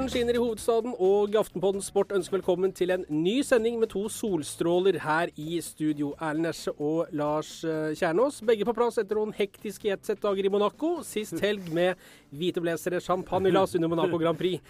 Solen 0.00 0.08
skinner 0.08 0.32
i 0.32 0.40
hovedstaden, 0.40 0.94
og 0.96 1.34
Aftenpodden 1.36 1.82
Sport 1.84 2.14
ønsker 2.16 2.38
velkommen 2.38 2.70
til 2.72 2.88
en 2.94 3.02
ny 3.12 3.42
sending 3.44 3.74
med 3.82 3.90
to 3.92 4.06
solstråler 4.08 4.96
her 5.02 5.28
i 5.36 5.58
studio. 5.60 6.14
Erlend 6.16 6.46
Nesje 6.46 6.72
og 6.80 7.10
Lars 7.12 7.50
eh, 7.68 7.90
Kjernås, 8.00 8.38
begge 8.48 8.64
på 8.64 8.72
plass 8.78 8.96
etter 8.96 9.20
noen 9.20 9.34
hektiske 9.36 9.90
jetset-dager 9.90 10.48
i 10.48 10.52
Monaco. 10.54 10.94
Sist 11.04 11.36
helg 11.44 11.68
med 11.76 12.00
hvite 12.32 12.64
blazere, 12.64 13.02
champagnelas 13.04 13.76
under 13.76 13.92
Monaco 13.92 14.22
Grand 14.24 14.40
Prix. 14.40 14.64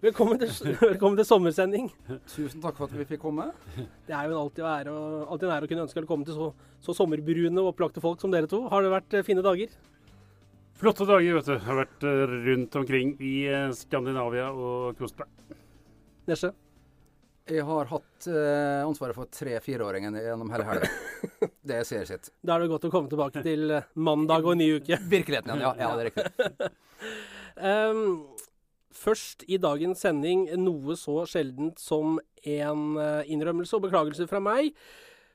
Velkommen 0.00 0.40
til, 0.40 0.72
velkommen 0.94 1.20
til 1.20 1.28
sommersending. 1.28 1.92
Tusen 2.32 2.64
takk 2.64 2.80
for 2.80 2.88
at 2.88 2.96
vi 2.96 3.04
fikk 3.12 3.20
komme. 3.26 3.50
Det 3.76 4.16
er 4.16 4.32
jo 4.32 4.40
alltid, 4.46 4.64
ære, 4.64 4.96
alltid 5.26 5.50
en 5.50 5.56
ære 5.58 5.68
å 5.68 5.74
kunne 5.74 5.88
ønske 5.90 6.00
velkommen 6.00 6.24
til 6.24 6.40
så, 6.40 6.52
så 6.88 6.96
sommerbrune 7.02 7.52
og 7.60 7.74
opplagte 7.74 8.00
folk 8.00 8.24
som 8.24 8.32
dere 8.32 8.48
to. 8.48 8.64
Har 8.72 8.88
det 8.88 8.96
vært 8.96 9.20
eh, 9.20 9.28
fine 9.28 9.44
dager? 9.44 9.76
Flotte 10.80 11.04
dager, 11.04 11.34
vet 11.36 11.44
du. 11.44 11.52
Jeg 11.58 11.66
har 11.66 11.76
vært 11.76 12.04
uh, 12.08 12.34
rundt 12.46 12.76
omkring 12.80 13.10
i 13.20 13.34
uh, 13.52 13.68
Skandinavia 13.76 14.46
og 14.48 14.96
kost 14.96 15.18
meg. 15.20 15.58
Nesje? 16.30 16.48
Jeg 17.50 17.66
har 17.68 17.90
hatt 17.90 18.28
uh, 18.30 18.86
ansvaret 18.86 19.18
for 19.18 19.28
tre-fireåringene 19.28 20.22
gjennom 20.24 20.52
hele 20.54 20.68
helga. 20.70 20.88
Det 21.68 21.82
er 21.82 22.06
sitt. 22.08 22.30
Da 22.40 22.56
er 22.56 22.64
det 22.64 22.70
godt 22.72 22.86
å 22.88 22.92
komme 22.94 23.12
tilbake 23.12 23.42
til 23.44 23.74
mandag 24.00 24.48
og 24.48 24.54
en 24.54 24.62
ny 24.62 24.70
uke. 24.78 24.96
Virkeligheten 25.16 25.52
igjen, 25.52 25.66
ja. 25.66 25.74
ja. 25.76 25.92
Det 25.92 26.06
er 26.06 26.08
riktig. 26.08 26.72
um, 27.60 28.02
først 29.04 29.44
i 29.52 29.60
dagens 29.60 30.00
sending 30.00 30.48
noe 30.64 30.96
så 30.96 31.26
sjeldent 31.28 31.76
som 31.82 32.16
en 32.40 32.96
innrømmelse 33.28 33.76
og 33.76 33.84
beklagelse 33.84 34.24
fra 34.32 34.40
meg. 34.40 34.72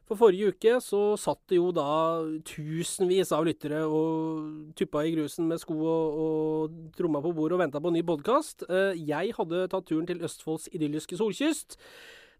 For 0.06 0.20
forrige 0.20 0.52
uke 0.54 0.76
så 0.86 1.00
satt 1.18 1.40
det 1.50 1.58
jo 1.58 1.72
da 1.74 2.22
tusenvis 2.46 3.32
av 3.34 3.48
lyttere 3.48 3.80
og 3.90 4.76
tuppa 4.78 5.02
i 5.02 5.16
grusen 5.16 5.48
med 5.50 5.58
sko 5.58 5.78
og, 5.82 6.20
og 6.26 6.76
tromma 6.94 7.24
på 7.24 7.32
bordet 7.34 7.58
og 7.58 7.64
venta 7.64 7.82
på 7.82 7.90
en 7.90 7.98
ny 7.98 8.04
podkast. 8.06 8.68
Eh, 8.70 9.02
jeg 9.02 9.34
hadde 9.34 9.64
tatt 9.72 9.88
turen 9.90 10.06
til 10.06 10.22
Østfolds 10.28 10.70
idylliske 10.78 11.18
solkyst. 11.18 11.80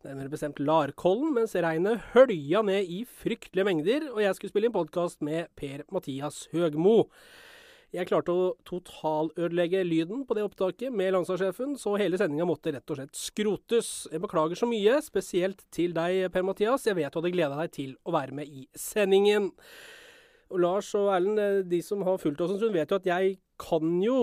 Nærmere 0.06 0.30
bestemt 0.30 0.62
Larkollen, 0.62 1.34
mens 1.34 1.58
regnet 1.58 2.04
hølja 2.14 2.62
ned 2.62 2.86
i 2.86 3.02
fryktelige 3.10 3.66
mengder, 3.66 4.12
og 4.14 4.22
jeg 4.22 4.38
skulle 4.38 4.54
spille 4.54 4.70
inn 4.70 4.76
podkast 4.76 5.26
med 5.26 5.50
Per-Mathias 5.58 6.44
Høgmo. 6.54 7.08
Jeg 7.96 8.10
klarte 8.10 8.34
å 8.34 8.48
totalødelegge 8.68 9.80
lyden 9.88 10.26
på 10.28 10.36
det 10.36 10.44
opptaket 10.44 10.92
med 10.92 11.14
landslagssjefen, 11.16 11.78
så 11.80 11.94
hele 12.00 12.20
sendinga 12.20 12.48
måtte 12.50 12.74
rett 12.76 12.92
og 12.92 13.00
slett 13.00 13.16
skrotes. 13.16 13.92
Jeg 14.12 14.24
beklager 14.24 14.60
så 14.60 14.68
mye, 14.68 14.98
spesielt 15.06 15.64
til 15.76 15.96
deg, 15.96 16.26
Per-Mathias. 16.34 16.90
Jeg 16.90 16.98
vet 16.98 17.14
du 17.14 17.22
hadde 17.22 17.32
gleda 17.32 17.60
deg 17.62 17.72
til 17.76 17.94
å 18.04 18.16
være 18.18 18.36
med 18.36 18.52
i 18.52 18.66
sendingen. 18.76 19.54
Og 20.52 20.60
Lars 20.62 20.92
og 21.00 21.14
Erlend, 21.16 21.40
eh, 21.40 21.62
de 21.64 21.80
som 21.86 22.04
har 22.04 22.20
fulgt 22.20 22.44
oss 22.44 22.52
en 22.52 22.60
stund, 22.60 22.76
vet 22.76 22.92
jo 22.92 23.00
at 23.00 23.08
jeg 23.08 23.38
kan 23.62 23.96
jo 24.04 24.20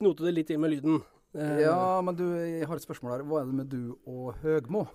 knote 0.00 0.24
det 0.24 0.34
litt 0.38 0.54
inn 0.54 0.64
med 0.64 0.72
lyden. 0.72 1.02
Eh, 1.36 1.60
ja, 1.66 2.00
men 2.00 2.16
du, 2.16 2.24
jeg 2.40 2.66
har 2.70 2.80
et 2.80 2.88
spørsmål 2.88 3.18
her. 3.18 3.28
Hva 3.28 3.42
er 3.42 3.52
det 3.52 3.60
med 3.60 3.70
du 3.70 3.94
og 4.08 4.40
Høgmo? 4.40 4.86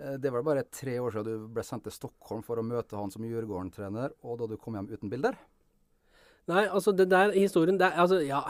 Eh, 0.00 0.16
det 0.16 0.32
var 0.32 0.46
bare 0.46 0.64
tre 0.72 0.96
år 1.02 1.12
siden 1.12 1.28
du 1.28 1.48
ble 1.52 1.64
sendt 1.66 1.84
til 1.84 1.98
Stockholm 2.00 2.42
for 2.46 2.60
å 2.60 2.66
møte 2.66 2.96
han 2.96 3.12
som 3.12 3.28
Djurgården-trener, 3.28 4.16
og 4.24 4.40
da 4.40 4.48
du 4.48 4.56
kom 4.56 4.78
hjem 4.78 4.88
uten 4.94 5.12
bilder? 5.12 5.36
Nei, 6.48 6.64
altså, 6.66 6.92
det 6.96 7.10
der 7.10 7.34
historien 7.36 7.78
der 7.78 7.92
Altså, 8.00 8.20
ja. 8.24 8.40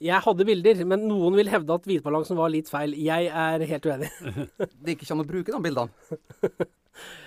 Jeg 0.00 0.18
hadde 0.24 0.44
bilder, 0.48 0.84
men 0.88 1.04
noen 1.06 1.36
vil 1.38 1.50
hevde 1.50 1.74
at 1.74 1.84
hvitbalansen 1.86 2.38
var 2.38 2.50
litt 2.50 2.70
feil. 2.70 2.94
Jeg 2.98 3.28
er 3.28 3.66
helt 3.70 3.86
uenig. 3.86 4.10
det 4.82 4.94
gikk 4.94 5.06
ikke 5.06 5.14
an 5.14 5.22
å 5.22 5.28
bruke 5.28 5.54
de 5.54 5.62
bildene? 5.62 6.18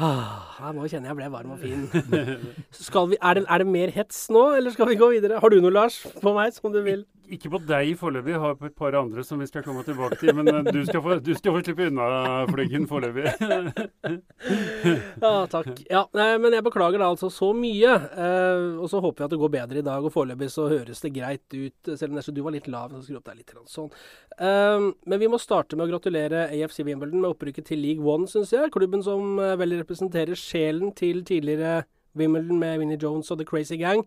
Ah, 0.00 0.70
nå 0.72 0.86
kjenner 0.88 1.10
jeg 1.10 1.18
ble 1.18 1.26
varm 1.28 1.50
og 1.52 1.58
fin. 1.60 1.82
Vi, 1.92 3.16
er, 3.20 3.34
det, 3.36 3.44
er, 3.44 3.60
det, 3.60 3.66
mer 3.68 3.90
hets 3.92 4.24
nå, 4.32 4.46
eller 4.56 4.72
skal 4.72 4.88
vi 4.88 4.96
gå 4.96 5.10
videre? 5.12 5.40
Har 5.42 5.52
du 5.52 5.58
noe, 5.60 5.72
Lars, 5.74 6.00
på 6.22 6.32
meg 6.32 6.54
som 6.56 6.72
du 6.72 6.80
vil? 6.84 7.04
Ikke 7.32 7.48
på 7.52 7.60
deg 7.64 7.92
foreløpig, 7.96 8.34
har 8.40 8.56
på 8.60 8.66
et 8.68 8.74
par 8.76 8.96
andre 8.98 9.22
som 9.24 9.40
vi 9.40 9.46
skal 9.48 9.64
komme 9.64 9.84
tilbake 9.86 10.18
til. 10.20 10.34
Men 10.36 10.48
eh, 10.52 10.70
du 10.74 10.80
skal 10.84 11.00
få, 11.04 11.16
du 11.24 11.30
skal 11.36 11.54
få 11.54 11.62
slippe 11.64 11.86
unna 11.88 12.06
flyggen 12.50 12.84
foreløpig. 12.90 13.30
ja, 15.24 15.32
takk. 15.52 15.70
Ja, 15.88 16.02
men 16.12 16.56
jeg 16.56 16.66
beklager 16.66 17.00
da 17.00 17.08
altså 17.12 17.30
så 17.32 17.52
mye. 17.56 17.94
Eh, 17.94 18.80
og 18.82 18.90
så 18.92 19.00
håper 19.00 19.24
jeg 19.24 19.30
at 19.30 19.36
det 19.36 19.40
går 19.44 19.54
bedre 19.54 19.80
i 19.80 19.86
dag. 19.86 20.04
Og 20.04 20.12
foreløpig 20.12 20.50
så 20.52 20.68
høres 20.72 21.00
det 21.04 21.14
greit 21.16 21.56
ut, 21.56 21.92
selv 21.94 22.12
om 22.12 22.20
du 22.20 22.42
var 22.44 22.56
litt 22.56 22.68
lav. 22.72 22.92
Så 22.92 23.06
skru 23.06 23.20
opp 23.20 23.30
deg 23.30 23.40
litt 23.40 23.56
sånn. 23.70 23.92
Eh, 24.36 24.90
men 25.08 25.22
vi 25.22 25.30
må 25.32 25.40
starte 25.40 25.78
med 25.78 25.86
å 25.86 25.92
gratulere 25.94 26.48
AFC 26.50 26.82
Wimbledon 26.84 27.24
med 27.24 27.32
opprykket 27.32 27.70
til 27.70 27.80
League 27.80 28.04
One, 28.04 28.28
syns 28.28 28.52
jeg. 28.52 28.72
Klubben 28.74 29.04
som 29.04 29.40
eh, 29.40 29.56
vel 29.60 29.81
representerer 29.82 30.38
sjelen 30.38 30.94
til 30.96 31.24
tidligere 31.28 31.82
Wimbledon 32.16 32.58
med 32.58 32.78
Winnie 32.78 32.98
Jones 33.02 33.30
og 33.30 33.38
The 33.38 33.46
Crazy 33.46 33.78
Gang. 33.80 34.06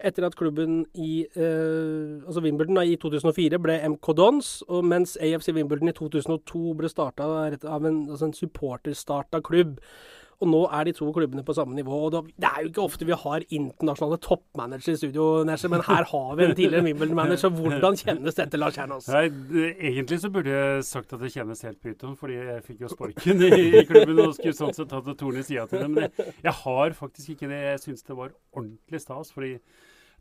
Etter 0.00 0.24
at 0.26 0.36
klubben 0.36 0.86
i 0.94 1.26
eh, 1.36 2.22
altså 2.26 2.40
Wimbledon 2.40 2.80
i 2.82 2.96
2004 2.96 3.58
ble 3.60 3.76
MK 3.88 4.12
Dons, 4.16 4.62
og 4.68 4.84
mens 4.84 5.18
AFC 5.20 5.52
Wimbledon 5.52 5.92
i 5.92 5.96
2002 5.96 6.72
ble 6.78 6.88
starta 6.88 7.26
av 7.68 7.84
en, 7.84 8.06
altså 8.08 8.30
en 8.30 8.36
supporterstarta 8.36 9.42
klubb. 9.44 9.76
Og 10.40 10.48
nå 10.48 10.60
er 10.72 10.86
de 10.88 10.94
to 10.96 11.06
klubbene 11.12 11.42
på 11.44 11.52
samme 11.56 11.76
nivå. 11.76 11.96
og 12.06 12.30
Det 12.32 12.48
er 12.48 12.62
jo 12.62 12.70
ikke 12.70 12.84
ofte 12.86 13.04
vi 13.04 13.16
har 13.22 13.44
internasjonale 13.44 14.16
toppmanagere 14.24 14.94
i 14.94 15.00
studio, 15.02 15.26
Nesje, 15.44 15.68
men 15.68 15.84
her 15.84 16.06
har 16.08 16.30
vi 16.38 16.46
en 16.46 16.54
tidligere 16.56 16.86
Wimbledon-manager. 16.86 17.52
Hvordan 17.60 17.98
kjennes 18.00 18.38
dette, 18.38 18.60
Lars 18.60 18.78
Kjernås? 18.78 19.10
Nei, 19.12 19.26
Egentlig 19.90 20.20
så 20.22 20.30
burde 20.32 20.54
jeg 20.54 20.86
sagt 20.88 21.12
at 21.12 21.20
det 21.20 21.32
kjennes 21.34 21.60
helt 21.66 21.80
pyton, 21.84 22.16
fordi 22.16 22.38
jeg 22.40 22.64
fikk 22.70 22.86
jo 22.86 22.92
sparken 22.92 23.44
i, 23.44 23.52
i 23.82 23.84
klubben 23.88 24.24
og 24.24 24.34
skulle 24.38 24.56
sånn 24.56 24.74
sett 24.76 24.96
hatt 24.96 25.12
torn 25.20 25.42
i 25.42 25.44
sida 25.44 25.66
til 25.68 25.84
det. 25.84 25.90
Men 25.92 26.08
jeg, 26.08 26.34
jeg, 26.40 26.56
har 26.64 26.96
faktisk 26.96 27.34
ikke 27.36 27.52
det. 27.52 27.60
Jeg 27.66 27.84
syns 27.84 28.08
det 28.08 28.16
var 28.16 28.32
ordentlig 28.56 29.04
stas. 29.04 29.34
fordi 29.36 29.58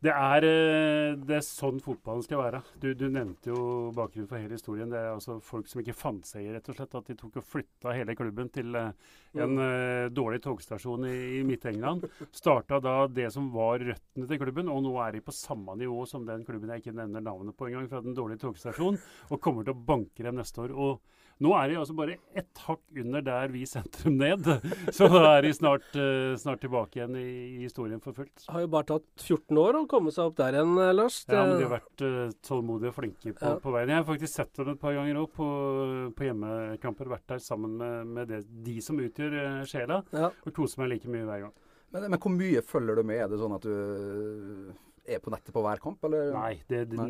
det 0.04 0.14
er, 0.14 0.46
eh, 0.48 1.16
det 1.20 1.38
er, 1.40 1.46
sånn 1.46 1.82
fotballen 1.84 2.24
skal 2.24 2.40
være. 2.44 2.62
Du, 2.80 2.92
du, 2.96 3.08
nevnte 3.12 3.52
jo 3.52 3.64
bakgrunnen 3.96 4.30
for 4.30 4.40
hele 4.40 4.56
historien. 4.56 4.92
Det 4.92 5.00
er 5.00 5.14
altså 5.14 5.40
folk 5.44 5.68
som 5.68 5.82
ikke 5.84 5.98
fant 5.98 6.28
seg 6.28 6.46
i 6.46 6.54
rett 6.56 6.70
og 6.72 6.78
slett 6.78 6.96
at 7.00 7.10
de 7.12 7.18
tok 7.20 7.42
og 7.42 7.48
flytta 7.48 7.96
hele 7.98 8.16
klubben 8.18 8.52
til 8.54 8.76
en 8.80 8.94
en 9.38 9.60
uh, 9.62 10.10
dårlig 10.10 10.42
togstasjon 10.42 11.06
i, 11.06 11.18
i 11.40 11.44
Midt-England. 11.46 12.08
Starta 12.34 12.80
da 12.82 12.96
det 13.12 13.28
som 13.34 13.52
var 13.54 13.84
røttene 13.84 14.30
til 14.30 14.42
klubben, 14.42 14.72
og 14.74 14.82
nå 14.86 14.96
er 15.04 15.18
de 15.18 15.24
på 15.26 15.36
samme 15.36 15.76
nivå 15.78 16.02
som 16.10 16.26
den 16.26 16.46
klubben 16.48 16.72
jeg 16.74 16.84
ikke 16.84 16.96
nevner 16.98 17.24
navnet 17.26 17.58
på 17.58 17.70
engang, 17.70 17.90
fra 17.92 18.02
den 18.06 18.18
dårlige 18.18 18.42
togstasjonen, 18.46 19.00
og 19.30 19.42
kommer 19.44 19.68
til 19.68 19.76
å 19.76 19.86
banke 19.92 20.26
dem 20.26 20.40
neste 20.40 20.66
år. 20.66 20.74
og 20.74 21.19
nå 21.40 21.54
er 21.56 21.72
de 21.72 21.78
altså 21.80 21.96
bare 21.96 22.18
ett 22.38 22.62
hakk 22.66 22.82
under 23.00 23.24
der 23.24 23.52
vi 23.54 23.62
sendte 23.70 24.04
dem 24.06 24.18
ned. 24.20 24.48
Så 24.96 25.08
da 25.12 25.22
er 25.38 25.46
de 25.46 25.54
snart, 25.56 25.88
uh, 25.96 26.34
snart 26.40 26.60
tilbake 26.64 27.00
igjen 27.00 27.16
i, 27.16 27.28
i, 27.30 27.62
historien 27.64 28.02
for 28.04 28.18
fullt. 28.18 28.44
Har 28.52 28.66
jo 28.66 28.72
bare 28.74 28.90
tatt 28.92 29.24
14 29.24 29.62
år 29.62 29.80
å 29.80 29.86
komme 29.90 30.12
seg 30.16 30.32
opp 30.32 30.36
der 30.42 30.58
igjen, 30.60 30.74
eh, 30.84 30.92
Lars. 30.98 31.22
Det... 31.24 31.38
Ja, 31.38 31.46
men 31.48 31.62
de 31.62 31.68
har 31.70 31.74
vært 31.78 32.04
uh, 32.04 32.36
tålmodige 32.44 32.92
og 32.92 32.98
flinke 32.98 33.32
på, 33.32 33.40
ja. 33.40 33.56
på, 33.64 33.74
veien. 33.76 33.94
Jeg 33.94 34.02
har 34.02 34.10
faktisk 34.10 34.34
sett 34.36 34.52
dem 34.60 34.74
et 34.74 34.84
par 34.84 34.98
ganger 34.98 35.22
òg 35.24 35.32
på, 35.40 35.48
på, 36.18 36.28
hjemmekamper. 36.28 37.14
Vært 37.16 37.28
der 37.32 37.42
sammen 37.44 37.80
med, 37.80 38.14
med 38.20 38.32
det, 38.34 38.44
de 38.68 38.76
som 38.84 39.00
utgjør 39.00 39.40
uh, 39.40 39.64
sjela, 39.70 40.04
ja. 40.12 40.34
og 40.34 40.56
koser 40.56 40.84
meg 40.84 40.98
like 40.98 41.12
mye 41.12 41.24
hver 41.30 41.48
gang. 41.48 41.58
Men, 41.96 42.10
men, 42.12 42.20
hvor 42.22 42.36
mye 42.36 42.68
følger 42.68 43.00
du 43.00 43.08
med? 43.08 43.24
Er 43.24 43.32
det 43.32 43.40
sånn 43.40 43.56
at 43.56 43.66
du 43.66 44.76
er 45.16 45.22
på 45.24 45.32
nettet 45.34 45.54
på 45.56 45.64
hver 45.66 45.82
kamp, 45.84 46.04
eller? 46.08 46.30
Nei, 46.36 46.54
det, 46.70 46.84
det, 46.92 47.06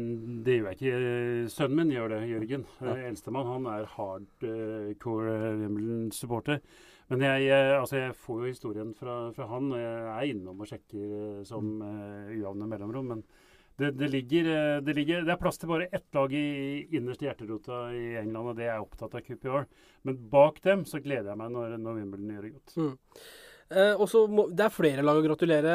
det 0.46 0.56
gjør 0.58 0.70
jeg 0.70 0.78
ikke. 0.78 1.50
Sønnen 1.54 1.82
min 1.82 1.94
gjør 1.94 2.14
det, 2.14 2.22
Jørgen. 2.30 2.64
Ja. 2.84 2.96
Eldstemann. 3.10 3.52
Han 3.54 3.68
er 3.72 3.90
hardcore 3.96 5.36
uh, 5.36 5.60
Wimbledon-supporter. 5.64 6.62
Men 7.10 7.26
jeg, 7.26 7.46
jeg, 7.48 7.70
altså 7.74 7.98
jeg, 7.98 8.16
får 8.22 8.42
jo 8.44 8.52
historien 8.52 8.90
fra, 8.98 9.20
fra, 9.34 9.48
han, 9.50 9.72
og 9.74 9.82
jeg 9.82 10.02
er 10.14 10.28
innom 10.30 10.60
og 10.62 10.70
sjekker 10.70 11.46
som 11.48 11.60
som 11.60 11.84
uh, 11.84 12.34
ujevne 12.34 12.70
mellomrom. 12.70 13.14
Men 13.14 13.24
det, 13.80 13.94
det, 13.96 14.10
ligger, 14.12 14.48
det, 14.84 14.94
ligger, 14.94 15.24
det, 15.24 15.34
er 15.34 15.40
plass 15.40 15.60
til 15.60 15.72
bare 15.72 15.88
ett 15.96 16.16
lag 16.16 16.34
i, 16.36 16.88
innerste 16.98 17.30
hjerterota 17.30 17.86
i 17.96 18.18
England, 18.20 18.52
og 18.52 18.58
det 18.60 18.68
er 18.68 18.82
opptatt 18.84 19.16
av 19.16 19.24
QPR. 19.24 19.70
Men 20.08 20.18
bak 20.32 20.60
dem 20.66 20.84
så 20.88 21.00
gleder 21.04 21.32
jeg 21.32 21.40
meg 21.40 21.54
når, 21.56 21.78
når 21.80 22.02
Wimbledon 22.02 22.34
gjør 22.36 22.48
det 22.48 22.56
godt. 22.58 22.76
Mm. 22.76 23.24
Eh, 23.70 24.02
må, 24.34 24.48
Det 24.50 24.64
er 24.66 24.74
flere 24.74 25.04
lag 25.06 25.20
å 25.20 25.22
gratulere 25.22 25.74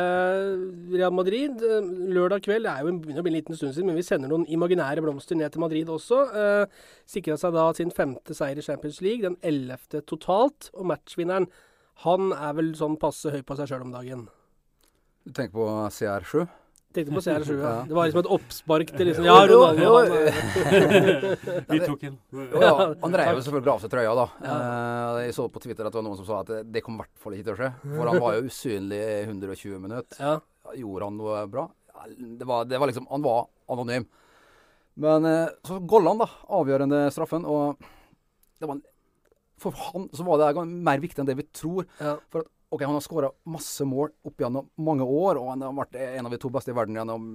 Real 0.91 1.13
Madrid. 1.15 1.63
Eh, 1.63 1.91
lørdag 2.11 2.43
kveld 2.43 2.67
det 2.67 2.73
er 2.73 2.83
jo 2.83 2.95
begynner 2.99 3.23
å 3.23 3.27
bli 3.27 3.31
en 3.31 3.39
liten 3.39 3.59
stund 3.59 3.75
siden, 3.77 3.87
men 3.87 3.99
vi 4.01 4.03
sender 4.03 4.33
noen 4.33 4.49
imaginære 4.51 5.05
blomster 5.05 5.39
ned 5.39 5.53
til 5.55 5.63
Madrid 5.63 5.87
også. 5.87 6.25
Eh, 6.35 6.67
Sikra 7.07 7.39
seg 7.39 7.55
da 7.55 7.69
sin 7.73 7.95
femte 7.95 8.35
seier 8.35 8.59
i 8.59 8.67
Champions 8.67 8.99
League, 9.01 9.23
den 9.23 9.39
ellevte 9.47 10.03
totalt. 10.03 10.73
Og 10.75 10.91
matchvinneren, 10.91 11.47
han 12.03 12.33
er 12.35 12.59
vel 12.59 12.75
sånn 12.75 12.99
passe 12.99 13.31
høy 13.31 13.43
på 13.47 13.55
seg 13.61 13.71
sjøl 13.71 13.87
om 13.87 13.95
dagen. 13.95 14.27
Du 15.25 15.31
tenker 15.31 15.55
på 15.55 15.71
CR7? 15.95 16.49
Tenkte 16.95 17.11
på 17.11 17.23
CR7, 17.25 17.55
ja. 17.59 17.73
Det 17.89 17.95
var 17.97 18.07
liksom 18.07 18.21
et 18.23 18.29
oppspark 18.37 18.91
til 18.95 19.09
liksom 19.09 19.25
Ja, 19.29 19.41
Ronaldo. 19.51 20.03
Vi 21.73 21.81
tok 21.83 22.05
inn. 22.07 22.19
Ja, 22.55 22.71
han 23.03 23.17
reiv 23.19 23.41
selvfølgelig 23.41 23.73
av 23.73 23.83
seg 23.83 23.91
trøya, 23.91 24.13
da. 24.15 24.27
Uh, 24.45 25.19
jeg 25.25 25.35
så 25.35 25.49
på 25.51 25.63
Twitter 25.65 25.89
at 25.89 25.95
det 25.95 25.99
var 25.99 26.07
noen 26.07 26.21
som 26.21 26.29
sa 26.29 26.43
at 26.45 26.53
det, 26.71 26.85
kom 26.87 26.95
i 26.95 27.03
hvert 27.03 27.25
fall 27.25 27.35
ikke 27.35 27.49
til 27.49 27.57
å 27.57 27.59
skje. 27.59 27.73
For 27.97 28.13
han 28.13 28.23
var 28.23 28.39
jo 28.39 28.47
usynlig 28.47 29.01
i 29.03 29.19
120 29.25 29.83
minutter. 29.83 30.23
Ja. 30.23 30.37
Gjorde 30.79 31.11
han 31.11 31.19
noe 31.19 31.43
bra? 31.51 31.67
Det 32.15 32.47
var, 32.47 32.65
det 32.69 32.79
var 32.79 32.91
liksom 32.91 33.07
Han 33.11 33.23
var 33.25 33.45
anonym. 33.75 34.07
Men 35.03 35.27
så 35.67 35.75
så 35.75 35.83
Golland, 35.83 36.23
da. 36.23 36.31
Avgjørende 36.55 37.09
straffen. 37.11 37.43
Og 37.51 37.75
det 38.63 38.71
var 38.71 38.79
for 39.65 39.75
han 39.79 40.09
så 40.13 40.25
var 40.27 40.41
det 40.43 40.65
mer 40.67 41.03
viktig 41.03 41.23
enn 41.23 41.29
det 41.29 41.39
vi 41.39 41.47
tror. 41.55 41.87
Ja. 41.99 42.17
For 42.33 42.45
at 42.45 42.51
Ok, 42.75 42.83
Han 42.83 42.97
har 42.97 43.05
skåra 43.05 43.31
masse 43.47 43.85
mål 43.87 44.11
opp 44.27 44.41
gjennom 44.43 44.67
mange 44.83 45.07
år, 45.07 45.39
og 45.39 45.53
han 45.53 45.63
har 45.63 45.77
vært 45.77 45.95
en 46.01 46.27
av 46.27 46.33
de 46.35 46.41
to 46.43 46.51
beste 46.51 46.73
i 46.73 46.75
verden 46.75 46.97
gjennom 46.99 47.29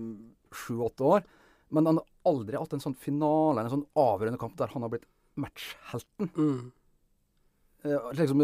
sju-åtte 0.51 1.06
år. 1.07 1.24
Men 1.71 1.88
han 1.88 2.01
har 2.01 2.33
aldri 2.33 2.59
hatt 2.59 2.75
en 2.75 2.83
sånn 2.83 2.97
finale, 3.00 3.63
en 3.63 3.71
sånn 3.71 3.86
avgjørende 4.00 4.41
kamp 4.41 4.57
der 4.59 4.74
han 4.74 4.83
har 4.83 4.91
blitt 4.91 5.07
matchhelten. 5.39 6.31
Mm. 6.36 6.71
Eh, 7.86 8.12
liksom, 8.19 8.44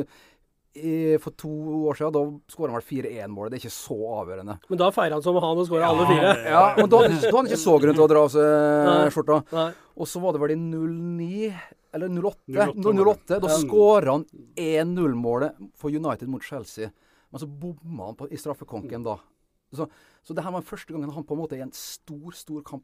i, 0.76 0.94
for 1.24 1.36
to 1.40 1.52
år 1.90 2.00
siden, 2.00 2.16
da 2.16 2.54
skåra 2.54 2.72
han 2.72 2.80
vel 2.80 2.88
4-1-målet. 2.88 3.52
Det 3.52 3.60
er 3.60 3.66
ikke 3.66 3.76
så 3.76 3.98
avgjørende. 4.22 4.58
Men 4.72 4.82
da 4.82 4.92
feirer 4.96 5.18
han 5.18 5.24
som 5.26 5.40
han 5.44 5.62
og 5.64 5.68
skåra 5.68 5.86
ja, 5.86 5.92
alle 5.92 6.08
fire? 6.10 6.34
Ja, 6.52 6.66
men 6.78 6.92
da, 6.92 7.02
da 7.02 7.14
hadde 7.16 7.32
han 7.38 7.50
ikke 7.52 7.64
så 7.64 7.78
grunn 7.84 7.98
til 7.98 8.06
å 8.06 8.12
dra 8.12 8.24
av 8.28 8.36
seg 8.36 9.16
skjorta. 9.16 9.66
Og 9.96 10.12
så 10.12 10.24
var 10.24 10.36
det 10.36 10.44
vel 10.44 10.56
i 10.56 10.60
09 10.60 11.52
eller 11.96 12.12
08. 12.12 12.70
08, 12.76 12.96
08 13.02 13.40
da 13.44 13.52
skåra 13.56 14.18
han 14.18 14.26
1-0-målet 14.60 15.62
for 15.80 15.94
United 15.96 16.30
mot 16.32 16.44
Chelsea. 16.44 16.92
Men 17.32 17.42
så 17.42 17.48
bomma 17.48 18.10
han 18.12 18.18
på, 18.20 18.28
i 18.30 18.40
straffekonken 18.40 19.06
da. 19.06 19.18
Så, 19.76 19.88
så 20.24 20.36
det 20.36 20.44
her 20.46 20.54
var 20.56 20.66
første 20.68 20.94
gangen 20.94 21.12
han 21.16 21.26
på 21.28 21.36
en 21.36 21.42
måte 21.42 21.58
i 21.58 21.64
en 21.64 21.74
stor, 21.76 22.36
stor 22.36 22.62
kamp 22.68 22.84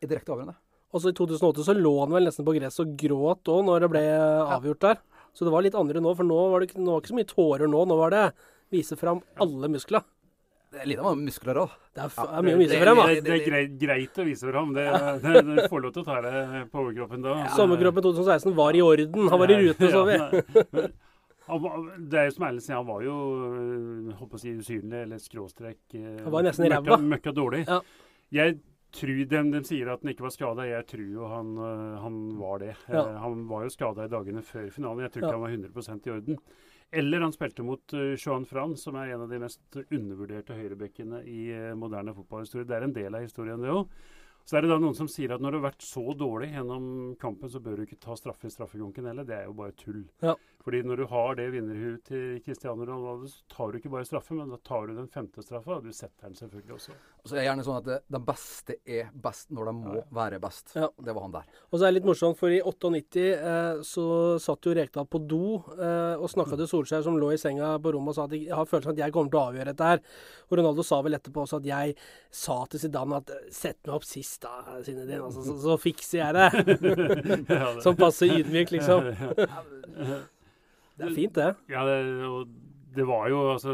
er 0.00 0.08
direkte 0.12 0.32
avgjørende. 0.32 0.56
Og 0.90 1.02
så 1.02 1.12
I 1.12 1.16
2008 1.16 1.64
så 1.66 1.74
lå 1.76 1.92
han 2.00 2.14
vel 2.14 2.26
nesten 2.26 2.46
på 2.46 2.54
gress 2.56 2.80
og 2.82 2.94
gråt 2.98 3.50
òg 3.52 3.66
når 3.66 3.84
det 3.84 3.90
ble 3.92 4.04
avgjort 4.56 4.86
der. 4.86 5.02
Så 5.36 5.46
det 5.46 5.52
var 5.54 5.62
litt 5.62 5.76
andre 5.78 6.02
nå, 6.02 6.14
for 6.18 6.26
nå 6.26 6.38
var 6.50 6.64
det, 6.64 6.74
nå 6.74 6.96
var 6.96 7.02
ikke 7.02 7.12
så 7.12 7.18
mye 7.20 7.30
tårer 7.30 7.70
nå. 7.70 7.84
Nå 7.86 7.98
var 8.00 8.14
det 8.14 8.24
vise 8.74 8.98
fram 8.98 9.22
alle 9.42 9.70
muskler. 9.70 10.02
Det 10.70 10.84
er 10.84 10.86
litt 10.86 11.00
av 11.02 11.16
muskler 11.18 11.58
òg. 11.64 11.72
Det 11.98 12.02
er, 12.04 12.12
er 12.22 12.44
mye 12.46 12.54
å 12.54 12.60
vise 12.60 12.76
frem, 12.78 13.00
Det, 13.00 13.06
Det, 13.10 13.22
det, 13.26 13.32
er 13.34 13.44
greit, 13.48 13.72
greit, 13.80 14.18
å 14.22 14.26
vise 14.28 14.50
frem. 14.52 14.72
Det, 14.76 14.84
det, 15.24 15.42
det 15.48 15.64
får 15.72 15.82
lov 15.82 15.94
til 15.96 16.04
å 16.04 16.06
ta 16.06 16.18
det 16.22 16.62
på 16.70 16.84
overkroppen 16.84 17.24
da. 17.26 17.36
Ja. 17.40 17.48
Sommerkroppen 17.58 18.06
2016 18.06 18.54
var 18.60 18.78
i 18.78 18.84
orden. 18.86 19.30
Han 19.32 19.42
var 19.42 19.50
i 19.50 19.58
rute, 19.64 19.90
så 19.90 20.04
vi. 20.06 20.18
det 22.12 22.20
er 22.20 22.28
jo 22.28 22.36
som 22.36 22.46
ærlig 22.46 22.62
sier, 22.62 22.76
han 22.78 22.86
var 22.86 23.02
jo 23.02 23.16
håper 24.14 24.30
på 24.30 24.38
å 24.38 24.42
si 24.44 24.54
usynlig, 24.54 25.00
eller 25.08 25.18
skråstrek 25.18 25.98
Han 25.98 26.30
var 26.36 26.46
nesten 26.46 26.68
i 26.68 26.70
ræva. 26.70 27.00
Møkka, 27.02 27.34
dårlig. 27.34 27.64
Ja. 27.66 27.80
Jeg 28.30 28.60
tror, 28.94 29.14
de, 29.30 29.42
de, 29.54 29.60
sier 29.66 29.90
at 29.90 30.02
han 30.04 30.12
ikke 30.12 30.26
var 30.26 30.34
skada. 30.34 30.66
Jeg 30.68 30.86
tror 30.90 31.06
jo 31.14 31.30
han, 31.30 31.52
eh, 31.66 32.00
han 32.04 32.18
var 32.38 32.62
det. 32.62 32.74
Ja. 32.86 33.04
Uh, 33.06 33.20
han 33.24 33.46
var 33.50 33.66
jo 33.66 33.74
skada 33.74 34.06
i 34.06 34.12
dagene 34.12 34.42
før 34.46 34.68
finalen. 34.74 35.04
Jeg 35.06 35.14
tror 35.14 35.24
ikke 35.24 35.32
ja. 35.34 35.38
han 35.38 35.46
var 35.46 35.56
100% 35.56 36.06
i 36.06 36.14
orden. 36.14 36.40
Eller 36.90 37.22
han 37.22 37.34
spilte 37.34 37.62
mot 37.62 37.94
uh, 37.94 38.14
Joan 38.18 38.46
Fran, 38.48 38.76
som 38.78 38.96
er 38.98 39.12
en 39.14 39.26
av 39.26 39.30
de 39.30 39.38
mest 39.42 39.78
undervurderte 39.82 40.56
høyrebekkene 40.58 41.22
i 41.30 41.42
uh, 41.54 41.76
moderne 41.78 42.14
fotballhistorie. 42.16 42.66
Det 42.66 42.78
er 42.78 42.86
en 42.88 42.96
del 42.96 43.14
av 43.14 43.26
historien, 43.26 43.62
det 43.62 43.70
òg. 43.74 43.92
Så 44.48 44.56
er 44.56 44.64
det 44.64 44.72
da 44.72 44.80
noen 44.82 44.96
som 44.98 45.06
sier 45.10 45.30
at 45.34 45.42
når 45.44 45.52
du 45.52 45.58
har 45.60 45.68
vært 45.68 45.84
så 45.86 46.02
dårlig 46.18 46.48
gjennom 46.50 46.84
kampen, 47.20 47.50
så 47.52 47.60
bør 47.62 47.78
du 47.78 47.84
ikke 47.84 48.00
ta 48.02 48.16
straffe 48.18 48.48
i 48.48 48.54
straffekonken 48.54 49.06
heller. 49.06 49.26
Det 49.28 49.36
er 49.36 49.44
jo 49.46 49.54
bare 49.60 49.76
tull. 49.78 50.00
Ja. 50.24 50.34
Fordi 50.60 50.82
når 50.84 51.00
du 51.00 51.04
har 51.08 51.36
det 51.38 51.46
vinnerhuet 51.54 52.02
til 52.04 52.40
Cristiano 52.44 52.84
Ronaldo, 52.84 53.28
så 53.32 53.46
tar 53.48 53.70
du 53.72 53.78
ikke 53.78 53.92
bare 53.94 54.04
straffe, 54.04 54.34
men 54.36 54.50
da 54.52 54.58
tar 54.60 54.90
du 54.90 54.98
den 54.98 55.08
femte 55.08 55.40
straffa, 55.44 55.78
og 55.78 55.86
du 55.86 55.94
setter 55.96 56.28
den 56.28 56.36
selvfølgelig 56.36 56.74
også. 56.76 56.96
Og 57.20 57.28
så 57.30 57.34
er 57.34 57.38
det 57.38 57.44
gjerne 57.46 57.64
sånn 57.64 57.78
at 57.78 57.86
det, 57.86 57.96
den 58.12 58.24
beste 58.26 58.76
er 58.84 59.08
best 59.24 59.54
når 59.56 59.70
de 59.70 59.74
må 59.78 59.94
ja. 59.96 60.02
være 60.18 60.40
best. 60.42 60.74
Ja. 60.76 60.90
Det 61.00 61.14
var 61.16 61.24
han 61.24 61.36
der. 61.38 61.46
Og 61.70 61.78
så 61.78 61.86
er 61.86 61.88
det 61.88 61.96
litt 61.98 62.08
morsomt, 62.10 62.36
for 62.40 62.52
i 62.52 62.60
98 62.60 63.24
eh, 63.24 63.80
så 63.88 64.06
satt 64.42 64.68
jo 64.68 64.74
Rekdal 64.76 65.08
på 65.08 65.22
do 65.30 65.44
eh, 65.76 66.20
og 66.20 66.28
snakka 66.32 66.58
til 66.60 66.68
Solskjær, 66.68 67.04
som 67.06 67.16
lå 67.20 67.30
i 67.32 67.38
senga 67.40 67.72
på 67.80 67.94
rommet 67.96 68.12
og 68.12 68.18
sa 68.18 68.26
at 68.28 68.36
jeg 68.36 68.52
har 68.52 68.68
følelsen 68.68 68.92
at 68.92 69.00
jeg 69.04 69.14
kommer 69.16 69.32
til 69.32 69.40
å 69.40 69.44
avgjøre 69.48 69.72
dette 69.72 69.92
her. 69.94 70.02
Og 70.50 70.58
Ronaldo 70.60 70.84
sa 70.86 71.00
vel 71.06 71.16
etterpå 71.16 71.46
også 71.46 71.62
at 71.62 71.70
jeg 71.70 71.96
sa 72.42 72.58
til 72.68 72.84
Zidane 72.84 73.22
at 73.22 73.32
sett 73.48 73.80
meg 73.86 73.96
opp 73.96 74.04
sist, 74.08 74.44
da, 74.44 74.80
Zinedine. 74.84 75.22
Altså, 75.24 75.46
så, 75.46 75.56
så, 75.64 75.78
fikser 75.80 76.20
jeg 76.20 76.36
det. 76.36 77.08
Sånn 77.84 77.96
passe 77.96 78.28
ydmyk, 78.28 78.76
liksom. 78.76 79.08
Det 81.00 81.08
er 81.08 81.16
fint, 81.16 81.38
det. 81.38 81.50
Ja, 81.72 81.84
det, 81.88 82.00
det 82.94 83.06
var 83.06 83.28
jo 83.30 83.40
altså 83.52 83.72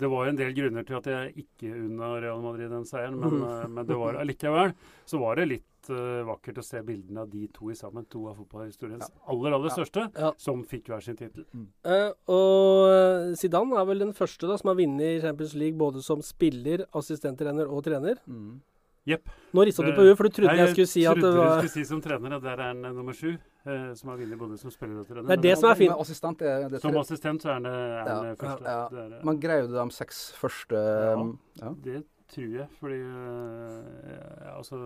Det 0.00 0.10
var 0.10 0.28
en 0.28 0.38
del 0.38 0.54
grunner 0.56 0.86
til 0.86 0.98
at 0.98 1.10
jeg 1.10 1.44
ikke 1.44 1.74
unna 1.74 2.14
Real 2.22 2.42
Madrid 2.42 2.70
den 2.70 2.86
seieren, 2.88 3.18
men, 3.20 3.42
mm. 3.42 3.76
men 3.76 3.88
det 3.88 3.98
var 3.98 4.18
allikevel 4.22 4.74
så 5.08 5.18
var 5.20 5.38
det 5.38 5.48
litt 5.50 5.90
uh, 5.90 6.22
vakkert 6.26 6.60
å 6.62 6.64
se 6.64 6.80
bildene 6.86 7.24
av 7.24 7.30
de 7.30 7.46
to 7.54 7.70
i 7.72 7.76
sammen. 7.76 8.06
To 8.12 8.24
av 8.30 8.38
fotballhistoriens 8.38 9.04
ja. 9.04 9.22
aller, 9.32 9.56
aller 9.56 9.74
største, 9.74 10.06
ja. 10.14 10.30
som 10.40 10.62
fikk 10.68 10.92
hver 10.92 11.02
sin 11.04 11.18
tittel. 11.18 11.44
Mm. 11.52 11.66
Uh, 11.86 12.10
og 12.32 13.36
Zidane 13.38 13.78
er 13.80 13.88
vel 13.90 14.04
den 14.06 14.14
første 14.16 14.48
da, 14.48 14.58
som 14.60 14.72
har 14.72 14.78
vunnet 14.78 15.22
Champions 15.24 15.56
League 15.58 15.78
både 15.78 16.04
som 16.06 16.22
spiller, 16.24 16.86
assistenttrener 16.98 17.70
og 17.70 17.84
trener. 17.88 18.22
Mm. 18.30 18.60
Jepp. 19.08 19.30
Nå 19.50 19.64
rista 19.66 19.82
du 19.82 19.90
på 19.96 20.04
huet, 20.06 20.14
for 20.18 20.28
du 20.28 20.34
trodde 20.36 20.52
jeg, 20.54 20.62
jeg 20.62 20.74
skulle 20.76 20.90
si 20.92 21.02
at 21.10 21.18
det 21.18 21.24
var 21.24 21.32
Jeg 21.32 21.34
trodde 21.34 21.54
du 21.54 21.68
skulle 21.68 21.74
si 21.74 21.88
som 21.88 22.02
trener 22.04 22.36
at 22.36 22.44
der 22.44 22.60
er 22.60 22.68
han 22.70 22.82
nummer 22.94 23.16
sju, 23.18 23.32
eh, 23.34 23.88
som 23.98 24.12
har 24.12 24.20
vunnet 24.20 24.38
både 24.38 24.58
som 24.60 24.70
spiller 24.70 25.00
og 25.00 25.08
trener. 25.08 25.26
Det 25.26 25.38
er 25.38 25.42
det 25.48 25.56
som 25.58 25.70
er 25.72 25.80
fint. 25.80 25.94
Assistent 26.04 26.44
er 26.46 26.68
det 26.70 26.80
som 26.84 26.98
assistent 27.00 27.42
så 27.42 27.50
er 27.50 27.58
han 27.58 27.66
ja, 27.66 28.34
første. 28.38 28.70
Ja. 28.70 28.86
Det 28.92 29.02
er, 29.02 29.20
Men 29.26 29.40
greier 29.42 29.66
du 29.66 29.74
de 29.74 29.86
seks 29.96 30.24
første 30.38 30.82
ja, 30.86 31.16
ja, 31.64 31.74
det 31.84 32.02
tror 32.32 32.52
jeg, 32.56 32.66
fordi 32.80 32.98
uh, 33.02 34.56
altså, 34.56 34.76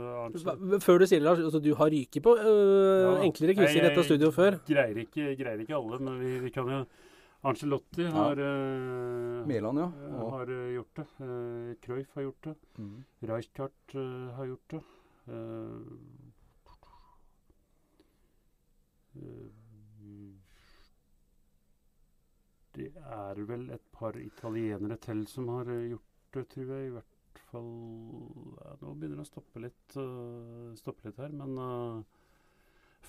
Før 0.83 0.99
du 0.99 1.07
sier 1.07 1.21
det, 1.21 1.27
Lars, 1.29 1.39
altså, 1.39 1.61
du 1.63 1.75
har 1.79 1.93
ryket 1.93 2.23
på 2.25 2.33
uh, 2.35 3.21
enklere 3.23 3.55
quizer 3.55 3.83
i 3.83 3.85
dette 3.85 4.07
studioet 4.09 4.35
før? 4.35 4.57
Greier 4.67 5.05
ikke, 5.05 5.29
greier 5.39 5.61
ikke 5.63 5.77
alle, 5.77 6.01
men 6.03 6.19
vi, 6.25 6.33
vi 6.43 6.51
kan 6.55 6.73
jo 6.73 6.81
Angelotti 7.47 8.05
har, 8.05 8.39
uh, 8.39 9.47
Milan, 9.47 9.77
ja. 9.77 9.93
Uh, 10.03 10.31
har 10.31 10.51
uh, 10.51 10.71
gjort 10.75 10.97
det. 10.97 11.07
Uh, 11.21 11.75
Cruyff 11.81 12.15
har 12.15 12.23
gjort 12.23 12.45
det. 12.45 12.55
Mm. 12.79 13.05
Rijkaard 13.19 13.97
har 14.37 14.45
gjort 14.45 14.71
det. 14.71 14.83
det 22.77 22.91
er 23.01 23.39
vel 23.49 23.71
et 23.75 23.87
par 23.91 24.19
italienere 24.21 24.99
til 25.03 25.25
som 25.27 25.49
har 25.49 25.71
gjort 25.71 26.35
det, 26.37 26.45
tror 26.53 26.73
jeg. 26.75 26.91
I 26.91 26.93
hvert 26.95 27.41
fall 27.49 27.71
ja, 28.61 28.75
Nå 28.83 28.93
begynner 28.93 29.23
det 29.23 29.25
å 29.25 29.31
stoppe 29.31 29.63
litt, 29.65 29.97
stoppe 30.79 31.09
litt 31.09 31.19
her, 31.23 31.35
men 31.35 31.57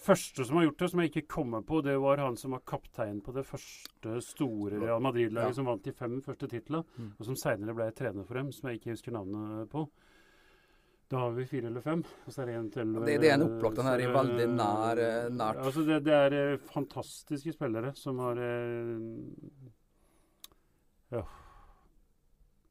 første 0.07 0.45
som 0.47 0.59
har 0.59 0.67
gjort 0.67 0.81
det, 0.81 0.89
som 0.91 1.01
jeg 1.03 1.11
ikke 1.11 1.25
kommer 1.37 1.63
på, 1.67 1.81
det 1.85 1.95
var 2.01 2.21
han 2.23 2.37
som 2.39 2.55
var 2.55 2.65
kaptein 2.67 3.19
på 3.23 3.33
det 3.35 3.43
første 3.47 4.19
store 4.23 4.81
Real 4.81 5.03
Madrid-laget, 5.03 5.53
ja. 5.53 5.57
som 5.57 5.69
vant 5.69 5.83
de 5.85 5.93
fem 5.95 6.19
første 6.25 6.49
titlene, 6.51 6.83
mm. 6.97 7.15
og 7.17 7.29
som 7.29 7.39
seinere 7.39 7.75
ble 7.77 7.89
trener 7.95 8.27
for 8.27 8.39
dem, 8.39 8.51
som 8.55 8.69
jeg 8.69 8.79
ikke 8.79 8.95
husker 8.95 9.15
navnet 9.15 9.71
på. 9.71 9.87
Da 11.07 11.21
har 11.21 11.31
vi 11.31 11.45
fire 11.47 11.69
eller 11.69 11.81
fem. 11.81 12.03
og 12.25 12.33
så 12.33 12.41
er 12.41 12.45
Det 12.45 12.55
en 12.55 12.69
til. 12.71 12.93
Det, 12.93 13.19
det 13.21 13.29
er 13.29 13.35
en 13.37 13.45
opplagt. 13.45 13.77
Han 13.79 13.93
er 13.93 14.03
i 14.03 14.07
veldig 14.11 14.47
nær, 14.51 14.99
eh, 14.99 15.29
nært. 15.31 15.61
Altså 15.63 15.83
det, 15.87 16.01
det, 16.03 16.13
er 16.13 16.33
eh, 16.35 16.57
fantastiske 16.59 17.53
spillere 17.55 17.93
som 17.95 18.19
har 18.19 18.41
eh, 18.43 18.99
Ja. 21.15 21.23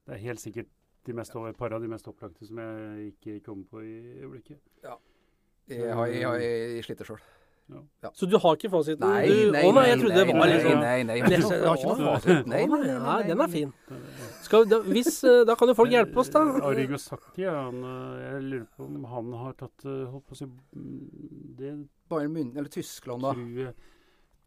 Det 0.06 0.14
er 0.14 0.20
helt 0.22 0.40
sikkert 0.40 0.68
de 1.06 1.14
mest, 1.16 1.34
et 1.34 1.56
par 1.56 1.72
av 1.72 1.80
de 1.80 1.88
mest 1.88 2.08
opplagte 2.08 2.46
som 2.46 2.58
jeg 2.60 3.12
ikke 3.14 3.40
kommer 3.46 3.64
på 3.70 3.80
i 3.80 3.94
øyeblikket. 4.20 4.60
Ja. 4.84 4.98
Jeg 5.66 5.96
har, 5.98 6.06
jeg 6.12 6.26
har, 6.26 6.42
jeg 6.42 6.84
sliter 6.86 7.08
sjøl. 7.08 7.24
Ja. 7.66 7.80
Ja. 8.02 8.10
Så 8.14 8.26
du 8.30 8.36
har 8.38 8.54
ikke 8.54 8.68
fasiten? 8.70 9.02
Nei, 9.02 9.26
nei, 9.26 9.46
nei, 9.50 9.70
nei, 9.74 9.84
jeg 9.88 9.98
trodde 9.98 10.20
det 10.20 10.34
var 10.38 10.50
litt 10.50 10.62
sånn 10.62 10.76
Nei, 10.78 10.98
nei, 11.08 11.16
nei, 11.26 11.32
jeg 11.34 11.62
har 11.64 11.80
ikke 11.80 11.88
noe 11.88 12.12
fasit. 12.12 12.50
Nei, 12.52 13.16
den 13.26 13.42
er 13.42 13.50
fin. 13.50 13.72
Skal, 14.46 14.68
da, 14.70 14.78
hvis, 14.86 15.10
eh, 15.26 15.40
da 15.48 15.56
kan 15.58 15.72
jo 15.72 15.74
folk 15.74 15.90
hjelpe 15.90 16.22
oss, 16.22 16.30
da. 16.30 16.44
Arrigo 16.68 17.00
Sacchi, 17.02 17.42
han, 17.48 17.82
eh, 17.82 18.22
jeg 18.22 18.44
lurer 18.44 18.68
på 18.70 18.86
om 18.86 19.10
han 19.10 19.34
har 19.40 19.58
tatt 19.58 19.88
eh, 19.88 20.04
holdt 20.12 20.28
på 20.30 20.38
å 20.38 20.38
si 20.38 20.46
det 21.58 21.72
Bayern 22.06 22.36
München, 22.36 22.54
eller 22.62 22.70
Tyskland, 22.70 23.26
da. 23.26 23.74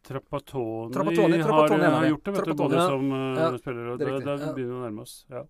Trappatoni, 0.08 0.94
Trappatoni 0.96 1.44
Trapattoni 1.44 1.84
har, 1.84 1.98
har, 1.98 2.10
gjort 2.14 2.24
det, 2.24 2.38
vet 2.38 2.46
du, 2.48 2.56
både 2.62 2.84
som 2.88 3.10
uh, 3.12 3.58
spiller 3.60 3.90
og 3.92 4.00
da 4.00 4.14
begynner 4.16 4.56
vi 4.56 4.68
å 4.72 4.84
nærme 4.86 5.04
oss. 5.04 5.18
Ja. 5.28 5.44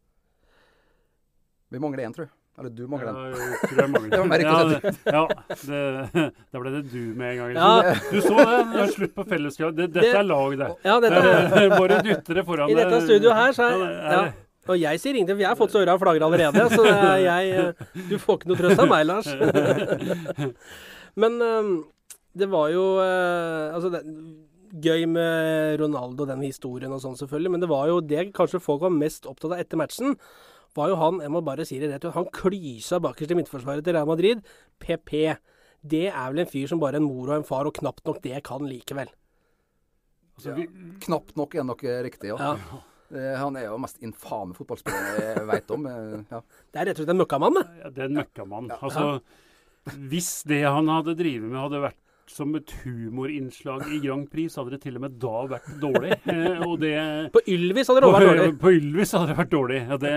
Vi 1.69 1.81
mangler 1.85 2.07
én, 2.07 2.17
tror 2.17 2.25
jeg. 2.25 2.38
Eller 2.59 2.69
du 2.75 2.87
mangler 2.91 3.13
den. 3.13 3.15
Ja, 3.15 3.45
jeg 3.45 3.69
tror 3.69 3.79
jeg 3.79 3.89
mangler 3.93 4.09
den. 4.83 4.97
ja, 5.05 5.11
ja 5.15 5.23
det, 5.69 6.23
da 6.51 6.61
ble 6.63 6.73
det 6.73 6.81
du 6.91 6.99
med 7.15 7.31
en 7.31 7.37
gang. 7.39 7.53
Ja. 7.55 7.93
Du 8.09 8.19
så 8.19 8.35
det? 8.35 8.57
Det 8.73 8.81
er 8.83 8.91
slutt 8.97 9.13
på 9.15 9.25
fellesskap. 9.29 9.77
Det, 9.77 9.87
dette 9.95 10.11
er 10.19 10.27
lag, 10.27 10.57
det. 10.59 10.67
Ja, 10.89 10.97
dette 11.03 11.21
er, 11.23 11.71
bare 11.81 12.01
dytter 12.03 12.41
det 12.41 12.45
foran 12.49 12.73
I 12.73 12.75
dette 12.81 12.99
studioet 13.05 13.39
her, 13.39 13.55
så 13.55 13.69
er, 13.69 13.85
ja. 14.11 14.25
Og 14.69 14.75
jeg 14.77 15.01
sier 15.01 15.15
ingenting, 15.15 15.39
for 15.39 15.45
jeg 15.45 15.49
har 15.49 15.57
fått 15.57 15.73
så 15.73 15.81
øra 15.81 15.95
flagrer 16.01 16.25
allerede. 16.27 16.65
Så 16.75 16.83
jeg 17.23 17.71
Du 18.11 18.19
får 18.21 18.41
ikke 18.41 18.51
noe 18.51 18.59
trøst 18.59 18.83
av 18.83 18.91
meg, 18.91 19.07
Lars. 19.07 19.31
Men 21.19 21.39
um, 21.41 21.71
det 22.37 22.51
var 22.51 22.69
jo 22.69 22.83
uh, 22.99 23.73
Altså, 23.73 23.89
det, 23.95 24.03
gøy 24.83 25.07
med 25.09 25.79
Ronaldo 25.81 26.27
og 26.27 26.29
den 26.29 26.43
historien 26.45 26.91
og 26.93 27.01
sånn, 27.01 27.17
selvfølgelig. 27.17 27.55
Men 27.55 27.63
det 27.63 27.71
var 27.71 27.87
jo 27.89 27.97
det 28.05 28.27
kanskje 28.35 28.61
folk 28.61 28.83
var 28.85 28.93
mest 28.93 29.25
opptatt 29.29 29.55
av 29.55 29.63
etter 29.63 29.79
matchen 29.81 30.13
var 30.77 30.91
jo 30.91 30.97
han, 30.99 31.21
jeg 31.23 31.33
må 31.33 31.41
bare 31.45 31.65
si 31.67 31.79
det 31.81 31.91
rett 31.91 32.05
ut, 32.05 32.15
han 32.15 32.27
klysa 32.35 32.99
bakerst 33.03 33.33
i 33.33 33.39
midtforsvaret 33.39 33.85
til 33.85 33.97
Real 33.97 34.09
Madrid. 34.09 34.43
PP. 34.81 35.13
Det 35.79 36.05
er 36.09 36.27
vel 36.33 36.43
en 36.43 36.51
fyr 36.51 36.69
som 36.69 36.81
bare 36.81 36.99
en 36.99 37.07
mor 37.07 37.31
og 37.31 37.39
en 37.39 37.47
far, 37.47 37.69
og 37.69 37.77
knapt 37.79 38.05
nok 38.07 38.21
det 38.25 38.43
kan 38.47 38.67
likevel. 38.67 39.11
Altså, 40.39 40.53
vi, 40.55 40.69
knapt 41.03 41.35
nok 41.39 41.55
er 41.55 41.67
nok 41.67 41.83
riktig, 42.05 42.31
ja. 42.35 42.53
ja. 42.55 42.83
Eh, 43.09 43.33
han 43.33 43.55
er 43.57 43.63
jo 43.65 43.77
mest 43.81 44.03
infame 44.05 44.53
fotballspiller 44.53 45.15
jeg 45.17 45.45
veit 45.49 45.71
om. 45.73 45.87
Eh, 45.89 46.19
ja. 46.29 46.41
Det 46.69 46.77
er 46.77 46.89
rett 46.89 46.99
og 46.99 47.01
slett 47.01 47.13
en 47.15 47.17
møkkamann, 47.23 47.55
det. 47.57 47.63
Ja, 47.79 47.89
det 47.95 48.03
er 48.03 48.11
en 48.11 48.19
møkkamann. 48.19 48.67
Altså, 48.75 49.05
hvis 50.11 50.29
det 50.49 50.59
han 50.67 50.91
hadde 50.93 51.15
drevet 51.17 51.47
med, 51.47 51.57
hadde 51.57 51.81
vært 51.87 51.97
som 52.29 52.53
et 52.59 52.69
humorinnslag 52.83 53.87
i 53.89 53.97
Grand 54.03 54.27
Prix, 54.29 54.53
så 54.53 54.61
hadde 54.61 54.77
det 54.77 54.83
til 54.83 54.99
og 54.99 55.05
med 55.07 55.17
da 55.21 55.41
vært 55.55 55.69
dårlig. 55.81 56.19
Eh, 56.29 56.67
det, 56.83 56.93
på 57.33 57.41
Ylvis 57.49 57.89
hadde 57.89 58.03
det 58.03 58.09
også 58.11 58.19
vært 58.19 58.29
dårlig. 58.29 58.55
På 58.61 58.73
Ylvis 58.77 59.13
hadde 59.17 59.31
det 59.31 59.37
vært 59.39 59.53
dårlig. 59.55 59.79
Ja, 59.89 59.97
det, 60.05 60.13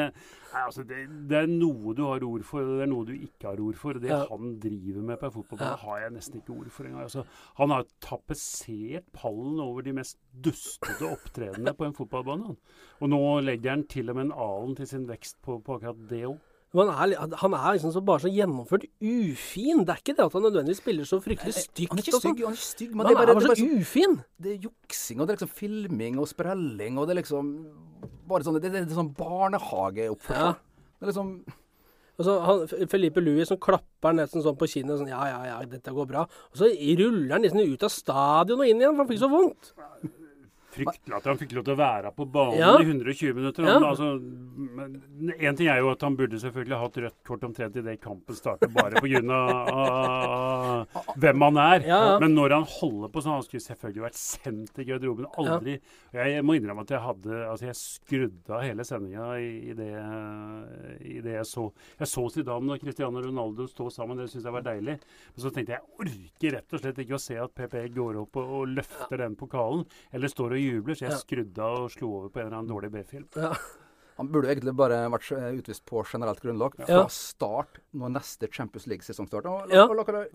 Nei, 0.53 0.63
altså 0.69 0.85
det, 0.85 0.99
det, 1.31 1.39
er 1.39 1.49
noe 1.49 1.95
du 1.97 2.03
har 2.05 2.25
ord 2.27 2.45
for, 2.45 2.67
og 2.67 2.81
det 2.81 2.85
er 2.85 2.91
noe 2.91 3.09
du 3.09 3.13
ikke 3.17 3.49
har 3.49 3.63
ord 3.65 3.79
for. 3.81 4.01
Det 4.03 4.11
ja. 4.11 4.21
han 4.29 4.55
driver 4.61 5.07
med 5.09 5.21
på 5.21 5.29
en 5.29 5.35
fotballbane, 5.39 5.71
ja. 5.71 5.81
har 5.87 6.03
jeg 6.03 6.15
nesten 6.19 6.43
ikke 6.43 6.55
ord 6.59 6.71
for 6.75 6.89
engang. 6.89 7.07
Altså, 7.09 7.25
han 7.61 7.75
har 7.75 7.89
tapetsert 8.05 9.09
pallen 9.17 9.61
over 9.65 9.87
de 9.87 9.97
mest 9.97 10.21
dustete 10.45 11.09
opptredenene 11.09 11.75
på 11.79 11.89
en 11.89 11.97
fotballbane. 11.97 12.57
Og 13.01 13.13
nå 13.13 13.23
legger 13.49 13.77
han 13.77 13.87
til 13.89 14.13
og 14.13 14.19
med 14.19 14.29
en 14.29 14.39
alen 14.47 14.77
til 14.79 14.91
sin 14.93 15.09
vekst 15.09 15.41
på, 15.45 15.61
på 15.65 15.79
akkurat 15.79 16.09
det 16.13 16.27
òg. 16.29 16.41
Han 16.73 16.89
er, 16.89 17.37
han 17.37 17.55
er 17.57 17.75
liksom 17.77 17.93
så 17.93 18.01
bare 18.01 18.25
så 18.25 18.31
gjennomført 18.33 18.87
ufin. 19.05 19.83
Det 19.85 19.93
er 19.93 19.99
ikke 20.01 20.15
det 20.17 20.25
at 20.25 20.37
han 20.39 20.45
nødvendigvis 20.47 20.81
spiller 20.81 21.09
så 21.09 21.19
fryktelig 21.21 21.53
stygt. 21.59 21.91
Han 21.93 22.01
er 22.01 22.07
ikke 22.07 22.21
stygg, 22.21 22.45
han 22.47 22.57
er 22.57 22.63
stygg, 22.63 22.95
men, 22.95 22.97
men 22.97 23.07
han 23.07 23.13
er, 23.13 23.19
bare, 23.21 23.35
er 23.35 23.49
bare 23.49 23.57
så, 23.61 23.67
ufin. 23.81 24.15
Det 24.41 24.55
er 24.55 24.69
juksing, 24.69 25.21
og 25.21 25.29
det 25.29 25.35
er 25.35 25.41
liksom 25.41 25.57
filming 25.59 26.21
og 26.23 26.31
sprelling, 26.31 26.97
og 26.97 27.09
det 27.09 27.17
er 27.17 27.21
liksom 27.21 27.51
bare 28.31 28.47
sånn 28.47 28.57
Det, 28.57 28.71
det, 28.71 28.87
det 28.87 28.95
er 28.95 29.03
sånn 29.03 29.13
barnehageoppførsel. 29.19 30.55
Ja. 30.55 30.89
Det 30.97 31.09
er 31.09 31.13
liksom 31.13 31.35
og 32.21 32.27
så 32.29 32.87
Felipe 32.93 33.23
Louis 33.25 33.49
som 33.49 33.59
klapper 33.61 34.13
nesten 34.15 34.45
sånn 34.45 34.57
på 34.61 34.69
kinnet 34.69 35.01
sånn 35.01 35.11
Ja, 35.11 35.23
ja, 35.31 35.39
ja, 35.49 35.55
dette 35.69 35.95
går 35.97 36.09
bra. 36.11 36.27
Og 36.53 36.61
så 36.61 36.69
ruller 36.69 37.33
han 37.35 37.45
nesten 37.45 37.65
ut 37.65 37.87
av 37.87 37.93
stadion 37.93 38.61
og 38.61 38.69
inn 38.69 38.83
igjen, 38.83 38.93
for 38.93 39.05
han 39.05 39.11
fikk 39.11 39.23
så 39.25 39.31
vondt 39.33 39.73
fryktelig 40.73 41.17
at 41.19 41.27
han 41.29 41.39
fikk 41.41 41.55
lov 41.57 41.67
til 41.67 41.75
å 41.75 41.81
være 41.81 42.13
på 42.17 42.27
banen 42.33 42.61
ja. 42.61 42.71
i 42.81 42.87
120 42.87 43.37
minutter. 43.37 43.67
Ja. 43.69 43.77
altså, 43.83 44.15
en 45.37 45.59
ting 45.59 45.69
er 45.69 45.83
jo 45.83 45.91
at 45.93 46.05
han 46.07 46.17
burde 46.19 46.41
selvfølgelig 46.41 46.79
hatt 46.81 46.99
rødt 47.05 47.19
kort 47.29 47.45
omtrent 47.49 47.77
idet 47.81 47.99
kampen 48.03 48.39
starter, 48.39 48.71
bare 48.73 49.03
pga. 49.03 49.41
Hvem 51.23 51.47
han 51.47 51.61
er. 51.61 51.87
Ja, 51.87 52.01
Men 52.23 52.37
når 52.39 52.57
han 52.57 52.67
holder 52.79 53.13
på 53.13 53.23
sånn, 53.25 53.37
han 53.39 53.47
skulle 53.47 53.65
selvfølgelig 53.67 54.07
vært 54.07 54.21
sendt 54.21 54.73
til 54.77 54.89
garderoben. 54.89 55.29
Aldri. 55.43 55.79
Jeg 56.15 56.47
må 56.47 56.57
innrømme 56.59 56.87
at 56.87 56.93
jeg 56.95 57.03
hadde 57.03 57.41
Altså, 57.43 57.67
jeg 57.69 57.79
skrudde 57.79 58.55
av 58.55 58.63
hele 58.65 58.85
sendinga 58.87 59.27
i, 59.41 59.51
i, 59.73 59.77
det, 59.77 59.91
i, 61.01 61.19
det, 61.25 61.37
jeg 61.39 61.49
så. 61.49 61.67
Jeg 62.01 62.11
så 62.11 62.27
Zidane 62.33 62.77
og 62.77 62.83
Cristiano 62.83 63.23
Ronaldo 63.23 63.67
stå 63.69 63.89
sammen, 63.93 64.21
det 64.21 64.31
syntes 64.31 64.49
jeg 64.49 64.57
var 64.57 64.67
deilig. 64.67 64.99
Men 65.35 65.45
så 65.45 65.53
tenkte 65.53 65.75
jeg 65.75 65.83
jeg 65.83 65.99
orker 66.03 66.57
rett 66.57 66.75
og 66.75 66.83
slett 66.83 67.01
ikke 67.03 67.17
å 67.17 67.23
se 67.23 67.39
at 67.41 67.55
PP 67.57 67.77
går 67.97 68.19
opp 68.23 68.39
og, 68.41 68.53
og 68.59 68.75
løfter 68.77 69.23
den 69.23 69.37
pokalen, 69.39 69.85
eller 70.13 70.33
står 70.33 70.57
og 70.57 70.62
jubler, 70.65 70.99
så 70.99 71.07
jeg 71.09 71.21
skrudde 71.21 71.69
av 71.69 71.87
og 71.87 71.93
slo 71.95 72.11
over 72.19 72.33
på 72.33 72.43
en 72.43 72.49
eller 72.49 72.59
annen 72.61 72.73
dårlig 72.73 72.93
B-film. 72.95 73.29
Ja. 73.37 73.53
Han 74.19 74.29
burde 74.29 74.49
jo 74.49 74.55
egentlig 74.55 74.75
bare 74.77 74.99
vært 75.11 75.31
eh, 75.35 75.47
utvist 75.59 75.85
på 75.89 76.03
generelt 76.07 76.43
grunnlag 76.43 76.75
fra 76.77 76.89
ja. 76.89 77.07
start 77.11 77.81
når 77.97 78.13
neste 78.19 78.51
Champions 78.53 78.85
League-sesong 78.91 79.31
starter. 79.31 79.49
Og, 79.51 79.73
ja. 79.73 79.87
og 79.89 79.97
la 79.99 80.05
dere 80.09 80.27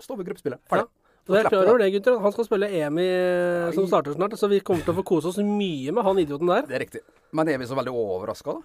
stå 0.00 0.16
ved 0.18 0.30
gruppespillet. 0.30 0.62
Ferdig. 0.70 0.88
Ja. 0.88 1.08
Og 1.28 1.36
jeg 1.36 1.44
er 1.44 1.52
klar 1.52 1.68
over 1.68 1.82
det, 1.82 1.90
gutter. 1.92 2.16
Han 2.24 2.32
skal 2.32 2.46
spille 2.48 2.70
EM 2.72 2.98
i, 3.02 3.08
som 3.76 3.84
starter 3.90 4.16
snart, 4.16 4.34
så 4.40 4.48
vi 4.48 4.62
kommer 4.64 4.86
til 4.86 4.94
å 4.94 4.98
få 5.02 5.04
kose 5.10 5.28
oss 5.28 5.38
mye 5.44 5.92
med 5.92 6.06
han 6.06 6.20
idioten 6.22 6.48
der. 6.48 6.64
Det 6.70 6.78
er 6.78 6.84
riktig. 6.86 7.02
Men 7.36 7.50
er 7.52 7.60
vi 7.60 7.68
så 7.68 7.76
veldig 7.76 7.92
overraska, 7.92 8.56
da? 8.56 8.64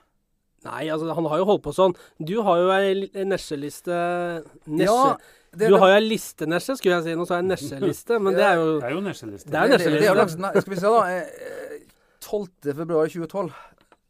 Nei, 0.63 0.86
altså 0.93 1.12
han 1.12 1.27
har 1.27 1.41
jo 1.41 1.48
holdt 1.50 1.63
på 1.65 1.74
sånn. 1.75 1.96
Du 2.24 2.38
har 2.48 2.62
jo 2.62 2.70
ei 2.72 3.25
nesjeliste 3.27 3.98
Nesje. 4.63 4.88
Ja, 4.88 5.17
det, 5.53 5.69
du 5.69 5.77
har 5.77 5.93
jo 5.93 6.00
ei 6.00 6.05
liste, 6.05 6.48
Nesje, 6.50 6.77
skulle 6.79 6.98
jeg 6.98 7.05
si. 7.07 7.17
Nå 7.19 7.27
sa 7.29 7.38
jeg 7.39 7.50
nesjeliste, 7.51 8.17
men 8.22 8.38
det 8.38 8.45
er 8.48 8.57
jo 8.57 8.65
Det 8.79 8.88
er 8.89 8.95
jo 8.95 9.03
nesjeliste. 9.05 9.51
Det 9.53 9.60
er 9.60 9.74
nesjeliste. 9.75 10.51
Skal 10.63 10.74
vi 10.74 10.79
se, 10.81 10.93
da. 10.95 11.03
12. 12.24 12.50
Eh, 12.72 12.75
februar 12.79 13.13
2012 13.13 13.53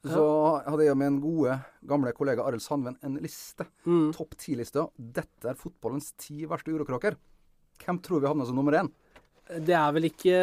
så 0.03 0.23
hadde 0.67 0.83
jeg 0.83 0.99
med 0.99 1.07
en 1.13 1.19
gode, 1.23 1.53
gamle 1.87 2.11
kollega 2.15 2.43
Arild 2.43 2.63
Sandven 2.63 2.97
en 3.07 3.15
liste. 3.23 3.65
Mm. 3.87 4.09
Topp 4.15 4.35
ti-liste. 4.39 4.83
Dette 4.97 5.53
er 5.53 5.59
fotballens 5.59 6.11
ti 6.19 6.43
verste 6.49 6.73
urokråker. 6.75 7.15
Hvem 7.83 7.99
tror 8.03 8.19
vi 8.23 8.29
havna 8.29 8.47
som 8.47 8.59
nummer 8.59 8.75
én? 8.81 8.91
Det 9.43 9.75
er 9.75 9.91
vel 9.91 10.07
ikke 10.07 10.35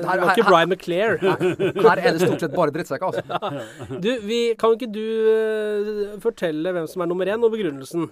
Det 0.00 0.08
var 0.08 0.32
ikke 0.32 0.48
Brian 0.48 0.70
McClair. 0.72 1.18
Her 1.84 2.00
er 2.00 2.16
det 2.16 2.24
stort 2.24 2.44
sett 2.44 2.54
bare 2.56 2.72
drittsekker, 2.72 3.12
altså. 3.12 3.60
Du, 4.04 4.10
vi, 4.24 4.40
kan 4.60 4.76
ikke 4.76 4.88
du 4.92 5.04
uh, 5.04 6.20
fortelle 6.22 6.72
hvem 6.72 6.88
som 6.88 7.04
er 7.04 7.10
nummer 7.12 7.28
én, 7.28 7.44
og 7.44 7.52
begrunnelsen? 7.52 8.08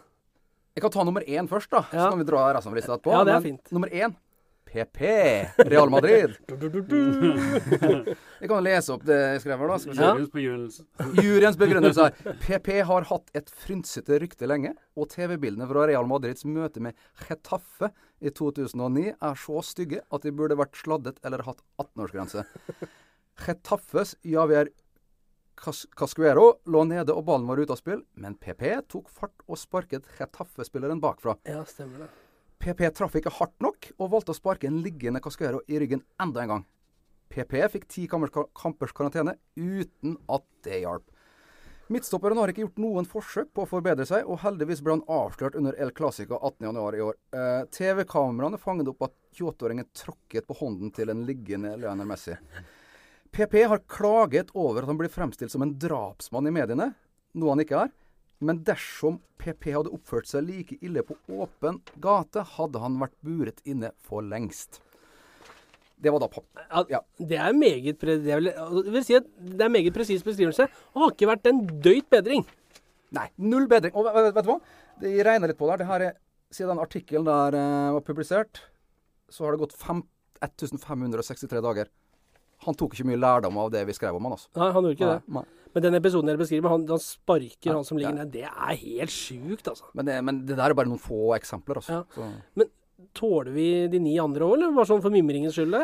Jeg 0.77 0.83
kan 0.85 0.93
ta 0.95 1.05
nummer 1.07 1.25
én 1.27 1.49
først, 1.50 1.71
da. 1.73 1.85
Ja. 1.91 2.05
Så 2.05 2.11
kan 2.15 2.21
vi 2.21 2.27
dra 2.29 2.43
resten 2.55 2.71
av 2.73 2.77
lista 2.79 2.95
etterpå. 2.95 3.15
Ja, 3.15 3.25
det 3.27 3.37
er 3.37 3.47
fint. 3.47 3.73
nummer 3.75 3.91
én 3.91 4.15
PP 4.71 5.00
Real 5.67 5.91
Madrid. 5.91 6.37
Jeg 8.41 8.49
kan 8.49 8.62
lese 8.62 8.93
opp 8.95 9.03
det 9.09 9.17
jeg 9.19 9.41
skrev 9.43 9.59
her, 9.65 9.73
da. 9.73 9.79
Juryens 9.91 10.31
begrunnelse. 10.31 10.85
Juryens 11.19 11.59
begrunnelse 11.59 12.07
PP 12.45 12.69
har 12.87 13.09
hatt 13.11 13.35
et 13.35 13.50
frynsete 13.65 14.21
rykte 14.23 14.47
lenge, 14.47 14.71
og 14.95 15.11
TV-bildene 15.11 15.67
fra 15.71 15.89
Real 15.91 16.07
Madrids 16.09 16.47
møte 16.47 16.83
med 16.85 16.95
Chetaffe 17.25 17.91
i 18.23 18.31
2009 18.31 19.09
er 19.11 19.43
så 19.43 19.65
stygge 19.67 20.05
at 20.07 20.23
de 20.27 20.31
burde 20.39 20.59
vært 20.61 20.79
sladdet 20.79 21.19
eller 21.27 21.43
hatt 21.49 21.61
18-årsgrense. 21.83 22.47
Chetaffes 23.41 24.15
Javier 24.27 24.71
Cascuero 25.61 26.47
lå 26.73 26.85
nede 26.88 27.12
og 27.12 27.26
ballen 27.29 27.47
var 27.49 27.61
ute 27.61 27.75
av 27.75 27.81
spill, 27.81 28.02
men 28.17 28.37
PP 28.40 28.64
tok 28.88 29.11
fart 29.12 29.45
og 29.47 29.61
sparket 29.61 30.09
Getafe-spilleren 30.17 31.02
bakfra. 31.02 31.37
Ja, 31.49 31.62
stemmer 31.69 32.07
det. 32.07 32.11
PP 32.61 32.83
traff 32.97 33.14
ikke 33.17 33.33
hardt 33.38 33.57
nok, 33.64 33.90
og 33.99 34.12
valgte 34.12 34.35
å 34.35 34.37
sparke 34.37 34.69
en 34.69 34.81
liggende 34.85 35.23
Cascuero 35.25 35.62
i 35.69 35.81
ryggen 35.81 36.02
enda 36.21 36.43
en 36.43 36.55
gang. 36.55 36.67
PP 37.31 37.55
fikk 37.73 37.87
ti 37.88 38.09
kampers 38.11 38.93
karantene 38.97 39.37
uten 39.57 40.17
at 40.29 40.45
det 40.67 40.83
hjalp. 40.83 41.07
Midtstopperen 41.90 42.38
har 42.38 42.50
ikke 42.52 42.62
gjort 42.62 42.76
noen 42.79 43.07
forsøk 43.09 43.49
på 43.55 43.64
å 43.64 43.69
forbedre 43.71 44.05
seg, 44.07 44.26
og 44.31 44.38
heldigvis 44.45 44.83
ble 44.87 44.95
han 44.95 45.07
avslørt 45.11 45.57
under 45.59 45.75
El 45.75 45.90
Clásico 45.90 46.38
18.1 46.38 46.99
i 46.99 47.02
år. 47.02 47.17
Eh, 47.35 47.62
TV-kameraene 47.75 48.61
fanget 48.62 48.93
opp 48.93 49.09
at 49.09 49.17
28-åringen 49.35 49.88
tråkket 49.99 50.47
på 50.47 50.59
hånden 50.61 50.93
til 50.95 51.11
en 51.11 51.25
liggende 51.26 51.75
Leander 51.83 52.07
Messi. 52.07 52.37
PP 53.31 53.65
har 53.71 53.83
klaget 53.91 54.51
over 54.59 54.83
at 54.83 54.91
han 54.91 54.99
blir 54.99 55.13
fremstilt 55.13 55.53
som 55.53 55.63
en 55.63 55.77
drapsmann 55.79 56.49
i 56.51 56.55
mediene, 56.55 56.91
noe 57.39 57.55
han 57.55 57.63
ikke 57.63 57.85
er. 57.87 57.91
Men 58.41 58.63
dersom 58.65 59.21
PP 59.41 59.73
hadde 59.75 59.93
oppført 59.95 60.29
seg 60.31 60.47
like 60.49 60.79
ille 60.81 61.05
på 61.05 61.17
åpen 61.29 61.81
gate, 62.03 62.45
hadde 62.57 62.81
han 62.83 62.97
vært 63.01 63.17
buret 63.25 63.61
inne 63.69 63.93
for 64.05 64.25
lengst. 64.25 64.81
Det 66.01 66.13
var 66.13 66.23
da 66.23 66.31
papp. 66.33 66.47
Ja. 66.89 67.03
Det 67.19 67.37
er 67.37 67.53
meget 67.57 67.99
pre 68.01 68.17
det 68.25 68.39
vil, 68.39 68.49
det 68.49 68.95
vil 68.95 69.05
si 69.05 69.19
at 69.19 69.27
det 69.37 69.67
er 69.67 69.73
meget 69.73 69.93
presis 69.93 70.25
beskrivelse. 70.25 70.65
Og 70.95 71.05
har 71.05 71.13
ikke 71.13 71.29
vært 71.29 71.51
en 71.51 71.61
døyt 71.85 72.09
bedring. 72.13 72.47
Nei, 73.17 73.27
null 73.37 73.69
bedring. 73.69 73.93
Og 73.93 74.09
vet, 74.09 74.31
vet 74.33 74.47
du 74.47 74.53
hva? 74.55 74.59
Jeg 75.05 75.27
regner 75.29 75.53
litt 75.53 75.61
på. 75.61 75.69
Det 75.77 75.89
her 75.89 76.07
er, 76.09 76.19
Siden 76.51 76.73
den 76.73 76.83
artikkelen 76.83 77.27
der 77.29 77.55
uh, 77.55 77.93
var 77.95 78.03
publisert, 78.03 78.59
så 79.31 79.45
har 79.45 79.55
det 79.55 79.61
gått 79.61 79.77
5, 79.79 80.01
1563 80.43 81.61
dager. 81.63 81.91
Han 82.67 82.76
tok 82.76 82.97
ikke 82.97 83.09
mye 83.09 83.21
lærdom 83.21 83.57
av 83.62 83.71
det 83.73 83.87
vi 83.88 83.97
skrev 83.97 84.19
om 84.19 84.29
han. 84.29 84.37
altså. 84.37 84.50
Nei, 84.59 84.69
han 84.75 84.85
gjorde 84.85 84.99
ikke 84.99 85.09
nei, 85.09 85.17
det. 85.21 85.35
Nei. 85.38 85.47
Men 85.71 85.85
den 85.87 85.97
episoden 86.00 86.31
dere 86.31 86.40
beskriver, 86.40 86.73
han, 86.73 86.85
han 86.90 87.00
sparker 87.02 87.71
ja, 87.71 87.76
han 87.79 87.87
som 87.87 87.99
ligger 88.00 88.17
ja. 88.17 88.25
ned, 88.25 88.33
Det 88.35 88.45
er 88.49 88.76
helt 88.83 89.14
sjukt, 89.14 89.71
altså. 89.71 89.87
Men 89.95 90.09
det, 90.09 90.19
men 90.26 90.45
det, 90.49 90.59
der 90.59 90.73
er 90.73 90.76
bare 90.76 90.90
noen 90.90 91.02
få 91.02 91.33
eksempler, 91.38 91.81
altså. 91.81 92.02
Ja. 92.19 92.29
Men 92.59 92.71
tåler 93.17 93.52
vi 93.55 93.67
de 93.93 94.00
ni 94.02 94.17
andre 94.23 94.47
òg, 94.47 94.57
eller 94.59 94.75
bare 94.76 94.90
sånn 94.90 95.02
for 95.05 95.14
mimringens 95.14 95.57
skyld? 95.57 95.79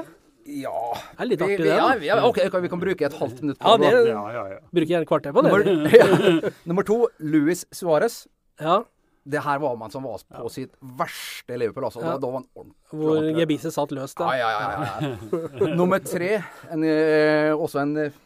Ja 0.47 0.73
Det 0.95 1.25
er 1.25 1.26
litt 1.26 1.42
artig, 1.42 1.62
det. 1.64 1.71
Ja, 1.75 1.87
ja, 2.06 2.18
OK, 2.26 2.38
vi 2.62 2.71
kan 2.71 2.83
bruke 2.83 3.06
et 3.09 3.16
halvt 3.18 3.40
minutt 3.42 3.59
på 3.62 3.76
det. 3.83 3.92
Ja, 4.11 4.26
ja, 4.35 4.45
ja. 4.52 4.61
Bruker 4.71 4.92
gjerne 4.92 5.06
et 5.06 5.11
kvarter 5.11 5.35
på 5.35 5.42
det. 5.42 5.54
Nummer, 5.54 6.50
nummer 6.71 6.87
to, 6.87 7.00
Luis 7.18 7.64
Suárez. 7.75 8.25
Ja. 8.62 8.83
Det 9.26 9.42
her 9.42 9.59
var 9.59 9.75
man 9.78 9.90
som 9.90 10.04
var 10.06 10.23
på 10.23 10.50
sitt 10.54 10.76
verste 11.00 11.59
Liverpool. 11.59 11.88
Altså. 11.88 12.02
Da, 12.04 12.14
da 12.23 12.30
var 12.30 12.45
en 12.45 12.49
ordentlig 12.54 13.02
Hvor 13.02 13.26
gebisset 13.40 13.75
satt 13.75 13.95
løst, 13.97 14.21
da. 14.21 14.30
Ja, 14.38 14.52
ja, 14.54 14.87
ja, 15.02 15.75
Nummer 15.80 15.99
tre, 16.04 16.37
en, 16.71 16.87
eh, 16.87 17.50
også 17.50 17.83
en 17.83 17.97
eh, 18.04 18.23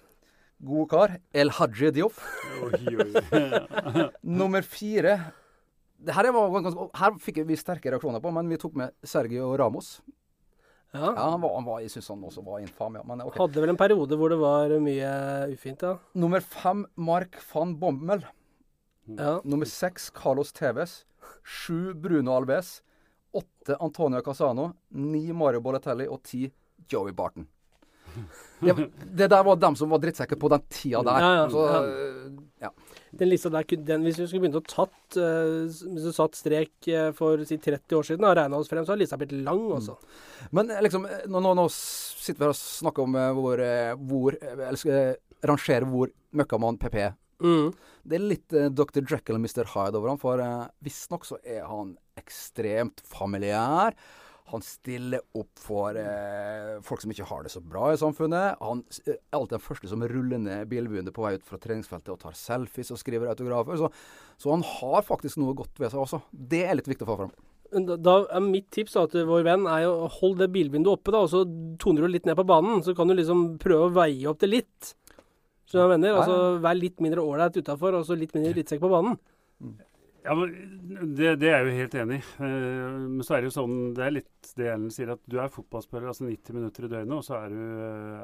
God 0.60 0.90
kar. 0.92 1.16
El 1.32 1.54
Haji 1.56 1.92
Dioff. 1.96 2.20
Nummer 4.40 4.66
fire 4.66 5.18
her, 6.08 6.30
ganske, 6.32 6.88
her, 6.96 7.18
fikk 7.20 7.42
vi 7.48 7.58
sterke 7.58 7.92
reaksjoner 7.92 8.22
på, 8.24 8.32
men 8.32 8.48
vi 8.48 8.58
tok 8.60 8.76
med 8.78 8.94
Sergio 9.04 9.52
Ramos. 9.58 9.98
Ja. 10.94 11.12
ja 11.12 11.26
han 11.34 11.42
var, 11.42 11.54
han 11.54 11.66
var, 11.66 11.80
jeg 11.84 11.92
syns 11.92 12.08
han 12.10 12.24
også 12.26 12.44
var 12.46 12.62
infam. 12.64 12.96
Ja, 12.98 13.04
men, 13.06 13.22
okay. 13.26 13.42
Hadde 13.42 13.62
vel 13.62 13.74
en 13.74 13.80
periode 13.80 14.18
hvor 14.18 14.32
det 14.32 14.40
var 14.40 14.74
mye 14.82 15.12
ufint, 15.52 15.84
ja. 15.86 15.96
Nummer 16.18 16.44
fem 16.44 16.86
Mark 16.96 17.38
van 17.52 17.76
Bommel. 17.80 18.24
Ja. 19.18 19.40
Nummer 19.44 19.66
seks 19.66 20.10
Carlos 20.10 20.52
Tevez. 20.52 21.04
Sju 21.44 21.94
Bruno 21.94 22.36
Alves. 22.36 22.82
Åtte 23.32 23.76
Antonio 23.76 24.20
Casano. 24.20 24.72
Ni 24.88 25.32
Mario 25.32 25.60
Bolletelli 25.60 26.08
og 26.10 26.22
ti 26.26 26.46
Joey 26.90 27.12
Barton. 27.12 27.46
Det, 28.60 28.74
det, 29.16 29.26
der 29.32 29.44
var 29.44 29.56
dem 29.56 29.76
som 29.76 29.88
var 29.88 30.00
drittsekker 30.02 30.36
på 30.36 30.48
den 30.52 30.60
tida 30.68 31.00
der. 31.06 31.22
Ja, 31.24 31.28
ja, 31.38 31.44
Så, 31.48 31.62
ja. 32.60 32.68
Den 33.16 33.30
lista 33.30 33.48
der, 33.48 33.64
den, 33.64 34.02
Hvis 34.04 34.18
vi 34.18 34.26
skulle 34.26 34.42
begynt 34.44 34.58
å 34.58 34.66
tatt 34.68 35.16
uh, 35.16 35.64
Hvis 35.64 36.04
du 36.04 36.10
satt 36.12 36.36
strek 36.36 36.90
uh, 36.92 37.08
for 37.16 37.40
si 37.48 37.56
30 37.56 37.96
år 37.96 38.04
siden 38.04 38.26
og 38.28 38.34
regna 38.36 38.60
oss 38.60 38.68
frem, 38.68 38.84
så 38.84 38.92
har 38.92 39.00
lista 39.00 39.16
blitt 39.16 39.32
lang. 39.32 39.62
Også. 39.78 39.96
Mm. 39.96 40.50
Men 40.58 40.74
liksom, 40.84 41.08
nå, 41.08 41.40
nå, 41.40 41.54
nå, 41.56 41.66
sitter 41.72 42.36
vi 42.42 42.48
her 42.50 42.52
og 42.52 42.60
snakker 42.60 43.08
om 43.08 43.16
uh, 43.16 43.30
hvor, 43.38 43.64
hvor 44.12 44.36
Eller 44.42 44.82
skal 44.82 45.16
rangere 45.48 45.88
hvor 45.88 46.12
møkkamann 46.36 46.78
PP. 46.82 47.00
Mm. 47.40 47.70
Det 48.04 48.16
er 48.16 48.24
litt 48.24 48.56
Dr. 48.76 49.02
Jekyll 49.04 49.36
og 49.36 49.44
Mr. 49.44 49.66
Hyde 49.74 50.00
over 50.00 50.12
ham, 50.12 50.20
for 50.20 50.40
uh, 50.40 50.70
visstnok 50.84 51.26
så 51.28 51.40
er 51.44 51.66
han 51.68 51.94
ekstremt 52.20 53.02
familiær. 53.08 53.96
Han 54.50 54.62
stiller 54.66 55.22
opp 55.38 55.60
for 55.62 55.94
eh, 55.98 56.78
folk 56.82 57.02
som 57.04 57.12
ikke 57.12 57.26
har 57.28 57.44
det 57.44 57.52
så 57.52 57.62
bra 57.62 57.92
i 57.92 57.98
samfunnet. 58.00 58.58
Han 58.58 58.82
er 59.04 59.20
alltid 59.36 59.54
den 59.56 59.62
første 59.62 59.90
som 59.90 60.02
ruller 60.10 60.42
ned 60.42 60.66
bilbuene 60.70 61.14
på 61.14 61.22
vei 61.22 61.36
ut 61.38 61.46
fra 61.46 61.60
treningsfeltet 61.62 62.10
og 62.14 62.18
tar 62.24 62.34
selfies 62.38 62.90
og 62.90 62.98
skriver 62.98 63.30
autografer. 63.30 63.78
Så, 63.78 63.90
så 64.42 64.50
han 64.54 64.66
har 64.66 65.06
faktisk 65.06 65.38
noe 65.38 65.54
godt 65.58 65.78
ved 65.78 65.92
seg 65.92 66.02
også. 66.02 66.22
Det 66.32 66.64
er 66.66 66.78
litt 66.78 66.90
viktig 66.90 67.06
å 67.06 67.12
få 67.12 67.18
fram. 67.22 67.36
Da 67.70 68.16
er 68.34 68.42
Mitt 68.42 68.66
tips 68.74 68.96
da, 68.96 69.04
til 69.06 69.28
vår 69.28 69.44
venn 69.46 69.68
er 69.70 69.86
å 69.86 70.08
holde 70.10 70.42
det 70.42 70.54
bilvinduet 70.56 70.96
oppe, 70.98 71.14
da, 71.14 71.22
og 71.22 71.30
så 71.30 71.44
toner 71.78 72.02
du 72.02 72.16
litt 72.16 72.26
ned 72.26 72.38
på 72.40 72.48
banen. 72.48 72.82
Så 72.82 72.96
kan 72.98 73.06
du 73.06 73.14
liksom 73.14 73.52
prøve 73.62 73.86
å 73.86 73.94
veie 74.00 74.26
opp 74.32 74.42
det 74.42 74.50
litt. 74.50 74.94
Så 75.70 75.78
jeg 75.78 75.92
mener, 75.92 76.16
altså 76.18 76.58
Vær 76.64 76.74
litt 76.78 76.98
mindre 77.02 77.22
ålreit 77.22 77.56
utafor, 77.60 77.94
og 78.00 78.06
så 78.08 78.16
litt 78.18 78.34
mindre 78.34 78.52
drittsekk 78.56 78.82
på 78.82 78.90
banen. 78.90 79.18
Mm. 80.20 80.26
Ja, 80.28 80.34
men 80.34 81.14
det, 81.16 81.36
det, 81.40 81.48
er 81.48 81.64
jeg 81.64 81.66
jo 81.66 81.78
helt 81.78 81.94
enig 82.02 82.18
i. 82.20 82.24
Uh, 82.40 83.08
men 83.08 83.24
så 83.24 83.36
er 83.36 83.42
det 83.42 83.50
jo 83.50 83.56
sånn 83.56 83.76
Det 83.96 84.04
er 84.04 84.16
litt 84.20 84.28
det 84.56 84.66
Ellen 84.72 84.90
sier, 84.92 85.12
at 85.12 85.20
du 85.30 85.36
er 85.40 85.52
fotballspiller 85.52 86.10
altså 86.10 86.24
90 86.26 86.56
minutter 86.56 86.86
i 86.86 86.90
døgnet, 86.90 87.12
og 87.14 87.22
så 87.22 87.36
er 87.38 87.52
du, 87.52 87.60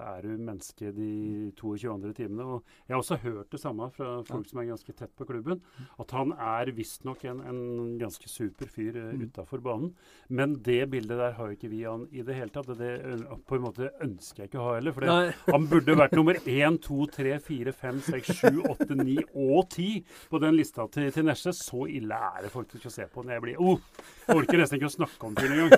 er 0.01 0.25
du 0.25 0.31
menneske 0.33 0.91
de 0.97 1.11
22 1.59 1.91
andre 1.93 2.13
timene. 2.17 2.47
Og 2.57 2.87
jeg 2.87 2.95
har 2.95 3.03
også 3.03 3.19
hørt 3.23 3.53
det 3.53 3.61
samme 3.63 3.89
fra 3.95 4.09
folk 4.27 4.49
som 4.49 4.61
er 4.63 4.71
ganske 4.71 4.95
tett 4.97 5.13
på 5.17 5.27
klubben, 5.29 5.61
at 6.03 6.15
han 6.17 6.33
er 6.35 6.73
visstnok 6.77 7.23
en, 7.31 7.43
en 7.47 7.61
ganske 8.01 8.31
super 8.33 8.71
fyr 8.73 8.99
uh, 8.99 9.13
utafor 9.23 9.63
banen. 9.65 9.93
Men 10.29 10.57
det 10.67 10.83
bildet 10.93 11.21
der 11.21 11.37
har 11.37 11.51
jo 11.51 11.59
ikke 11.59 11.71
vi 11.73 11.85
han 11.85 12.09
i 12.11 12.25
det 12.27 12.39
hele 12.39 12.53
tatt. 12.55 12.73
Det, 12.77 12.93
det 13.07 13.39
på 13.47 13.59
en 13.59 13.67
måte 13.69 13.93
ønsker 14.05 14.45
jeg 14.45 14.51
ikke 14.51 14.63
å 14.63 14.69
ha 14.71 14.77
heller. 14.81 14.97
For 14.97 15.07
det, 15.07 15.37
han 15.53 15.69
burde 15.71 15.99
vært 16.01 16.17
nummer 16.19 16.41
1, 16.43 16.81
2, 16.87 16.99
3, 17.21 17.37
4, 17.47 17.77
5, 17.85 18.03
6, 18.11 18.33
7, 18.43 18.63
8, 18.75 18.91
9 19.05 19.17
og 19.47 19.61
10 19.71 19.89
på 20.33 20.43
den 20.43 20.59
lista 20.59 20.89
til, 20.93 21.13
til 21.15 21.29
Nesje. 21.29 21.55
Så 21.57 21.86
ille 21.89 22.17
er 22.17 22.47
det 22.47 22.51
faktisk 22.53 22.89
å 22.89 22.93
se 22.93 23.07
på 23.11 23.25
når 23.25 23.37
jeg 23.37 23.45
blir 23.45 23.61
oh, 23.63 23.81
Jeg 24.27 24.39
orker 24.41 24.61
nesten 24.61 24.79
ikke 24.79 24.89
å 24.89 24.95
snakke 24.95 25.29
om 25.29 25.35
det 25.37 25.47
engang. 25.47 25.73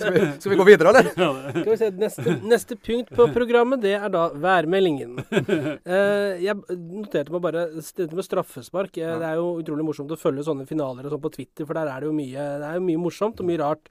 skal, 0.00 0.18
skal 0.40 0.52
vi 0.52 0.58
gå 0.60 0.66
videre, 0.68 0.92
eller? 0.92 1.08
Skal 1.56 1.70
vi 1.70 1.78
se, 1.80 1.90
neste, 2.02 2.36
neste, 2.46 2.78
punkt 2.88 3.14
på 3.16 3.28
programmet, 3.34 3.82
det 3.82 3.96
er 3.98 4.12
da 4.12 4.26
værmeldingen. 4.32 5.16
Uh, 5.26 6.36
jeg 6.42 6.54
noterte 6.76 7.34
meg 7.34 7.42
bare 7.44 7.66
dette 7.76 8.10
med 8.12 8.26
straffespark. 8.26 9.00
Uh, 9.00 9.16
det 9.22 9.32
er 9.32 9.40
jo 9.40 9.56
utrolig 9.62 9.88
morsomt 9.88 10.14
å 10.14 10.20
følge 10.20 10.46
sånne 10.46 10.68
finaler 10.68 11.08
og 11.08 11.16
sånn 11.16 11.24
på 11.24 11.34
Twitter, 11.38 11.66
for 11.66 11.78
der 11.78 11.90
er 11.90 12.04
det 12.04 12.10
jo 12.10 12.14
mye, 12.16 12.46
det 12.62 12.70
er 12.70 12.78
jo 12.78 12.86
mye 12.86 13.02
morsomt 13.08 13.42
og 13.42 13.50
mye 13.50 13.62
rart. 13.64 13.90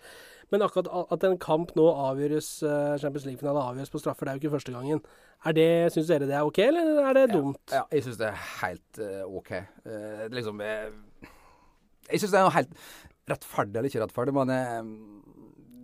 Men 0.54 0.62
akkurat 0.62 0.90
at 1.12 1.24
en 1.26 1.38
kamp 1.42 1.74
nå 1.78 1.86
avgjøres, 2.06 2.50
uh, 2.66 2.96
Champions 3.02 3.26
League-finale 3.28 3.64
avgjøres 3.72 3.94
på 3.94 4.02
straffer, 4.02 4.28
det 4.28 4.34
er 4.34 4.38
jo 4.38 4.44
ikke 4.44 4.56
første 4.58 4.76
gangen. 4.76 5.02
Er 5.46 5.56
det, 5.58 5.70
Syns 5.94 6.10
dere 6.10 6.30
det 6.30 6.38
er 6.38 6.46
OK, 6.48 6.60
eller 6.64 7.02
er 7.10 7.18
det 7.18 7.26
dumt? 7.34 7.62
Ja, 7.72 7.84
ja 7.84 7.98
jeg 7.98 8.06
syns 8.06 8.20
det 8.22 8.30
er 8.30 8.44
helt 8.62 9.02
uh, 9.02 9.24
OK. 9.40 9.52
Uh, 9.86 10.26
liksom 10.34 10.62
Jeg 12.12 12.22
syns 12.22 12.34
det 12.34 12.40
er 12.40 12.48
noe 12.48 12.56
helt 12.56 12.74
rettferdig 13.30 13.80
eller 13.80 13.90
ikke 13.90 14.04
rettferdig, 14.04 14.36
men 14.38 14.52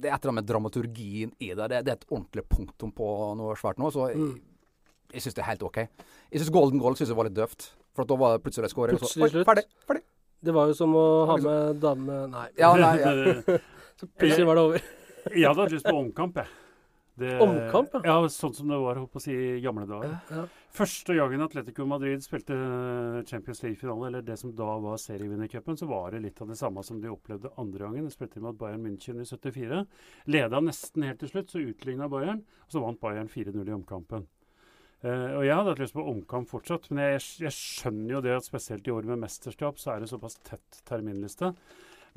det 0.02 0.10
er 0.10 0.16
et 0.16 0.24
eller 0.24 0.32
annet 0.32 0.42
med 0.42 0.50
dramaturgien 0.50 1.34
i 1.40 1.52
det. 1.52 1.68
Det, 1.72 1.82
det 1.86 1.94
er 1.94 2.00
et 2.00 2.08
ordentlig 2.10 2.46
punktum 2.50 2.94
på 2.96 3.10
noe 3.40 3.58
svært 3.60 3.82
nå. 3.82 3.92
Så 3.94 4.10
jeg, 4.12 4.22
mm. 4.22 5.12
jeg 5.16 5.26
syns 5.26 5.38
det 5.38 5.44
er 5.44 5.50
helt 5.52 5.68
OK. 5.68 5.84
Jeg 5.84 6.42
syns 6.42 6.54
golden 6.54 6.82
goal 6.82 6.98
synes 6.98 7.14
jeg 7.14 7.20
var 7.20 7.30
litt 7.30 7.38
døvt. 7.38 7.70
For 7.98 8.08
da 8.08 8.18
var 8.20 8.38
det 8.38 8.46
plutselig 8.46 8.72
scoring. 8.72 9.00
Plutselig 9.02 9.32
slutt. 9.34 9.48
Ferdig. 9.50 9.66
ferdig. 9.90 10.06
Det 10.42 10.56
var 10.56 10.72
jo 10.72 10.78
som 10.78 10.94
å 10.98 11.06
ha 11.30 11.38
med 11.42 11.82
dame 11.84 12.24
Nei. 12.32 12.48
Ja, 12.58 12.72
nei, 12.80 12.96
ja. 13.02 13.60
Så 14.00 14.08
plutselig 14.10 14.48
var 14.48 14.58
det 14.58 14.64
over. 14.70 14.86
jeg 15.36 15.46
hadde 15.46 15.66
hatt 15.68 15.76
lyst 15.76 15.86
på 15.86 15.94
omkamp, 15.94 16.40
jeg. 16.42 16.61
Det, 17.20 17.32
omkamp, 17.44 17.94
ja. 17.94 18.02
ja. 18.08 18.30
Sånn 18.32 18.54
som 18.56 18.72
det 18.72 18.78
var 18.80 19.00
å 19.02 19.22
si, 19.22 19.34
i 19.36 19.62
gamle 19.64 19.84
dager. 19.90 20.14
Ja, 20.32 20.46
Første 20.72 21.16
gangen 21.18 21.44
Atletico 21.44 21.84
Madrid 21.86 22.24
spilte 22.24 22.56
Champions 23.28 23.60
League-finale, 23.66 24.08
eller 24.08 24.24
det 24.24 24.38
som 24.40 24.54
da 24.56 24.70
var 24.80 25.02
serievinnercupen, 25.02 25.76
så 25.78 25.90
var 25.90 26.16
det 26.16 26.22
litt 26.24 26.40
av 26.42 26.54
det 26.54 26.60
samme 26.60 26.84
som 26.88 27.02
de 27.04 27.12
opplevde 27.12 27.52
andre 27.60 27.84
gangen. 27.84 28.08
De 28.08 28.16
spilte 28.16 28.44
mot 28.44 28.58
Bayern 28.58 28.86
München 28.86 29.20
i 29.20 29.28
74. 29.28 29.84
Leda 30.32 30.64
nesten 30.64 31.08
helt 31.10 31.20
til 31.20 31.34
slutt, 31.34 31.52
så 31.52 31.64
utligna 31.66 32.08
Bayern. 32.12 32.46
Og 32.70 32.78
så 32.78 32.84
vant 32.86 33.02
Bayern 33.04 33.32
4-0 33.32 33.60
i 33.60 33.76
omkampen. 33.76 34.30
Uh, 35.02 35.40
og 35.40 35.44
Jeg 35.48 35.56
hadde 35.58 35.72
hatt 35.74 35.80
lyst 35.82 35.98
på 35.98 36.04
omkamp 36.06 36.50
fortsatt, 36.50 36.92
men 36.94 37.16
jeg, 37.16 37.22
jeg, 37.42 37.56
skjønner 37.58 38.16
jo 38.16 38.20
det 38.24 38.36
at 38.38 38.46
spesielt 38.46 38.86
i 38.88 38.94
år 38.94 39.08
med 39.10 39.24
mesterskap, 39.24 39.80
så 39.82 39.96
er 39.96 40.04
det 40.04 40.12
såpass 40.12 40.38
tett 40.46 40.84
terminliste. 40.88 41.56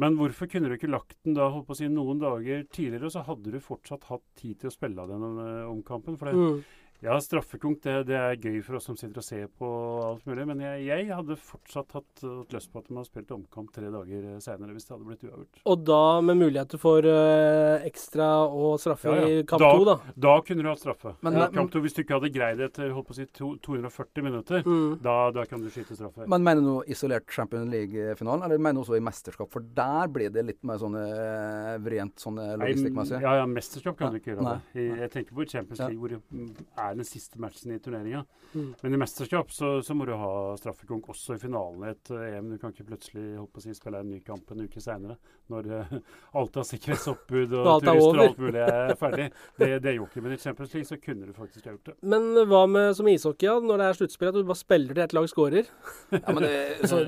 Men 0.03 0.17
hvorfor 0.19 0.51
kunne 0.51 0.71
du 0.71 0.75
ikke 0.75 0.91
lagt 0.91 1.17
den 1.23 1.37
da 1.37 1.47
holdt 1.53 1.69
på 1.69 1.77
å 1.77 1.79
si, 1.79 1.87
noen 1.93 2.23
dager 2.23 2.65
tidligere, 2.67 3.13
så 3.15 3.23
hadde 3.29 3.53
du 3.55 3.61
fortsatt 3.63 4.09
hatt 4.11 4.25
tid 4.41 4.59
til 4.61 4.71
å 4.71 4.75
spille 4.75 5.05
av 5.05 5.13
den 5.13 5.39
uh, 5.39 5.71
omkampen? 5.71 6.19
For 6.19 6.31
det, 6.31 6.35
mm. 6.35 6.84
Ja, 7.05 7.19
straffekonk 7.21 7.83
det, 7.85 7.95
det, 8.09 8.17
er 8.17 8.39
gøy 8.41 8.63
for 8.65 8.79
oss 8.79 8.87
som 8.89 8.97
sitter 8.97 9.21
og 9.21 9.27
ser 9.27 9.49
på 9.61 9.69
alt 10.07 10.25
mulig. 10.29 10.47
Men 10.49 10.63
jeg, 10.65 10.85
jeg 10.89 11.09
hadde 11.11 11.37
fortsatt 11.37 11.93
hatt, 11.99 12.23
hatt, 12.23 12.55
lyst 12.55 12.71
på 12.73 12.81
at 12.81 12.89
man 12.89 13.03
hadde 13.03 13.11
spilt 13.11 13.35
omkamp 13.35 13.75
tre 13.75 13.91
dager 13.93 14.39
senere 14.41 14.73
hvis 14.73 14.89
det 14.89 14.95
hadde 14.95 15.09
blitt 15.11 15.27
uavgjort. 15.27 15.61
Og 15.69 15.83
da 15.85 16.01
med 16.25 16.41
muligheter 16.41 16.81
for 16.81 17.05
uh, 17.05 17.85
ekstra 17.85 18.29
og 18.49 18.79
straffe 18.81 19.13
ja, 19.13 19.19
ja. 19.21 19.43
i 19.43 19.45
kamp 19.51 19.65
to, 19.65 19.85
da? 19.91 19.97
Da 20.27 20.35
kunne 20.47 20.65
du 20.65 20.71
hatt 20.71 20.81
straffe. 20.81 21.13
Men, 21.27 21.37
ja, 21.43 21.51
kamp 21.53 21.75
to, 21.75 21.83
hvis 21.85 21.97
du 21.97 22.01
ikke 22.05 22.17
hadde 22.17 22.33
greid 22.33 22.63
det 22.63 22.71
etter 22.71 22.95
holdt 22.97 23.11
på 23.11 23.17
å 23.17 23.19
si, 23.19 23.29
to, 23.37 23.51
240 23.69 24.25
minutter, 24.25 24.65
mm. 24.65 24.97
da, 25.05 25.19
da, 25.37 25.45
kan 25.51 25.61
du 25.61 25.69
skyte 25.75 25.99
straffe. 25.99 26.25
Men 26.31 26.47
mener 26.49 26.65
du 26.65 26.95
isolert 26.95 27.29
Champions 27.29 27.69
League-finalen, 27.75 28.47
eller 28.49 28.65
mener 28.65 28.81
du 28.81 28.87
også 28.87 28.97
i 28.97 29.05
mesterskap? 29.05 29.53
For 29.53 29.69
der 29.77 30.09
blir 30.15 30.33
det 30.33 30.47
litt 30.49 30.63
mer 30.65 30.81
sånn 30.81 30.97
uh, 30.97 31.77
vrient 31.85 32.17
sånn 32.25 32.41
logistikkmessig? 32.41 33.21
Ja, 33.21 33.37
ja, 33.43 33.47
mesterskap 33.51 34.01
kan 34.01 34.15
du 34.15 34.23
ikke 34.23 34.33
gjøre. 34.33 34.57
det. 34.57 34.81
Jeg, 34.81 34.99
jeg 35.05 35.15
tenker 35.19 35.37
på 35.37 35.49
Champions 35.53 35.85
League, 35.85 36.01
hvor 36.01 36.17
det 36.17 36.81
er 36.81 36.94
den 36.97 37.09
siste 37.09 37.41
matchen 37.43 37.75
i 37.75 37.79
turneringa. 37.83 38.25
Mm. 38.55 38.75
Men 38.81 38.95
i 38.95 39.01
mesterskap 39.01 39.53
så, 39.53 39.83
så, 39.83 39.95
må 39.95 40.07
du 40.07 40.15
ha 40.19 40.33
straffekonk 40.59 41.09
også 41.15 41.37
i 41.37 41.43
finalen 41.43 41.85
i 41.85 41.93
et 41.93 42.13
eh, 42.15 42.37
EM. 42.39 42.53
Du 42.55 42.61
kan 42.63 42.75
ikke 42.75 42.87
plutselig 42.93 43.25
holdt 43.39 43.53
på 43.55 43.63
å 43.63 43.65
si, 43.65 43.75
spille 43.77 44.03
en 44.03 44.11
ny 44.11 44.21
kamp 44.25 44.51
en 44.55 44.65
uke 44.65 44.83
seinere 44.83 45.17
når 45.53 45.67
uh, 45.69 45.97
alt 46.41 46.57
av 46.57 46.67
sikkerhetsoppbud 46.69 47.55
og, 47.59 47.67
turister 47.85 48.21
og 48.21 48.23
alt 48.25 48.41
mulig 48.41 48.63
er 48.65 48.95
ferdig. 49.03 49.29
Det, 49.61 49.71
det 49.85 49.97
gjorde 49.97 50.13
ikke, 50.13 50.25
men 50.25 50.37
i 50.37 50.41
Champions 50.41 50.77
League 50.77 50.89
så 50.89 51.01
kunne 51.01 51.29
du 51.29 51.35
faktisk 51.37 51.67
ha 51.67 51.75
gjort 51.75 51.91
det. 51.91 51.97
Men 52.15 52.31
hva 52.51 52.63
med 52.71 52.91
som 52.99 53.11
ishockey, 53.11 53.49
ja, 53.49 53.59
når 53.61 53.83
det 53.83 53.89
er 53.89 53.99
sluttspill, 54.01 54.31
at 54.33 54.39
du 54.39 54.49
bare 54.49 54.61
spiller 54.61 54.95
til 54.95 55.05
ett 55.05 55.17
lag 55.17 55.29
scorer? 55.31 55.71
ja, 56.15 56.23
men 56.31 56.43
det, 56.47 56.55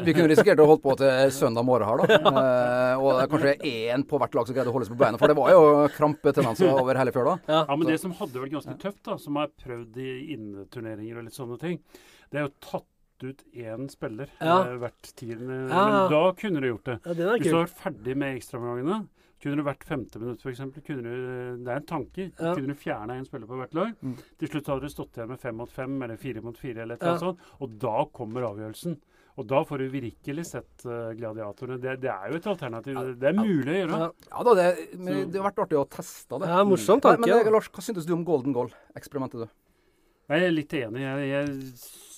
vi 0.06 0.16
kunne 0.16 0.30
risikert 0.32 0.62
å 0.62 0.68
holde 0.72 0.84
på 0.84 0.96
til 1.00 1.32
søndag 1.36 1.66
morgen 1.66 1.88
her, 1.88 2.02
da. 2.02 2.20
Uh, 2.26 3.04
og 3.04 3.08
det 3.12 3.22
er 3.22 3.32
kanskje 3.32 3.54
én 3.72 4.06
på 4.08 4.20
hvert 4.20 4.36
lag 4.36 4.48
som 4.48 4.56
greide 4.56 4.72
å 4.72 4.76
holde 4.76 4.88
seg 4.88 4.96
på 4.96 5.02
beina. 5.04 5.20
For 5.20 5.30
det 5.30 5.38
var 5.38 5.54
jo 5.54 5.62
krampetendenser 5.96 6.72
over 6.74 7.00
hele 7.00 7.14
fjøla. 7.14 7.38
Ja. 7.46 7.62
ja, 7.62 7.78
men 7.78 7.90
det 7.90 7.98
som 8.02 8.14
hadde 8.18 8.42
vært 8.42 8.56
ganske 8.56 8.76
tøft, 8.82 9.02
da, 9.06 9.16
som 9.20 9.38
har 9.40 9.52
prøvd 9.66 9.98
i 10.02 10.10
inneturneringer 10.36 11.18
og 11.20 11.26
litt 11.26 11.36
sånne 11.36 11.58
ting, 11.62 11.82
det 12.30 12.40
er 12.40 12.46
jo 12.48 12.54
tatt 12.64 12.92
ut 13.24 13.42
én 13.56 13.86
spiller 13.88 14.28
ja. 14.38 14.56
eh, 14.66 14.74
hvert 14.80 15.12
tiende 15.16 15.62
ja. 15.70 15.84
Men 15.88 16.10
da 16.12 16.22
kunne 16.36 16.60
du 16.60 16.68
gjort 16.68 16.88
det. 16.90 16.96
Ja, 17.04 17.14
det 17.16 17.28
Hvis 17.40 17.52
du 17.52 17.58
var 17.58 17.70
ferdig 17.78 18.16
med 18.20 18.36
ekstraomgangene, 18.36 18.98
kunne 19.42 19.60
du 19.60 19.66
hvert 19.66 19.84
femte 19.86 20.20
minutt 20.20 20.44
f.eks. 20.44 20.62
Det 20.86 20.94
er 20.96 21.76
en 21.76 21.88
tanke. 21.88 22.30
Ja. 22.30 22.54
Kunne 22.56 22.72
du 22.72 22.80
fjerna 22.80 23.18
én 23.18 23.26
spiller 23.28 23.48
på 23.48 23.58
hvert 23.60 23.76
lag. 23.76 23.92
Mm. 24.00 24.16
Til 24.40 24.50
slutt 24.52 24.70
hadde 24.72 24.88
du 24.88 24.92
stått 24.92 25.18
igjen 25.18 25.30
med 25.32 25.42
fem 25.42 25.58
mot 25.60 25.72
fem 25.72 25.96
eller 26.02 26.20
fire 26.20 26.42
mot 26.44 26.56
fire, 26.58 26.82
eller 26.82 26.96
et 26.96 27.04
eller 27.04 27.14
annet 27.14 27.26
sånt. 27.26 27.52
Og 27.60 27.76
da 27.82 27.98
kommer 28.16 28.48
avgjørelsen. 28.48 28.96
Og 29.36 29.44
da 29.44 29.60
får 29.68 29.82
du 29.82 29.90
virkelig 29.92 30.46
sett 30.48 30.86
uh, 30.88 31.12
gladiatorene. 31.16 31.76
Det, 31.80 31.98
det, 32.00 32.08
er 32.08 32.32
jo 32.32 32.38
et 32.40 32.48
alternativ. 32.48 32.96
Ja, 32.96 33.14
det 33.20 33.28
er 33.28 33.36
mulig 33.36 33.74
å 33.74 33.76
gjøre. 33.76 33.98
Ja, 34.30 34.44
da, 34.48 34.54
det, 34.56 34.66
men 34.96 35.26
det 35.28 35.40
har 35.40 35.48
vært 35.50 35.62
artig 35.66 35.80
å 35.80 35.84
teste 35.92 36.40
det. 36.40 36.48
Ja, 36.48 36.62
morsomt 36.64 37.04
tanke. 37.04 37.20
Men, 37.26 37.44
men 37.44 37.52
Lars, 37.52 37.68
hva 37.68 37.84
syntes 37.84 38.08
du 38.08 38.14
om 38.16 38.24
golden 38.24 38.56
goal-eksperimentet, 38.56 39.44
du? 39.44 39.92
Jeg 40.32 40.46
er 40.48 40.54
litt 40.54 40.72
enig. 40.74 41.04
Jeg, 41.04 41.26
jeg 41.30 42.15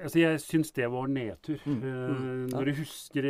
Altså, 0.00 0.20
jeg 0.22 0.40
syns 0.42 0.72
det 0.76 0.88
var 0.92 1.08
nedtur. 1.10 1.60
Mm. 1.66 1.80
Mm. 1.80 2.46
når 2.52 2.68
du 2.68 2.72
husker 2.80 3.26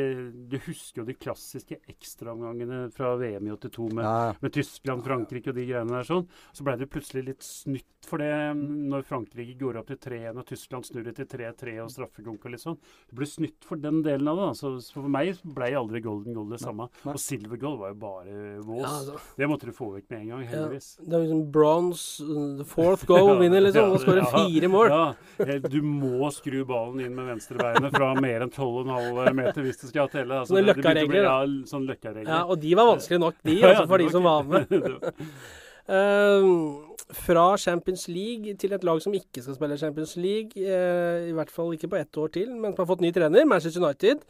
Du 0.51 0.57
husker 0.67 1.03
jo 1.03 1.07
de 1.09 1.17
klassiske 1.19 1.79
ekstraomgangene 1.91 2.83
fra 2.95 3.15
VM 3.21 3.49
i 3.49 3.55
82 3.55 3.89
med, 3.97 4.05
ja. 4.05 4.35
med, 4.41 4.53
Tyskland, 4.55 5.05
Frankrike 5.07 5.53
og 5.53 5.59
de 5.59 5.67
greiene 5.69 5.95
der 5.95 6.09
sånn. 6.09 6.27
Så 6.57 6.67
ble 6.67 6.77
det 6.81 6.91
plutselig 6.93 7.27
litt 7.31 7.47
snytt 7.47 7.87
for 8.07 8.23
det 8.23 8.31
når 8.57 9.05
Frankrike 9.07 9.59
går 9.61 9.81
opp 9.81 9.91
til 9.91 9.99
3-1 10.01 10.41
og 10.41 10.47
Tyskland 10.49 10.87
snurrer 10.89 11.17
til 11.17 11.29
3-3 11.29 11.77
og 11.85 11.91
straffekonk 11.93 12.47
og 12.47 12.55
litt 12.55 12.63
sånn. 12.63 12.79
Det 13.11 13.19
ble 13.19 13.29
snytt 13.29 13.67
for 13.67 13.81
den 13.81 14.01
delen 14.07 14.31
av 14.31 14.41
det. 14.41 14.49
Så 14.61 14.73
for 14.95 15.11
meg 15.13 15.41
ble 15.45 15.71
aldri 15.77 16.03
golden 16.05 16.37
goal 16.37 16.49
det 16.55 16.61
samme. 16.63 16.89
Nei. 17.05 17.15
Og 17.15 17.23
silver 17.23 17.61
goal 17.61 17.79
var 17.81 17.93
jo 17.93 17.99
bare 18.01 18.37
vås. 18.65 18.83
Ja, 18.83 18.95
altså. 18.97 19.19
Det 19.37 19.51
måtte 19.51 19.69
du 19.69 19.77
få 19.77 19.91
vekk 19.97 20.09
med 20.09 20.21
en 20.21 20.33
gang, 20.35 20.47
heldigvis. 20.49 20.91
Ja, 20.99 21.07
det 21.07 21.19
er 21.19 21.27
liksom 21.27 21.45
bronze, 21.55 22.29
the 22.61 22.67
fourth 22.69 23.07
goal 23.09 23.35
vinner, 23.41 23.65
liksom. 23.67 23.95
Og 23.95 24.03
skårer 24.05 24.31
fire 24.33 24.73
mål. 24.73 24.97
Eh, 25.41 25.57
du 25.71 25.81
må 25.85 26.31
skru 26.41 26.61
ballen 26.69 27.01
inn 27.05 27.17
med 27.17 27.29
venstrebeinet 27.31 27.95
fra 27.95 28.11
mer 28.19 28.45
enn 28.47 28.53
12,5 28.53 29.33
meter 29.37 29.65
hvis 29.65 29.81
det 29.83 29.91
skal 29.93 30.11
telle. 30.13 30.43
Altså, 30.43 30.57
sånne 30.57 30.75
løkkaregler. 30.75 31.27
Ja, 31.27 31.39
sånn 31.71 31.89
løkkaregler. 31.89 32.31
Ja, 32.31 32.45
og 32.45 32.61
de 32.63 32.77
var 32.79 32.89
vanskelig 32.95 33.21
nok, 33.23 33.41
de, 33.47 33.57
altså, 33.71 33.89
for 33.91 34.03
de 34.03 34.09
som 34.15 34.27
var 34.27 34.47
med. 34.49 34.73
uh, 35.97 37.11
fra 37.21 37.45
Champions 37.61 38.07
League 38.11 38.57
til 38.61 38.77
et 38.77 38.87
lag 38.87 39.03
som 39.05 39.15
ikke 39.17 39.45
skal 39.45 39.59
spille 39.59 39.79
Champions 39.81 40.17
League, 40.21 40.57
uh, 40.57 41.29
i 41.29 41.35
hvert 41.37 41.53
fall 41.53 41.75
ikke 41.77 41.93
på 41.93 42.01
ett 42.01 42.23
år 42.23 42.33
til, 42.39 42.51
men 42.57 42.75
som 42.75 42.85
har 42.85 42.91
fått 42.95 43.05
ny 43.05 43.13
trener, 43.17 43.47
Manchester 43.49 43.85
United. 43.85 44.25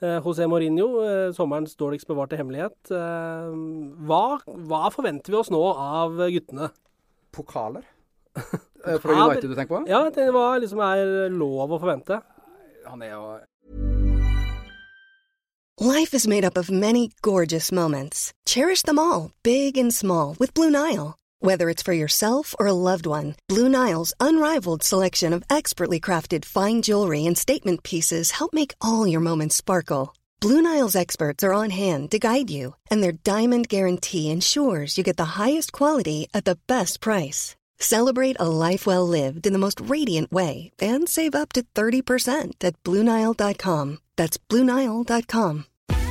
Uh, 0.00 0.16
José 0.24 0.48
Mourinho, 0.48 0.90
uh, 1.04 1.30
sommerens 1.36 1.76
dårligst 1.76 2.08
bevarte 2.08 2.38
hemmelighet. 2.40 2.78
Hva, 2.90 4.24
hva, 4.46 4.84
forventer 4.94 5.34
vi 5.34 5.40
oss 5.42 5.52
nå 5.52 5.64
av 5.76 6.22
guttene? 6.32 6.72
Pokaler? 7.36 7.84
Eh, 8.86 8.98
fra 8.98 9.12
United 9.12 9.50
du 9.50 9.54
tenker 9.54 9.74
på? 9.76 9.84
Ja, 9.88 10.10
det 10.14 10.30
var 10.32 10.58
liksom 10.58 10.80
er 10.80 11.28
lov 11.28 11.68
å 11.68 11.78
forvente. 11.82 12.16
Han 12.86 13.02
er 13.04 13.10
jo 13.12 13.38
Life 15.80 16.14
is 16.14 16.26
made 16.26 16.44
up 16.44 16.56
of 16.56 16.70
many 16.70 17.10
gorgeous 17.20 17.72
moments. 17.72 18.32
Cherish 18.46 18.82
them 18.82 18.98
all, 18.98 19.32
big 19.42 19.78
and 19.78 19.94
small, 19.94 20.34
with 20.38 20.54
Blue 20.54 20.70
Nile. 20.70 21.16
Whether 21.40 21.70
it's 21.70 21.82
for 21.82 21.94
yourself 21.94 22.54
or 22.58 22.66
a 22.66 22.74
loved 22.74 23.06
one, 23.06 23.34
Blue 23.48 23.68
Nile's 23.68 24.12
unrivaled 24.20 24.82
selection 24.82 25.32
of 25.32 25.42
expertly 25.48 25.98
crafted 25.98 26.44
fine 26.44 26.82
jewelry 26.82 27.24
and 27.24 27.36
statement 27.36 27.82
pieces 27.82 28.32
help 28.32 28.52
make 28.52 28.74
all 28.80 29.06
your 29.06 29.20
moments 29.20 29.56
sparkle. 29.56 30.14
Blue 30.40 30.60
Nile's 30.60 30.96
experts 30.96 31.42
are 31.44 31.54
on 31.54 31.70
hand 31.70 32.10
to 32.10 32.18
guide 32.18 32.50
you, 32.50 32.74
and 32.90 33.02
their 33.02 33.12
diamond 33.12 33.68
guarantee 33.68 34.30
ensures 34.30 34.98
you 34.98 35.04
get 35.04 35.16
the 35.16 35.36
highest 35.40 35.72
quality 35.72 36.28
at 36.34 36.44
the 36.44 36.58
best 36.66 37.00
price. 37.00 37.56
Celebrate 37.82 38.36
a 38.38 38.46
life 38.46 38.86
well 38.86 39.08
lived 39.08 39.46
in 39.46 39.54
the 39.54 39.58
most 39.58 39.80
radiant 39.80 40.30
way 40.30 40.70
and 40.80 41.08
save 41.08 41.34
up 41.34 41.52
to 41.54 41.64
30% 41.74 42.62
at 42.62 42.82
BlueNile.com. 42.84 43.98
That's 44.16 44.36
BlueNile.com. 44.36 45.64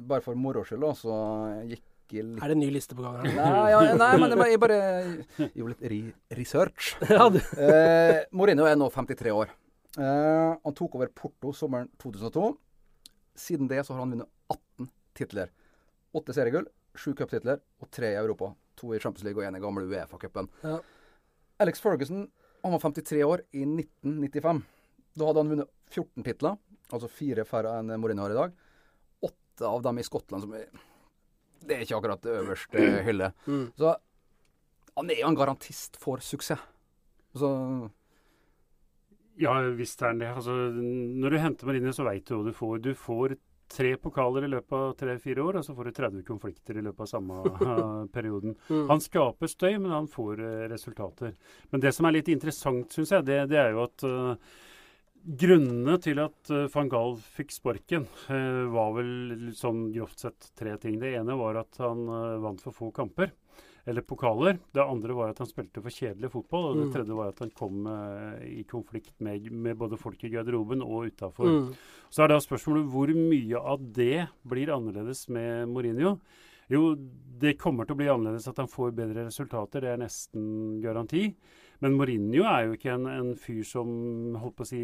Bare 0.00 0.22
for 0.24 0.38
moro 0.38 0.64
skyld, 0.66 0.84
så 0.98 1.14
gikk 1.68 1.84
Er 2.18 2.48
det 2.48 2.54
en 2.56 2.62
ny 2.62 2.70
liste 2.72 2.96
på 2.96 3.04
gang? 3.04 3.26
Nei, 3.36 3.70
ja, 3.72 3.80
nei 3.98 4.12
men 4.20 4.32
jeg 4.48 4.60
bare 4.62 4.78
gjorde 5.52 5.74
litt 5.74 5.82
re 5.92 6.00
research. 6.38 6.94
Eh, 7.58 8.22
Mourinho 8.32 8.64
er 8.68 8.78
nå 8.78 8.88
53 8.94 9.34
år. 9.34 9.52
Eh, 9.98 10.52
han 10.64 10.76
tok 10.78 10.96
over 10.96 11.10
Porto 11.12 11.52
sommeren 11.56 11.90
2002. 12.00 12.52
Siden 13.38 13.68
det 13.70 13.82
så 13.84 13.94
har 13.94 14.02
han 14.04 14.14
vunnet 14.14 14.30
18 14.54 14.88
titler. 15.18 15.52
Åtte 16.16 16.34
seriegull, 16.36 16.68
sju 16.96 17.12
cuptitler 17.18 17.60
og 17.82 17.90
tre 17.94 18.14
i 18.14 18.20
Europa. 18.20 18.54
To 18.80 18.94
i 18.94 19.00
Champions 19.02 19.26
League 19.26 19.42
og 19.42 19.46
én 19.48 19.58
i 19.58 19.62
gamle 19.62 19.84
Uefa-cupen. 19.90 20.48
Ja. 20.62 20.78
Alex 21.60 21.82
Ferguson 21.82 22.28
han 22.62 22.74
var 22.74 22.82
53 22.82 23.22
år 23.26 23.42
i 23.52 23.64
1995. 23.66 24.62
Da 25.18 25.28
hadde 25.28 25.42
han 25.42 25.52
vunnet 25.52 25.70
14 25.90 26.24
titler, 26.26 26.56
altså 26.92 27.10
fire 27.10 27.44
færre 27.48 27.76
enn 27.80 27.92
Mourinho 28.00 28.24
har 28.26 28.34
i 28.34 28.38
dag. 28.38 28.56
Av 29.66 29.82
dem 29.82 29.98
i 29.98 30.06
Skottland, 30.06 30.44
som 30.44 30.54
er 30.54 30.68
Det 31.58 31.76
er 31.76 31.84
ikke 31.84 31.98
akkurat 31.98 32.22
det 32.22 32.36
øverste 32.38 32.84
hylle. 33.08 33.32
Mm. 33.46 33.64
Så 33.78 33.94
han 34.98 35.10
er 35.10 35.22
jo 35.22 35.30
en 35.30 35.38
garantist 35.38 35.98
for 36.02 36.22
suksess. 36.24 36.62
Så 37.38 37.48
Ja, 39.38 39.52
visst 39.78 40.02
er 40.02 40.10
han 40.10 40.18
det. 40.18 40.32
Altså, 40.34 40.50
når 40.50 41.30
du 41.30 41.38
henter 41.38 41.68
Marine, 41.68 41.92
så 41.94 42.06
veit 42.06 42.26
du 42.26 42.34
hva 42.34 42.46
du 42.48 42.56
får. 42.56 42.78
Du 42.82 42.94
får 42.98 43.36
tre 43.68 43.96
pokaler 44.00 44.46
i 44.46 44.50
løpet 44.50 44.72
av 44.74 44.94
tre-fire 44.98 45.44
år, 45.44 45.58
og 45.60 45.66
så 45.66 45.74
får 45.76 45.88
du 45.88 45.96
30 45.98 46.24
konflikter 46.26 46.78
i 46.78 46.82
løpet 46.82 47.04
av 47.04 47.10
samme 47.10 47.42
perioden. 48.16 48.56
Mm. 48.68 48.86
Han 48.88 49.02
skaper 49.04 49.50
støy, 49.50 49.76
men 49.76 49.92
han 49.92 50.08
får 50.10 50.40
uh, 50.40 50.64
resultater. 50.72 51.36
Men 51.70 51.84
det 51.84 51.92
som 51.94 52.08
er 52.08 52.16
litt 52.18 52.32
interessant, 52.32 52.90
syns 52.94 53.12
jeg, 53.14 53.26
det, 53.28 53.42
det 53.52 53.60
er 53.60 53.76
jo 53.76 53.84
at 53.84 54.06
uh, 54.08 54.56
Grunnene 55.28 55.98
til 56.00 56.20
at 56.22 56.48
uh, 56.54 56.64
van 56.72 56.88
Gaal 56.88 57.18
fikk 57.20 57.52
sparken, 57.52 58.06
uh, 58.30 58.64
var 58.72 58.94
vel 58.96 59.50
sånn 59.56 59.90
grovt 59.92 60.24
sett 60.24 60.46
tre 60.56 60.72
ting. 60.80 60.96
Det 61.02 61.10
ene 61.18 61.36
var 61.36 61.58
at 61.60 61.76
han 61.82 62.06
uh, 62.08 62.38
vant 62.40 62.62
for 62.64 62.72
få 62.72 62.88
kamper, 62.96 63.34
eller 63.88 64.06
pokaler. 64.08 64.56
Det 64.72 64.80
andre 64.80 65.16
var 65.16 65.34
at 65.34 65.42
han 65.42 65.50
spilte 65.50 65.82
for 65.84 65.92
kjedelig 65.92 66.30
fotball. 66.32 66.70
Og 66.70 66.80
det 66.80 66.86
Mm. 66.88 66.94
tredje 66.96 67.18
var 67.18 67.28
at 67.28 67.38
han 67.44 67.52
kom 67.56 67.86
i 68.44 68.64
konflikt 68.68 69.14
med, 69.24 69.50
med 69.52 69.78
både 69.80 69.96
folk 69.96 70.24
i 70.24 70.32
garderoben 70.32 70.82
og 70.84 71.08
utafor. 71.08 71.48
Mm. 71.48 71.70
Så 72.12 72.24
er 72.24 72.28
da 72.28 72.36
spørsmålet 72.40 72.88
hvor 72.92 73.08
mye 73.16 73.56
av 73.56 73.80
det 73.80 74.28
blir 74.44 74.72
annerledes 74.76 75.26
med 75.32 75.68
Mourinho. 75.72 76.18
Jo, 76.68 76.96
det 77.40 77.56
kommer 77.56 77.88
til 77.88 77.96
å 77.96 78.00
bli 78.02 78.10
annerledes 78.12 78.48
at 78.50 78.60
han 78.60 78.68
får 78.68 78.92
bedre 78.92 79.24
resultater, 79.24 79.80
det 79.80 79.94
er 79.94 80.02
nesten 80.02 80.82
garanti. 80.84 81.30
Men 81.84 81.94
Mourinho 81.94 82.42
er 82.48 82.66
jo 82.66 82.74
ikke 82.74 82.90
en, 82.94 83.06
en 83.10 83.30
fyr 83.38 83.62
som 83.66 83.88
holdt 84.40 84.56
på 84.58 84.66
å 84.66 84.68
si, 84.68 84.80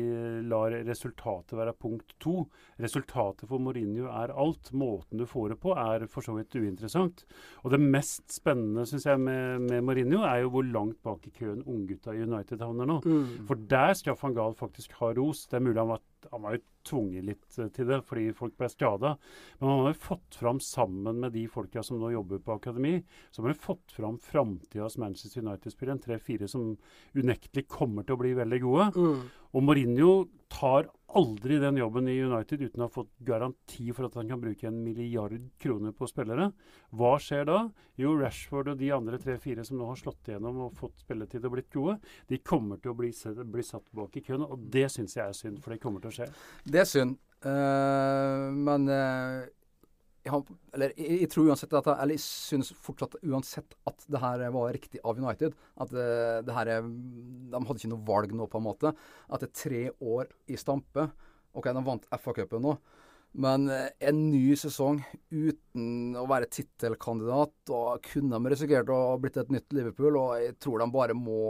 lar 0.47 0.77
resultatet 0.87 1.57
være 1.59 1.75
punkt 1.75 2.15
to. 2.23 2.45
Resultatet 2.83 3.49
for 3.51 3.63
Mourinho 3.63 4.07
er 4.13 4.31
alt. 4.31 4.71
Måten 4.77 5.19
du 5.19 5.27
får 5.29 5.55
det 5.55 5.59
på, 5.65 5.75
er 5.75 6.07
for 6.11 6.27
så 6.27 6.37
vidt 6.39 6.55
uinteressant. 6.55 7.25
Og 7.65 7.75
det 7.75 7.83
mest 7.83 8.29
spennende 8.37 8.87
synes 8.89 9.09
jeg, 9.11 9.23
med, 9.27 9.67
med 9.67 9.85
Mourinho 9.87 10.23
er 10.29 10.45
jo 10.45 10.53
hvor 10.55 10.67
langt 10.69 11.01
bak 11.07 11.27
i 11.27 11.35
køen 11.35 11.65
unggutta 11.67 12.15
i 12.15 12.23
United 12.23 12.63
havner 12.63 12.89
nå. 12.89 13.01
Mm. 13.03 13.47
For 13.49 13.67
der 13.75 13.95
skal 13.99 14.19
Gahl 14.35 14.55
faktisk 14.59 14.95
ha 15.01 15.11
ros. 15.15 15.45
Det 15.51 15.59
er 15.59 15.67
mulig 15.67 15.81
han 15.83 15.91
var, 15.97 16.03
han 16.33 16.45
var 16.45 16.57
jo 16.57 16.63
tvunget 16.85 17.27
litt 17.27 17.59
eh, 17.59 17.71
til 17.75 17.89
det 17.89 18.01
fordi 18.07 18.27
folk 18.37 18.57
ble 18.61 18.69
skada. 18.73 19.15
Men 19.59 19.71
han 19.71 19.83
har 19.85 19.95
jo 19.95 20.05
fått 20.07 20.39
fram, 20.41 20.61
sammen 20.65 21.23
med 21.25 21.35
de 21.37 21.45
folka 21.51 21.83
som 21.85 22.01
nå 22.01 22.13
jobber 22.15 22.43
på 22.45 22.59
akademi, 22.59 22.97
så 23.31 23.43
har 23.43 23.53
han 23.53 23.63
fått 23.67 23.95
fram 23.97 24.19
framtidas 24.23 24.99
Manchester 25.01 25.45
United-spillere. 25.45 25.99
En 25.99 26.05
tre-fire 26.05 26.51
som 26.51 26.75
unektelig 27.17 27.67
kommer 27.71 28.07
til 28.07 28.17
å 28.17 28.23
bli 28.25 28.35
veldig 28.39 28.61
gode. 28.65 28.91
Mm. 28.97 29.25
Og 29.55 29.65
Mourinho 29.65 30.13
tar 30.53 30.91
aldri 31.19 31.59
den 31.63 31.79
jobben 31.79 32.09
i 32.11 32.17
United 32.23 32.63
uten 32.63 32.83
å 32.83 32.89
ha 32.89 32.93
fått 32.93 33.13
garanti 33.27 33.87
for 33.95 34.09
at 34.09 34.17
han 34.19 34.31
kan 34.31 34.43
bruke 34.43 34.67
en 34.69 34.81
milliard 34.85 35.37
kroner 35.63 35.95
på 35.97 36.09
spillere. 36.11 36.51
Hva 36.95 37.15
skjer 37.23 37.47
da? 37.49 37.59
Jo, 38.01 38.15
Rashford 38.19 38.73
og 38.75 38.81
de 38.81 38.91
andre 38.97 39.21
tre-fire 39.23 39.65
som 39.67 39.79
nå 39.81 39.89
har 39.91 40.01
slått 40.01 40.31
igjennom 40.31 40.65
og 40.67 40.79
fått 40.79 41.05
spilletid 41.05 41.47
og 41.47 41.57
blitt 41.57 41.73
gode, 41.75 41.99
de 42.31 42.41
kommer 42.43 42.83
til 42.83 42.95
å 42.95 42.99
bli, 42.99 43.13
bli 43.55 43.67
satt 43.67 43.91
bak 43.95 44.19
i 44.19 44.25
køen. 44.27 44.47
Og 44.47 44.71
det 44.75 44.89
syns 44.95 45.17
jeg 45.19 45.27
er 45.27 45.39
synd, 45.39 45.61
for 45.63 45.75
det 45.75 45.83
kommer 45.83 46.03
til 46.03 46.13
å 46.13 46.19
skje. 46.19 46.31
Det 46.67 46.83
er 46.85 46.91
synd. 46.91 47.19
Uh, 47.45 48.51
men 48.57 48.89
uh, 48.89 49.45
jeg, 50.25 50.57
eller, 50.73 50.95
jeg, 50.97 51.19
jeg, 51.21 51.31
tror 51.33 51.51
uansett 51.51 51.77
at 51.77 51.89
Eller 51.93 52.17
jeg 52.17 52.25
syns 52.25 52.73
fortsatt 52.81 53.19
uansett 53.23 53.77
at 53.89 54.07
det 54.09 54.23
her 54.23 54.45
var 54.55 54.73
riktig 54.75 55.03
av 55.05 55.21
United. 55.21 55.57
At 55.81 55.93
eh, 55.93 56.41
det 56.47 56.57
her 56.57 56.73
er 56.79 56.89
De 56.89 57.61
hadde 57.61 57.81
ikke 57.81 57.93
noe 57.93 58.09
valg 58.09 58.35
nå, 58.37 58.49
på 58.51 58.61
en 58.61 58.67
måte. 58.67 58.95
At 59.29 59.45
det 59.45 59.51
er 59.51 59.57
tre 59.61 59.83
år 60.01 60.31
i 60.49 60.61
stampe. 60.61 61.09
OK, 61.55 61.71
de 61.71 61.85
vant 61.87 62.09
FA-cupen 62.19 62.65
nå. 62.65 62.77
Men 63.45 63.67
eh, 63.73 63.89
en 64.09 64.21
ny 64.31 64.55
sesong 64.59 65.01
uten 65.35 66.15
å 66.19 66.25
være 66.31 66.49
tittelkandidat, 66.55 67.57
og 67.75 68.05
kunne 68.07 68.39
de 68.39 68.53
risikert 68.53 68.93
å 68.95 69.01
ha 69.11 69.17
blitt 69.21 69.41
et 69.43 69.51
nytt 69.53 69.75
Liverpool. 69.75 70.21
Og 70.21 70.37
jeg 70.41 70.57
tror 70.63 70.81
de 70.81 70.91
bare 70.95 71.19
må 71.19 71.41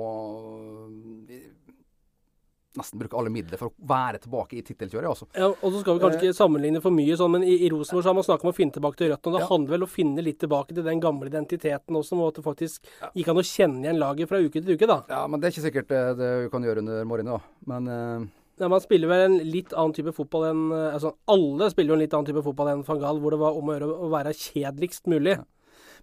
nesten 2.78 3.00
bruke 3.00 3.16
alle 3.18 3.32
midler 3.32 3.60
for 3.60 3.70
å 3.70 3.88
være 3.88 4.20
tilbake 4.24 4.58
i 4.58 4.62
tittelkjøret. 4.66 5.08
Altså. 5.10 5.28
Ja, 5.37 5.48
og 5.52 5.74
så 5.74 5.80
skal 5.82 5.96
vi 5.96 6.02
kanskje 6.04 6.20
ikke 6.20 6.37
sammenligne 6.37 6.82
for 6.84 6.94
mye, 6.94 7.16
sånn, 7.18 7.32
men 7.37 7.46
i, 7.46 7.56
i 7.66 7.70
Rosenborg 7.72 8.08
har 8.10 8.16
man 8.18 8.26
snakket 8.26 8.48
om 8.48 8.52
å 8.52 8.56
finne 8.56 8.76
tilbake 8.76 9.00
til 9.00 9.12
røttene. 9.12 9.38
Det 9.38 9.44
ja. 9.44 9.50
handler 9.50 9.74
vel 9.76 9.87
om 9.87 9.90
å 9.90 9.94
finne 9.94 10.24
litt 10.26 10.40
tilbake 10.42 10.76
til 10.76 10.87
den 10.87 11.02
gamle 11.02 11.30
identiteten 11.30 12.00
også, 12.00 12.18
og 12.18 12.32
at 12.32 12.40
det 12.40 12.46
faktisk 12.46 12.90
ja. 13.00 13.10
gikk 13.14 13.32
an 13.32 13.42
å 13.42 13.46
kjenne 13.48 13.87
igjen 13.87 14.00
laget 14.02 14.30
fra 14.30 14.42
uke 14.42 14.60
til 14.60 14.74
uke. 14.74 14.90
da. 14.90 15.00
Ja, 15.12 15.22
men 15.30 15.40
det 15.40 15.48
er 15.48 15.56
ikke 15.56 15.66
sikkert 15.68 15.90
det, 15.92 16.02
det 16.20 16.32
vi 16.44 16.50
kan 16.54 16.66
gjøre 16.66 16.84
under 16.84 17.08
Mourinho. 17.08 17.40
Men 17.70 17.88
uh... 17.90 18.28
ja, 18.60 18.70
Man 18.72 18.84
spiller 18.84 19.10
vel 19.10 19.26
en 19.28 19.40
litt 19.46 19.74
annen 19.74 19.96
type 19.96 20.14
fotball 20.16 20.50
enn 20.50 20.66
eh, 20.74 20.92
altså 20.94 21.14
Alle 21.30 21.70
spiller 21.72 21.94
jo 21.94 21.98
en 21.98 22.04
litt 22.04 22.14
annen 22.16 22.28
type 22.30 22.44
fotball 22.44 22.74
enn 22.74 22.87
van 22.87 23.02
Gaal, 23.02 23.22
hvor 23.22 23.34
det 23.34 23.42
var 23.42 23.58
om 23.58 23.70
å 23.70 23.78
gjøre 23.78 23.90
å 23.94 24.12
være 24.12 24.37
kjedeligst 24.38 25.10
mulig. 25.10 25.38
Ja. 25.38 25.46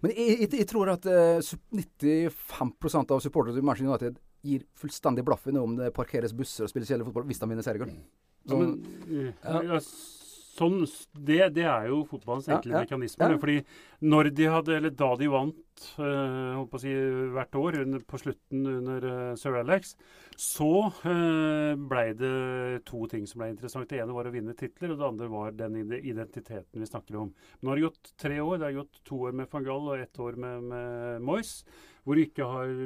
Men 0.02 0.16
jeg, 0.16 0.34
jeg, 0.40 0.50
jeg, 0.58 0.66
tror 0.66 0.90
at 0.96 1.06
uh, 1.06 1.38
95% 1.78 3.14
av 3.14 3.22
supporterne 3.22 3.54
til 3.54 3.66
Manchester 3.66 3.92
United 3.92 4.20
gir 4.42 4.66
fullstendig 4.78 5.24
blaffen 5.26 5.58
om 5.60 5.76
det 5.78 5.92
parkeres 5.96 6.34
busser 6.36 6.66
og 6.66 6.72
spilles 6.72 6.90
kjedelig 6.90 7.08
fotball 7.10 7.28
hvis 7.30 7.42
de 7.42 7.50
vinner 7.50 7.66
seriegull. 7.66 7.94
Så, 8.48 8.58
ja, 9.14 9.60
ja, 9.68 9.78
sånn, 10.52 10.82
det, 11.14 11.38
det, 11.56 11.64
er 11.68 11.88
jo 11.90 12.02
fotballens 12.08 12.48
enkle 12.50 12.74
ja, 12.74 12.82
mekanisme. 12.84 13.28
Fordi 13.40 13.60
når 14.04 14.30
de 14.36 14.48
hadde, 14.50 14.74
eller 14.78 14.94
da 14.98 15.10
de 15.18 15.28
vant 15.32 15.84
øh, 16.02 16.48
holdt 16.58 16.72
på 16.72 16.80
å 16.80 16.82
si, 16.82 16.94
hvert 17.36 17.58
år 17.60 17.78
under, 17.84 18.02
på 18.08 18.20
slutten 18.20 18.66
under 18.72 19.06
uh, 19.06 19.20
sir 19.38 19.58
Alex, 19.60 19.94
så 20.38 20.72
øh, 21.08 21.72
blei 21.90 22.08
det 22.18 22.82
to 22.88 23.04
ting 23.12 23.28
som 23.30 23.42
ble 23.42 23.52
interessant. 23.54 23.88
Det 23.90 24.02
ene 24.02 24.16
var 24.16 24.28
å 24.28 24.34
vinne 24.34 24.56
titler, 24.58 24.94
og 24.94 25.00
det 25.00 25.08
andre 25.08 25.30
var 25.32 25.56
den 25.56 25.78
identiteten 26.00 26.82
vi 26.82 26.90
snakker 26.90 27.20
om. 27.22 27.32
Nå 27.60 27.72
har 27.72 27.80
det 27.80 27.88
gått 27.88 28.12
tre 28.26 28.42
år. 28.42 28.58
Det 28.58 28.68
har 28.68 28.82
gått 28.82 29.02
to 29.08 29.22
år 29.28 29.38
med 29.38 29.50
van 29.52 29.70
Gall 29.70 29.88
og 29.94 30.04
ett 30.04 30.22
år 30.22 30.38
med, 30.42 30.68
med 30.74 31.24
Moyes, 31.30 31.60
hvor 32.02 32.18
det 32.18 32.28
ikke 32.28 32.50
har 32.50 32.76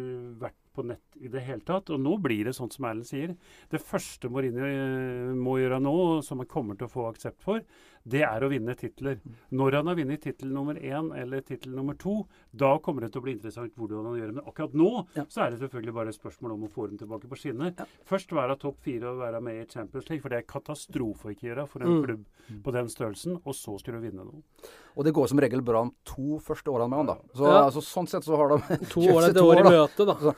vært 0.45 0.61
på 0.77 0.85
nett 0.87 1.19
i 1.19 1.31
det 1.33 1.43
hele 1.47 1.65
tatt. 1.67 1.91
Og 1.95 2.03
nå 2.03 2.17
blir 2.23 2.47
det 2.49 2.55
sånn 2.57 2.71
som 2.73 2.87
Erlend 2.89 3.09
sier. 3.09 3.35
Det 3.73 3.83
første 3.83 4.31
Mourinho 4.33 4.69
eh, 4.69 5.35
må 5.37 5.59
gjøre 5.61 5.81
nå, 5.83 5.97
som 6.27 6.43
han 6.43 6.51
kommer 6.51 6.79
til 6.79 6.89
å 6.89 6.93
få 6.93 7.09
aksept 7.11 7.43
for, 7.45 7.65
det 8.07 8.23
er 8.23 8.45
å 8.45 8.51
vinne 8.51 8.75
titler. 8.79 9.19
Når 9.57 9.79
han 9.81 9.91
har 9.91 9.99
vunnet 9.99 10.23
tittel 10.23 10.53
nummer 10.55 10.79
én 10.79 11.09
eller 11.19 11.43
tittel 11.47 11.75
nummer 11.75 11.97
to, 11.99 12.21
da 12.55 12.77
kommer 12.83 13.03
det 13.03 13.11
til 13.15 13.23
å 13.23 13.27
bli 13.27 13.35
interessant 13.35 13.75
hvordan 13.75 14.07
han 14.07 14.19
gjør 14.21 14.31
det. 14.31 14.37
Men 14.39 14.47
akkurat 14.53 14.77
nå 14.79 14.91
ja. 15.17 15.25
så 15.33 15.43
er 15.43 15.53
det 15.53 15.61
selvfølgelig 15.65 15.97
bare 15.97 16.15
et 16.15 16.19
spørsmål 16.19 16.55
om 16.55 16.67
å 16.69 16.71
få 16.73 16.87
dem 16.91 17.01
tilbake 17.01 17.31
på 17.31 17.41
skinner. 17.41 17.75
Ja. 17.75 17.89
Først 18.07 18.35
være 18.37 18.59
topp 18.63 18.79
fire 18.87 19.11
og 19.11 19.23
være 19.25 19.43
med 19.43 19.59
i 19.59 19.67
Champions 19.67 20.07
League, 20.11 20.23
for 20.23 20.33
det 20.33 20.41
er 20.41 20.49
katastrofe 20.55 21.29
å 21.29 21.35
ikke 21.35 21.51
gjøre 21.51 21.67
for 21.73 21.83
en 21.83 21.97
mm. 21.97 22.03
klubb 22.07 22.63
på 22.63 22.77
den 22.79 22.91
størrelsen. 22.95 23.41
Og 23.43 23.59
så 23.59 23.75
skulle 23.83 23.99
du 23.99 24.07
vinne 24.07 24.27
noe. 24.27 24.71
Og 24.97 25.05
det 25.05 25.13
går 25.17 25.29
som 25.29 25.43
regel 25.43 25.65
bra 25.67 25.83
om 25.89 25.95
to 26.07 26.39
første 26.47 26.73
årene 26.73 26.93
med 26.93 27.03
han, 27.03 27.11
da. 27.11 27.19
Så, 27.35 27.49
ja. 27.51 27.63
altså, 27.67 27.83
sånn 27.85 28.11
sett 28.11 28.27
så 28.27 28.39
har 28.39 28.55
de 28.55 28.79
To 28.95 29.03
år 29.13 29.33
etter 29.33 29.43
år 29.43 29.65
i 29.65 29.67
møte, 29.67 30.07
da. 30.09 30.15
Så, 30.23 30.37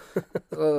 så, 0.57 0.71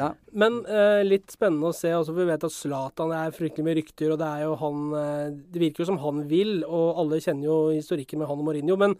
ja. 0.00 0.10
Men 0.32 0.60
uh, 0.64 1.00
litt 1.04 1.32
spennende 1.34 1.70
å 1.70 1.76
se. 1.76 1.90
Altså, 1.92 2.14
vi 2.16 2.26
vet 2.28 2.46
at 2.46 2.54
Zlatan 2.54 3.12
er 3.16 3.34
fryktelig 3.36 3.66
med 3.66 3.76
rykter, 3.80 4.14
og 4.14 4.20
det 4.22 4.30
er 4.30 4.46
jo 4.46 4.54
han 4.62 4.86
uh, 4.94 5.26
Det 5.52 5.60
virker 5.62 5.84
jo 5.84 5.90
som 5.90 6.00
han 6.02 6.24
vil, 6.30 6.62
og 6.64 7.02
alle 7.02 7.20
kjenner 7.20 7.50
jo 7.50 7.58
historikken 7.74 8.22
med 8.22 8.30
han 8.30 8.40
og 8.40 8.48
Mourinho. 8.48 8.78
Men 8.80 8.96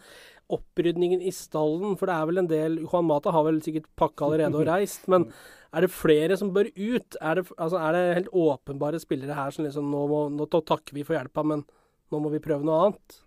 opprydningen 0.51 1.23
i 1.23 1.33
stallen, 1.35 1.97
for 1.99 2.11
det 2.11 2.19
er 2.19 2.29
vel 2.29 2.43
en 2.43 2.51
del 2.51 2.79
Juan 2.83 3.07
Mata 3.09 3.33
har 3.35 3.47
vel 3.47 3.63
sikkert 3.65 3.89
pakka 3.99 4.27
allerede 4.27 4.59
og 4.59 4.67
reist, 4.69 5.07
men 5.11 5.29
er 5.71 5.87
det 5.87 5.93
flere 5.95 6.37
som 6.39 6.51
bør 6.55 6.73
ut? 6.75 7.19
Er 7.23 7.39
det, 7.39 7.47
altså, 7.55 7.79
er 7.79 7.95
det 7.95 8.17
helt 8.19 8.33
åpenbare 8.35 8.99
spillere 9.03 9.37
her 9.39 9.55
som 9.55 9.67
liksom 9.67 9.91
nå, 9.93 10.05
må, 10.11 10.23
nå 10.35 10.49
takker 10.51 10.97
vi 10.97 11.07
for 11.07 11.15
hjelpa, 11.15 11.47
men 11.47 11.63
nå 12.11 12.23
må 12.23 12.33
vi 12.35 12.43
prøve 12.43 12.67
noe 12.67 12.81
annet? 12.89 13.21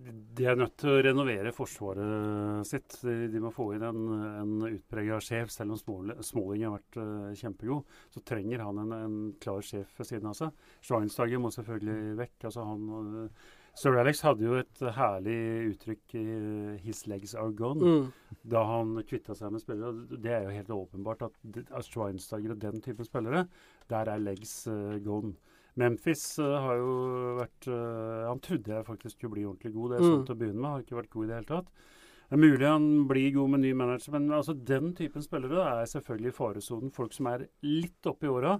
De 0.00 0.46
er 0.48 0.56
nødt 0.56 0.76
til 0.80 0.88
å 0.88 1.00
renovere 1.04 1.52
forsvaret 1.54 2.66
sitt. 2.68 2.94
De, 3.04 3.40
må 3.42 3.50
få 3.52 3.72
inn 3.76 3.84
en, 3.84 4.04
en 4.40 4.52
utprega 4.70 5.18
sjef. 5.20 5.52
Selv 5.52 5.76
om 5.76 6.12
Småling 6.24 6.64
har 6.66 6.78
vært 6.78 6.98
uh, 7.00 7.32
kjempegod, 7.36 7.98
så 8.14 8.22
trenger 8.26 8.64
han 8.64 8.80
en, 8.82 8.94
en, 8.96 9.18
klar 9.42 9.60
sjef 9.66 9.92
ved 9.98 10.08
siden 10.08 10.30
av 10.30 10.38
seg. 10.38 10.64
Schweinsteiger 10.86 11.42
må 11.42 11.52
selvfølgelig 11.52 12.16
vekk. 12.22 12.48
Altså 12.48 12.66
han, 12.70 12.88
uh, 12.88 13.52
Sir 13.82 14.00
Alex 14.00 14.24
hadde 14.24 14.46
jo 14.46 14.56
et 14.60 14.82
herlig 14.96 15.38
uttrykk 15.74 16.16
i 16.20 16.26
uh, 16.30 16.74
'his 16.80 17.04
legs 17.12 17.36
are 17.36 17.52
gone' 17.56 17.84
mm. 17.84 18.10
da 18.54 18.64
han 18.68 18.96
kvitta 19.08 19.36
seg 19.36 19.52
med 19.52 19.64
spillere. 19.64 20.06
Det 20.16 20.36
er 20.38 20.46
jo 20.48 20.56
helt 20.56 20.76
åpenbart 20.78 21.28
at, 21.28 21.40
at 21.68 21.88
Schweinsteiger 21.88 22.56
og 22.56 22.64
den 22.64 22.80
typen 22.84 23.08
spillere, 23.08 23.46
der 23.92 24.08
er 24.08 24.24
legs 24.24 24.62
gone. 25.04 25.36
Memphis 25.80 26.22
uh, 26.42 26.58
har 26.66 26.76
jo 26.76 26.92
vært 27.38 27.66
uh, 27.72 28.28
Han 28.28 28.42
trodde 28.44 28.74
jeg 28.74 28.86
faktisk 28.88 29.16
skulle 29.16 29.36
bli 29.38 29.46
ordentlig 29.48 29.72
god. 29.72 29.92
Det 29.92 29.98
er 29.98 30.06
sånn 30.06 30.24
til 30.28 30.36
å 30.36 30.40
begynne 30.42 30.60
med. 30.60 30.70
Har 30.70 30.84
ikke 30.84 30.98
vært 31.00 31.12
god 31.14 31.24
i 31.24 31.30
det 31.30 31.38
hele 31.38 31.50
tatt. 31.52 31.90
Det 32.32 32.38
er 32.38 32.40
mulig 32.40 32.64
han 32.64 32.84
blir 33.04 33.32
god 33.34 33.50
med 33.52 33.60
ny 33.60 33.70
manager, 33.76 34.14
men 34.14 34.30
altså 34.32 34.54
den 34.56 34.94
typen 34.96 35.20
spillere 35.20 35.66
er 35.68 35.88
selvfølgelig 35.90 36.30
i 36.30 36.36
faresonen. 36.36 36.92
Folk 36.96 37.12
som 37.12 37.28
er 37.28 37.42
litt 37.68 38.08
oppe 38.08 38.24
i 38.24 38.30
åra, 38.32 38.54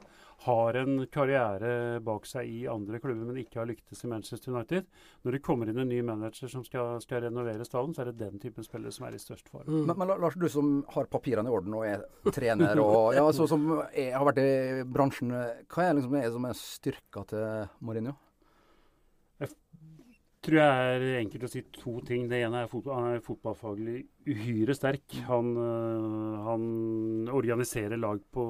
har 0.45 0.77
en 0.81 1.07
karriere 1.13 2.01
bak 2.05 2.27
seg 2.27 2.49
i 2.51 2.61
andre 2.71 2.99
klubber, 3.03 3.29
men 3.29 3.41
ikke 3.43 3.61
har 3.61 3.69
lyktes 3.71 4.03
i 4.05 4.11
Manchester 4.11 4.55
United. 4.55 4.89
Når 5.23 5.37
det 5.37 5.43
kommer 5.47 5.71
inn 5.71 5.79
en 5.83 5.91
ny 5.91 6.01
manager 6.07 6.51
som 6.51 6.65
skal, 6.67 6.99
skal 7.05 7.25
renovere 7.27 7.67
stallen, 7.69 7.95
så 7.95 8.03
er 8.03 8.11
det 8.11 8.25
den 8.25 8.43
typen 8.43 8.67
spillere 8.67 8.95
som 8.95 9.07
er 9.07 9.17
i 9.17 9.23
størst 9.23 9.53
fare. 9.53 9.69
Mm. 9.69 9.85
Men, 9.87 9.95
men, 10.03 10.15
Lars, 10.25 10.39
du 10.39 10.49
som 10.53 10.75
har 10.95 11.11
papirene 11.13 11.51
i 11.51 11.55
orden 11.55 11.79
og 11.79 11.87
er 11.87 12.05
trener, 12.35 12.81
og 12.83 13.15
ja, 13.19 13.25
så, 13.35 13.47
som 13.51 13.69
er, 13.93 14.13
har 14.17 14.27
vært 14.29 14.43
i 14.43 14.51
bransjen, 14.89 15.33
hva 15.33 15.89
er 15.89 15.97
liksom, 15.99 16.19
er 16.19 16.35
som 16.35 16.51
er 16.51 16.59
styrka 16.59 17.27
til 17.31 17.49
Mourinho? 17.85 18.19
Tror 20.43 20.59
jeg 20.59 20.97
er 20.97 21.21
enkelt 21.21 21.45
å 21.47 21.51
si 21.51 21.63
to 21.77 21.93
ting. 22.07 22.25
Det 22.31 22.41
ene 22.43 22.65
er 22.65 22.71
fotball, 22.71 22.99
han 22.99 23.17
er 23.17 23.23
fotballfaglig 23.23 24.01
uhyre 24.27 24.75
sterk. 24.75 25.15
Han, 25.29 25.53
øh, 25.55 26.41
han, 26.49 26.65
organiserer 27.33 28.01
lag 28.01 28.21
på 28.35 28.45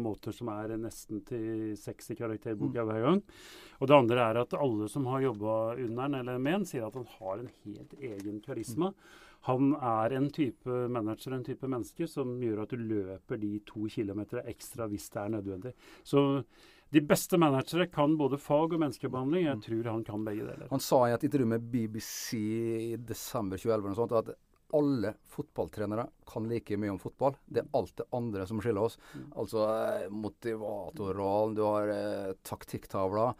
måter 0.00 0.36
som 0.36 0.50
er 0.52 0.76
nesten 0.80 1.22
til 1.28 1.72
seks 1.80 2.12
i 2.12 2.18
karakterboka 2.18 2.84
mm. 2.84 2.90
hver 2.90 3.06
gang. 3.06 3.22
Og 3.80 3.88
det 3.88 3.96
andre 3.96 4.28
er 4.28 4.40
at 4.42 4.56
alle 4.60 4.88
som 4.92 5.08
har 5.08 5.24
jobba 5.24 5.56
under 5.74 6.04
han 6.04 6.20
eller 6.20 6.40
med 6.42 6.58
han, 6.60 6.68
sier 6.68 6.86
at 6.86 7.00
han 7.00 7.08
har 7.16 7.40
en 7.40 7.52
helt 7.64 7.96
egen 7.98 8.40
karisma. 8.44 8.92
Han 9.48 9.72
er 9.74 10.14
en 10.14 10.28
type 10.30 10.70
manager, 10.92 11.34
en 11.34 11.46
type 11.46 11.66
menneske, 11.66 12.06
som 12.06 12.36
gjør 12.44 12.62
at 12.62 12.76
du 12.76 12.84
løper 12.92 13.40
de 13.42 13.56
to 13.66 13.88
kilometer 13.90 14.44
ekstra 14.52 14.86
hvis 14.92 15.08
det 15.10 15.24
er 15.24 15.34
nødvendig. 15.34 15.72
Så 16.06 16.44
de 16.92 17.00
beste 17.00 17.38
managere 17.40 17.86
kan 17.88 18.18
både 18.20 18.36
fag 18.36 18.74
og 18.74 18.80
menneskebehandling. 18.82 19.46
Jeg 19.46 19.60
tror 19.64 19.86
han 19.94 20.02
kan 20.04 20.24
begge 20.26 20.44
deler. 20.44 20.68
Han 20.68 20.82
sa 20.84 21.06
i 21.08 21.14
et 21.14 21.22
intervju 21.24 21.48
med 21.48 21.64
BBC 21.72 22.26
i 22.36 22.96
desember 23.00 23.60
2011 23.60 23.94
sånt, 23.96 24.12
at 24.18 24.34
alle 24.76 25.14
fotballtrenere 25.32 26.06
kan 26.28 26.48
like 26.48 26.76
mye 26.80 26.92
om 26.92 27.00
fotball. 27.00 27.36
Det 27.44 27.62
er 27.62 27.72
alt 27.76 27.96
det 27.96 28.08
andre 28.16 28.44
som 28.48 28.60
skiller 28.60 28.88
oss. 28.88 28.98
Mm. 29.12 29.26
Altså 29.40 29.66
motivatorrollen, 30.12 31.56
du 31.56 31.64
har 31.64 31.92
eh, 31.96 32.30
taktikktavla. 32.44 33.30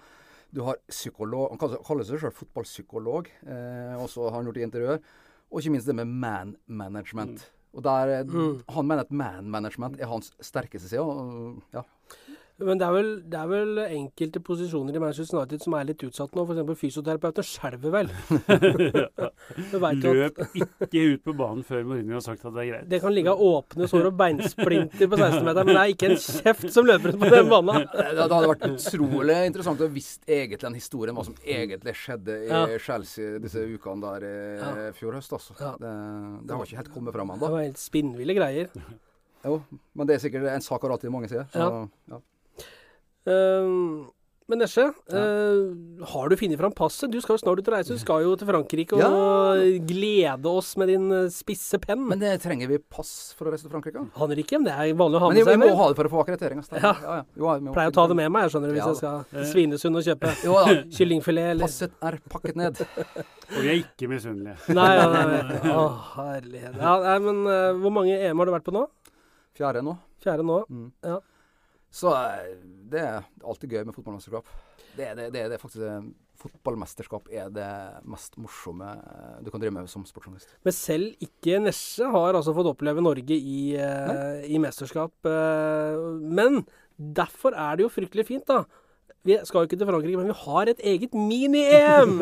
Du 0.53 0.61
har 0.67 0.77
psykolog 0.88 1.55
Han 1.55 1.61
kaller 1.85 2.05
seg 2.05 2.21
selv 2.21 2.37
fotballpsykolog, 2.37 3.31
eh, 3.49 3.95
også 3.97 4.29
har 4.29 4.37
han 4.38 4.49
gjort 4.49 4.61
i 4.61 4.67
intervjuer. 4.67 5.01
Og 5.53 5.61
ikke 5.61 5.77
minst 5.77 5.88
det 5.88 5.97
med 5.97 6.09
man 6.09 6.57
management. 6.67 7.45
Mm. 7.45 7.59
Og 7.73 7.85
der, 7.85 8.19
eh, 8.19 8.25
mm. 8.29 8.62
Han 8.77 8.87
mener 8.88 9.05
at 9.05 9.12
man 9.12 9.49
management 9.51 10.01
er 10.01 10.09
hans 10.09 10.33
sterkeste 10.41 10.88
side. 10.88 11.61
Ja. 11.73 11.85
Men 12.66 12.81
det 12.81 12.87
er, 12.87 12.94
vel, 12.94 13.11
det 13.31 13.38
er, 13.38 13.48
vel, 13.51 13.81
enkelte 13.85 14.42
posisjoner 14.44 14.96
i 14.96 15.03
Manchester 15.03 15.38
United 15.38 15.64
som 15.64 15.77
er 15.79 15.88
litt 15.88 16.03
utsatt 16.07 16.37
nå. 16.37 16.44
F.eks. 16.46 16.81
fysioterapeuten 16.81 17.46
skjelver 17.46 17.94
vel. 17.94 18.12
Løp 20.03 20.40
ikke 20.57 21.03
ut 21.14 21.25
på 21.25 21.35
banen 21.37 21.62
før 21.66 21.85
Mourinho 21.88 22.16
har 22.18 22.25
sagt 22.25 22.44
at 22.46 22.55
det 22.55 22.64
er 22.64 22.70
greit. 22.70 22.88
Det 22.90 23.01
kan 23.03 23.14
ligge 23.14 23.35
åpne 23.35 23.88
sår 23.90 24.09
og 24.11 24.18
beinsplinter 24.20 25.11
på 25.11 25.18
16-meteren, 25.18 25.68
men 25.68 25.79
det 25.79 25.83
er 25.83 25.94
ikke 25.94 26.11
en 26.11 26.18
kjeft 26.25 26.66
som 26.75 26.88
løper 26.88 27.14
ut 27.14 27.20
på 27.22 27.31
den 27.33 27.53
banen. 27.53 27.87
det 28.16 28.25
hadde 28.25 28.42
vært 28.53 28.66
utrolig 28.70 29.38
interessant 29.51 29.85
å 29.85 29.90
visst 29.92 30.29
egentlig 30.29 30.68
en 30.70 30.79
historie 30.79 31.14
hva 31.16 31.27
som 31.27 31.38
egentlig 31.42 31.96
skjedde 31.98 32.38
i 32.46 32.51
ja. 32.51 32.64
Chelsea 32.83 33.38
disse 33.42 33.64
ukene 33.72 34.05
der 34.07 34.29
i 34.29 34.35
ja. 34.59 34.90
fjor 34.96 35.18
høst. 35.18 35.33
Altså. 35.38 35.57
Ja. 35.61 35.72
Det, 35.81 35.94
det, 36.42 36.57
har 36.57 36.68
ikke 36.68 36.83
helt 36.83 36.92
kommet 36.94 37.16
fram 37.16 37.33
ennå. 37.35 37.42
Det 37.44 37.55
var 37.57 37.66
helt 37.66 37.83
spinnville 37.83 38.37
greier. 38.38 38.70
Jo, 39.42 39.57
men 39.98 40.07
det 40.07 40.16
er 40.16 40.22
sikkert 40.22 40.46
en 40.53 40.62
sak 40.62 40.85
har 40.85 40.94
alltid 40.94 41.11
mange 41.11 41.31
sider. 41.31 41.48
Så, 41.51 41.68
ja. 42.12 42.20
Uh, 43.28 44.08
men 44.52 44.58
Nesje, 44.58 44.82
ja. 44.85 45.18
uh, 45.18 46.06
har 46.12 46.28
du 46.28 46.35
funnet 46.37 46.58
fram 46.61 46.72
passet? 46.76 47.08
Du 47.12 47.20
skal 47.22 47.38
jo 47.38 47.40
snart 47.40 47.61
ut 47.62 47.68
og 47.70 47.72
reise. 47.76 47.94
Du 47.94 48.00
skal 48.00 48.24
jo 48.24 48.35
til 48.37 48.48
Frankrike 48.50 48.98
ja. 49.00 49.06
og 49.08 49.87
glede 49.88 50.50
oss 50.50 50.74
med 50.76 50.90
din 50.92 51.06
eh, 51.14 51.30
spisse 51.32 51.78
penn. 51.80 52.02
Men 52.11 52.20
det 52.20 52.35
trenger 52.42 52.68
vi 52.68 52.76
pass 52.82 53.32
for 53.38 53.48
å 53.48 53.54
reise 53.54 53.64
til 53.64 53.72
Frankrike? 53.72 54.02
Aner 54.20 54.42
ikke, 54.42 54.58
men 54.61 54.68
det 54.68 54.74
er 54.74 54.98
vanlig 54.98 55.20
å 55.20 55.22
ha 55.22 55.30
med 55.32 55.40
seg. 55.40 55.48
Men 55.48 55.64
vi 55.64 55.70
må 55.70 55.78
ha 55.78 55.88
det 55.88 55.98
for 56.02 56.11
å 56.11 56.12
få 56.12 56.24
akkreditering. 56.26 56.61
Ja. 56.74 56.92
Ja, 56.92 57.16
ja. 57.22 57.72
Pleier 57.72 57.94
å 57.94 57.96
ta 57.96 58.06
det 58.11 58.18
med 58.18 58.28
meg, 58.35 58.44
jeg 58.44 58.54
skjønner 58.56 58.74
du, 58.74 58.76
hvis 58.76 58.90
jeg 58.90 59.00
skal 59.00 59.24
til 59.32 59.50
Svinesund 59.54 60.02
og 60.02 60.06
kjøpe 60.11 60.35
kyllingfilet 60.98 61.50
eller 61.54 61.70
Passet 61.70 61.96
er 62.11 62.20
pakket 62.37 62.61
ned. 62.61 62.85
og 63.54 63.58
vi 63.58 63.72
er 63.72 63.76
ikke 63.80 64.12
misunnelige. 64.12 64.58
nei, 64.76 64.92
ja, 64.98 65.11
nei. 65.16 65.72
Å, 65.72 65.88
herlighet. 66.18 66.76
Ja, 66.76 66.96
nei, 67.08 67.18
men 67.30 67.44
uh, 67.46 67.70
hvor 67.80 68.00
mange 68.02 68.20
EM 68.20 68.42
har 68.42 68.50
du 68.50 68.58
vært 68.58 68.68
på 68.68 68.74
nå? 68.74 68.88
Fjerde 69.56 69.87
nå. 69.87 69.96
Fjerde 70.24 70.44
nå, 70.44 70.64
mm. 70.68 70.88
ja. 71.08 71.22
Så 71.92 72.12
eh, 72.16 72.52
det 72.92 73.05
er 73.05 73.24
alltid 73.44 73.76
gøy 73.76 73.87
med 73.87 73.96
fotballmesterskap. 73.96 74.48
Det, 74.96 75.09
det, 75.16 75.31
det, 75.33 75.48
det 75.52 75.57
er 75.57 75.62
faktisk 75.62 75.88
eh, 75.88 76.05
Fotballmesterskap 76.42 77.28
er 77.31 77.52
det 77.55 77.66
mest 78.11 78.35
morsomme 78.40 78.88
eh, 78.98 79.35
du 79.44 79.50
kan 79.52 79.62
drive 79.62 79.76
med 79.76 79.90
som 79.92 80.02
sportsjournalist. 80.09 80.57
Men 80.66 80.74
selv 80.74 81.22
ikke 81.22 81.61
Nesje 81.62 82.09
har 82.11 82.35
altså 82.35 82.55
fått 82.57 82.70
oppleve 82.72 83.05
Norge 83.05 83.37
i, 83.37 83.76
uh, 83.78 84.40
i 84.42 84.59
mesterskap. 84.62 85.14
Men 85.22 86.64
derfor 86.96 87.55
er 87.55 87.78
det 87.78 87.87
jo 87.87 87.92
fryktelig 87.92 88.26
fint, 88.33 88.48
da. 88.48 88.64
Vi 89.22 89.37
skal 89.46 89.62
jo 89.62 89.68
ikke 89.68 89.78
til 89.78 89.87
Frankrike, 89.87 90.18
men 90.18 90.33
vi 90.33 90.38
har 90.40 90.70
et 90.72 90.81
eget 90.92 91.12
mini-EM! 91.14 92.16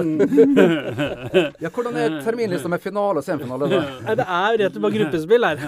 ja, 1.65 1.71
hvordan 1.73 1.97
er 1.97 2.19
terminlista 2.27 2.69
med 2.69 2.83
finale 2.85 3.23
og 3.23 3.25
semifinale? 3.25 3.71
Det 3.71 4.27
er 4.27 4.51
jo 4.53 4.61
rett 4.67 4.77
og 4.77 4.83
slett 4.83 4.99
gruppespill 4.99 5.49
her. 5.49 5.65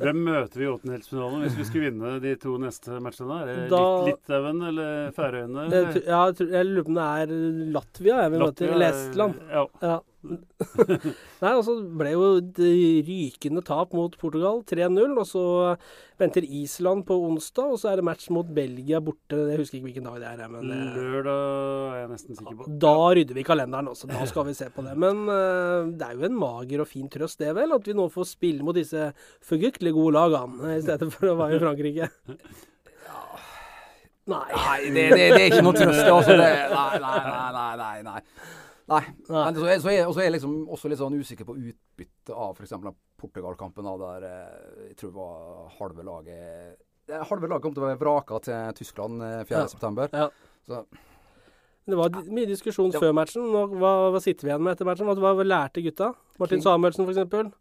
Hvem 0.00 0.20
møter 0.26 0.60
vi 0.60 0.66
i 0.66 0.70
åttendedelsfinalen 0.70 1.44
hvis 1.44 1.56
vi 1.58 1.66
skulle 1.68 1.90
vinne 1.90 2.12
de 2.22 2.34
to 2.42 2.56
neste 2.62 3.00
matchene? 3.02 3.40
Er 3.42 3.50
det 3.50 3.66
da, 3.72 3.82
Litauen 4.08 4.62
eller 4.70 5.10
Færøyene? 5.16 5.66
Ja, 6.06 6.22
jeg 6.30 6.68
lurer 6.70 6.86
på 6.86 6.94
om 6.94 7.00
det 7.00 7.08
er 7.24 7.34
Latvia 7.76 8.22
jeg 8.24 8.34
vil 8.34 8.44
møte, 8.46 8.70
eller 8.70 8.94
Estland. 8.94 9.42
Ja. 9.50 9.66
ja. 9.84 9.98
Nei, 11.40 11.50
altså 11.50 11.78
ble 11.96 12.10
jo 12.12 12.24
et 12.42 12.58
rykende 13.06 13.62
tap 13.64 13.94
mot 13.96 14.14
Portugal, 14.20 14.60
3-0. 14.68 15.14
Og 15.16 15.26
så 15.28 15.44
venter 16.20 16.44
Island 16.44 17.06
på 17.08 17.16
onsdag, 17.24 17.72
og 17.72 17.80
så 17.80 17.90
er 17.90 18.00
det 18.00 18.06
match 18.06 18.28
mot 18.34 18.48
Belgia 18.56 19.00
borte. 19.04 19.38
Jeg 19.38 19.60
husker 19.62 19.78
ikke 19.78 19.88
hvilken 19.88 20.08
dag 20.10 20.20
det 20.20 20.30
er. 20.34 20.52
Men, 20.52 20.72
Lørdag 20.96 21.94
er 21.94 21.98
jeg 22.02 22.12
nesten 22.12 22.38
sikker 22.38 22.58
på. 22.60 22.68
Da 22.84 22.94
rydder 23.16 23.38
vi 23.38 23.46
kalenderen 23.48 23.92
også. 23.92 24.10
Da 24.12 24.24
skal 24.28 24.48
vi 24.50 24.56
se 24.58 24.68
på 24.74 24.84
det. 24.86 24.96
Men 25.00 25.24
uh, 25.28 25.88
det 25.88 26.08
er 26.08 26.16
jo 26.18 26.26
en 26.28 26.40
mager 26.40 26.84
og 26.84 26.90
fin 26.90 27.08
trøst, 27.12 27.40
det 27.40 27.54
vel, 27.56 27.76
at 27.76 27.86
vi 27.88 27.96
nå 27.96 28.10
får 28.12 28.28
spille 28.34 28.66
mot 28.66 28.76
disse 28.76 29.12
forgyktelig 29.46 29.94
gode 29.96 30.18
lagene, 30.18 30.76
i 30.76 30.82
stedet 30.84 31.08
for 31.14 31.32
å 31.32 31.38
være 31.40 31.56
i 31.56 31.64
Frankrike. 31.64 32.10
Nei. 34.30 34.46
nei 34.52 34.90
det, 34.94 35.04
det, 35.10 35.22
det, 35.32 35.38
er 35.40 35.46
ikke 35.48 35.62
noe 35.64 35.74
trøst. 35.74 36.04
Altså. 36.06 36.36
Det, 36.38 36.50
nei, 36.70 36.98
nei, 37.02 37.14
nei, 37.56 37.70
nei, 37.80 37.94
nei. 38.06 38.20
Nei. 38.90 39.02
Men 39.28 39.54
så 39.54 39.66
er, 39.70 39.78
så 39.78 39.92
er, 39.92 40.08
så 40.10 40.18
er 40.20 40.26
jeg 40.26 40.34
liksom 40.34 40.54
også 40.74 40.90
litt 40.90 40.98
sånn 40.98 41.18
usikker 41.20 41.46
på 41.46 41.54
utbyttet 41.56 42.32
av 42.34 42.58
f.eks. 42.58 42.74
Portugal-kampen, 43.20 43.86
der 44.00 44.26
eh, 44.26 44.88
jeg 44.88 44.96
tror 44.98 45.12
det 45.12 45.18
var 45.20 45.76
halve 45.78 46.06
laget 46.06 46.86
Halve 47.10 47.48
laget 47.50 47.64
kom 47.64 47.72
til 47.74 47.82
å 47.82 47.88
være 47.88 47.98
vraka 47.98 48.36
til 48.44 48.74
Tyskland 48.78 49.22
4.9. 49.48 50.04
Eh, 50.04 50.20
ja. 50.20 50.28
ja. 50.70 50.82
Det 51.90 51.96
var 51.98 52.18
mye 52.30 52.46
diskusjon 52.46 52.92
før 52.94 53.14
matchen. 53.16 53.48
Hva, 53.50 53.92
hva, 54.14 54.20
sitter 54.22 54.46
vi 54.46 54.52
igjen 54.52 54.62
med 54.62 54.76
etter 54.76 54.86
matchen? 54.86 55.08
Hva, 55.10 55.32
hva 55.34 55.46
lærte 55.46 55.82
gutta? 55.82 56.12
Martin 56.38 56.62
Samuelsen, 56.62 57.08
f.eks. 57.08 57.56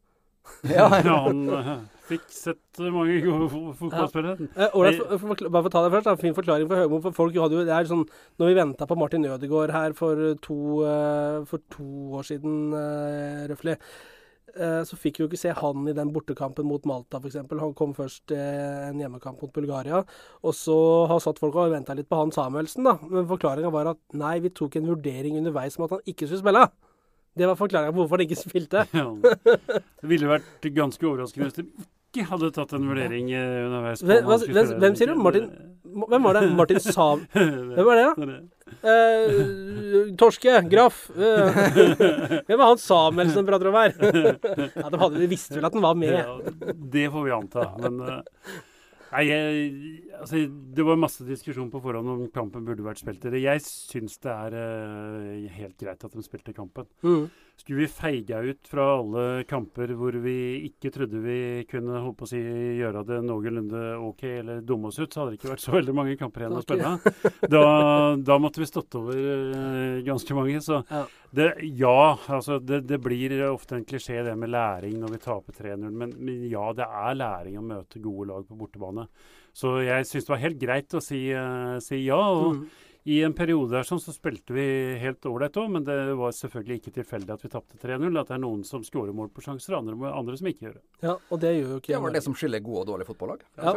Ja, 0.73 0.87
han 0.89 1.41
uh, 1.51 1.73
fikk 2.09 2.27
sett 2.33 2.81
mange 2.93 3.17
gode 3.23 3.47
fotballspillere. 3.79 4.49
Ja. 4.57 4.67
Eh, 4.67 5.25
bare 5.47 5.63
for 5.63 5.69
å 5.69 5.73
ta 5.73 5.83
det 5.85 5.91
først, 5.95 6.09
da, 6.09 6.15
fin 6.19 6.37
forklaring 6.37 6.69
for 6.69 6.81
Høgmo. 6.81 7.01
For 7.05 7.17
folk 7.23 7.39
hadde 7.39 7.59
jo, 7.59 7.65
det 7.67 7.75
er 7.75 7.89
sånn, 7.89 8.05
når 8.41 8.51
vi 8.51 8.59
venta 8.59 8.87
på 8.89 8.97
Martin 8.99 9.27
Ødegaard 9.29 9.73
her 9.75 9.97
for 9.97 10.21
to, 10.45 10.59
uh, 10.83 11.41
for 11.49 11.63
to 11.75 11.89
år 12.19 12.29
siden, 12.31 12.71
uh, 12.75 13.49
røftlig, 13.51 13.79
så 14.59 14.97
fikk 14.97 15.19
vi 15.19 15.21
jo 15.21 15.27
ikke 15.29 15.37
se 15.37 15.51
han 15.53 15.85
i 15.87 15.93
den 15.93 16.09
bortekampen 16.11 16.65
mot 16.65 16.83
Malta, 16.89 17.19
f.eks. 17.21 17.37
Han 17.61 17.75
kom 17.77 17.93
først 17.95 18.33
en 18.33 18.97
hjemmekamp 18.99 19.43
mot 19.45 19.53
Bulgaria. 19.53 20.01
Og 20.41 20.55
så 20.57 20.75
har 21.07 21.21
satt 21.23 21.37
folk 21.39 21.53
og 21.53 21.69
venta 21.71 21.93
litt 21.95 22.09
på 22.09 22.17
han 22.17 22.33
Samuelsen, 22.33 22.89
da. 22.89 22.95
Men 23.05 23.29
forklaringa 23.29 23.69
var 23.71 23.91
at 23.93 24.01
nei, 24.17 24.39
vi 24.43 24.49
tok 24.49 24.79
en 24.81 24.89
vurdering 24.89 25.37
underveis 25.37 25.77
om 25.77 25.85
at 25.85 25.93
han 25.95 26.03
ikke 26.09 26.25
skulle 26.25 26.41
spille. 26.41 26.65
Det 27.37 27.47
var 27.47 27.55
forklaringa 27.55 27.93
på 27.93 28.01
hvorfor 28.01 28.19
han 28.19 28.25
ikke 28.25 28.41
spilte. 28.41 28.83
Ja. 28.99 29.05
Det 30.01 30.09
ville 30.09 30.33
vært 30.33 30.67
ganske 30.75 31.07
overraskende 31.07 31.49
hvis 31.49 31.61
de 31.61 31.67
ikke 32.09 32.25
hadde 32.25 32.49
tatt 32.53 32.71
en 32.73 32.85
vurdering 32.89 33.27
eh, 33.37 33.65
underveis. 33.67 34.01
Hvem, 34.01 34.29
hvem, 34.49 34.71
hvem, 34.81 34.95
sier 34.97 35.11
du? 35.11 35.19
Martin 35.21 35.49
Hvem 35.89 36.25
var 36.25 36.37
det? 36.37 36.47
Martin 36.57 36.79
Sav... 36.81 37.21
Hvem 37.33 37.85
var 37.85 37.99
det? 37.99 38.05
da? 38.29 38.37
Eh, 38.89 40.09
torske. 40.17 40.55
Graff. 40.69 41.03
Eh, 41.13 41.59
hvem 42.47 42.57
var 42.57 42.71
han 42.71 42.81
Samuelsen 42.81 43.45
prater 43.47 43.69
om 43.71 43.77
her? 43.77 43.93
ja, 44.83 44.89
de, 44.89 45.01
hadde, 45.01 45.21
de 45.21 45.29
visste 45.29 45.57
vel 45.57 45.69
at 45.69 45.77
han 45.77 45.85
var 45.85 45.97
med. 45.97 46.15
Ja, 46.17 46.73
det 46.97 47.05
får 47.13 47.25
vi 47.25 47.35
anta. 47.35 47.65
Men 47.81 48.01
uh, 48.05 48.57
Nei, 49.09 49.23
jeg, 49.25 49.69
altså, 50.19 50.43
Det 50.77 50.85
var 50.85 51.01
masse 51.01 51.25
diskusjon 51.25 51.71
på 51.73 51.81
forhånd 51.81 52.13
om 52.13 52.25
kampen 52.33 52.65
burde 52.67 52.85
vært 52.85 53.01
spilt. 53.01 53.25
Jeg 53.41 53.65
syns 53.65 54.17
det 54.21 54.33
er 54.33 54.57
helt 55.57 55.77
greit 55.81 56.05
at 56.05 56.17
de 56.17 56.25
spilte 56.25 56.53
kampen. 56.57 56.89
Mm. 57.05 57.29
Skulle 57.59 57.81
vi 57.81 57.87
feiga 57.91 58.39
ut 58.39 58.67
fra 58.71 58.85
alle 59.01 59.43
kamper 59.43 59.91
hvor 59.99 60.15
vi 60.23 60.35
ikke 60.69 60.93
trodde 60.95 61.19
vi 61.19 61.65
kunne 61.67 61.99
holdt 61.99 62.15
på 62.21 62.23
å 62.23 62.29
si, 62.31 62.39
gjøre 62.79 63.01
det 63.03 63.17
noenlunde 63.27 63.81
OK 63.99 64.23
eller 64.29 64.61
dumme 64.63 64.87
oss 64.87 64.99
ut, 65.01 65.11
så 65.11 65.21
hadde 65.21 65.33
det 65.33 65.39
ikke 65.41 65.51
vært 65.51 65.65
så 65.65 65.73
veldig 65.73 65.95
mange 65.97 66.15
kamper 66.21 66.45
igjen 66.45 66.55
å 66.55 66.63
spille. 66.63 66.93
Da, 67.51 67.63
da, 68.15 68.39
måtte 68.39 68.63
vi 68.63 68.69
stått 68.69 68.95
over 68.95 69.19
uh, 69.19 69.99
ganske 70.07 70.37
mange. 70.37 70.61
Så 70.63 70.79
det, 71.35 71.49
ja 71.75 72.15
altså 72.31 72.61
det, 72.63 72.85
det, 72.87 73.01
blir 73.03 73.35
ofte 73.49 73.75
en 73.75 73.87
klisjé 73.87 74.21
det 74.23 74.37
med 74.39 74.53
læring 74.55 74.95
når 75.01 75.17
vi 75.17 75.23
taper 75.27 75.59
3-0. 75.59 75.83
Men, 75.89 76.15
men, 76.15 76.45
ja, 76.47 76.63
det 76.77 76.87
er 76.87 77.19
læring 77.19 77.59
å 77.59 77.65
møte 77.75 77.99
gode 77.99 78.31
lag 78.31 78.47
på 78.47 78.59
bortebane. 78.59 79.09
Så 79.51 79.81
jeg 79.83 80.07
syns 80.07 80.29
det 80.29 80.37
var 80.37 80.45
helt 80.47 80.61
greit 80.61 80.95
å 80.95 81.03
si, 81.03 81.25
uh, 81.35 81.75
si 81.83 82.05
ja. 82.05 82.23
og 82.23 82.61
mm. 82.61 82.69
I 83.07 83.21
en 83.23 83.33
periode 83.33 83.71
der 83.71 83.85
sånn, 83.88 84.01
så 84.03 84.12
spilte 84.12 84.53
vi 84.53 84.63
helt 84.99 85.23
ålreit 85.25 85.55
òg, 85.57 85.69
men 85.71 85.85
det 85.88 85.95
var 86.19 86.33
selvfølgelig 86.35 86.79
ikke 86.81 86.91
tilfeldig 86.97 87.31
at 87.31 87.45
vi 87.45 87.51
tapte 87.53 87.77
3-0. 87.79 88.09
At 88.19 88.31
det 88.31 88.35
er 88.35 88.41
noen 88.43 88.65
som 88.67 88.83
skårer 88.83 89.15
mål 89.15 89.29
på 89.31 89.43
sjanser, 89.45 89.77
og 89.77 89.85
andre, 89.85 90.12
andre, 90.12 90.35
som 90.39 90.49
ikke 90.51 90.65
gjør 90.67 90.75
det. 90.75 90.83
Ja, 91.05 91.15
og 91.15 91.39
Det 91.39 91.53
gjør 91.55 91.69
jo 91.71 91.77
ikke 91.79 91.93
Det 91.93 92.01
var 92.03 92.15
det 92.17 92.23
som 92.25 92.35
skiller 92.35 92.63
gode 92.65 92.83
og 92.83 92.89
dårlige 92.91 93.07
fotballag. 93.07 93.45
Ja. 93.55 93.75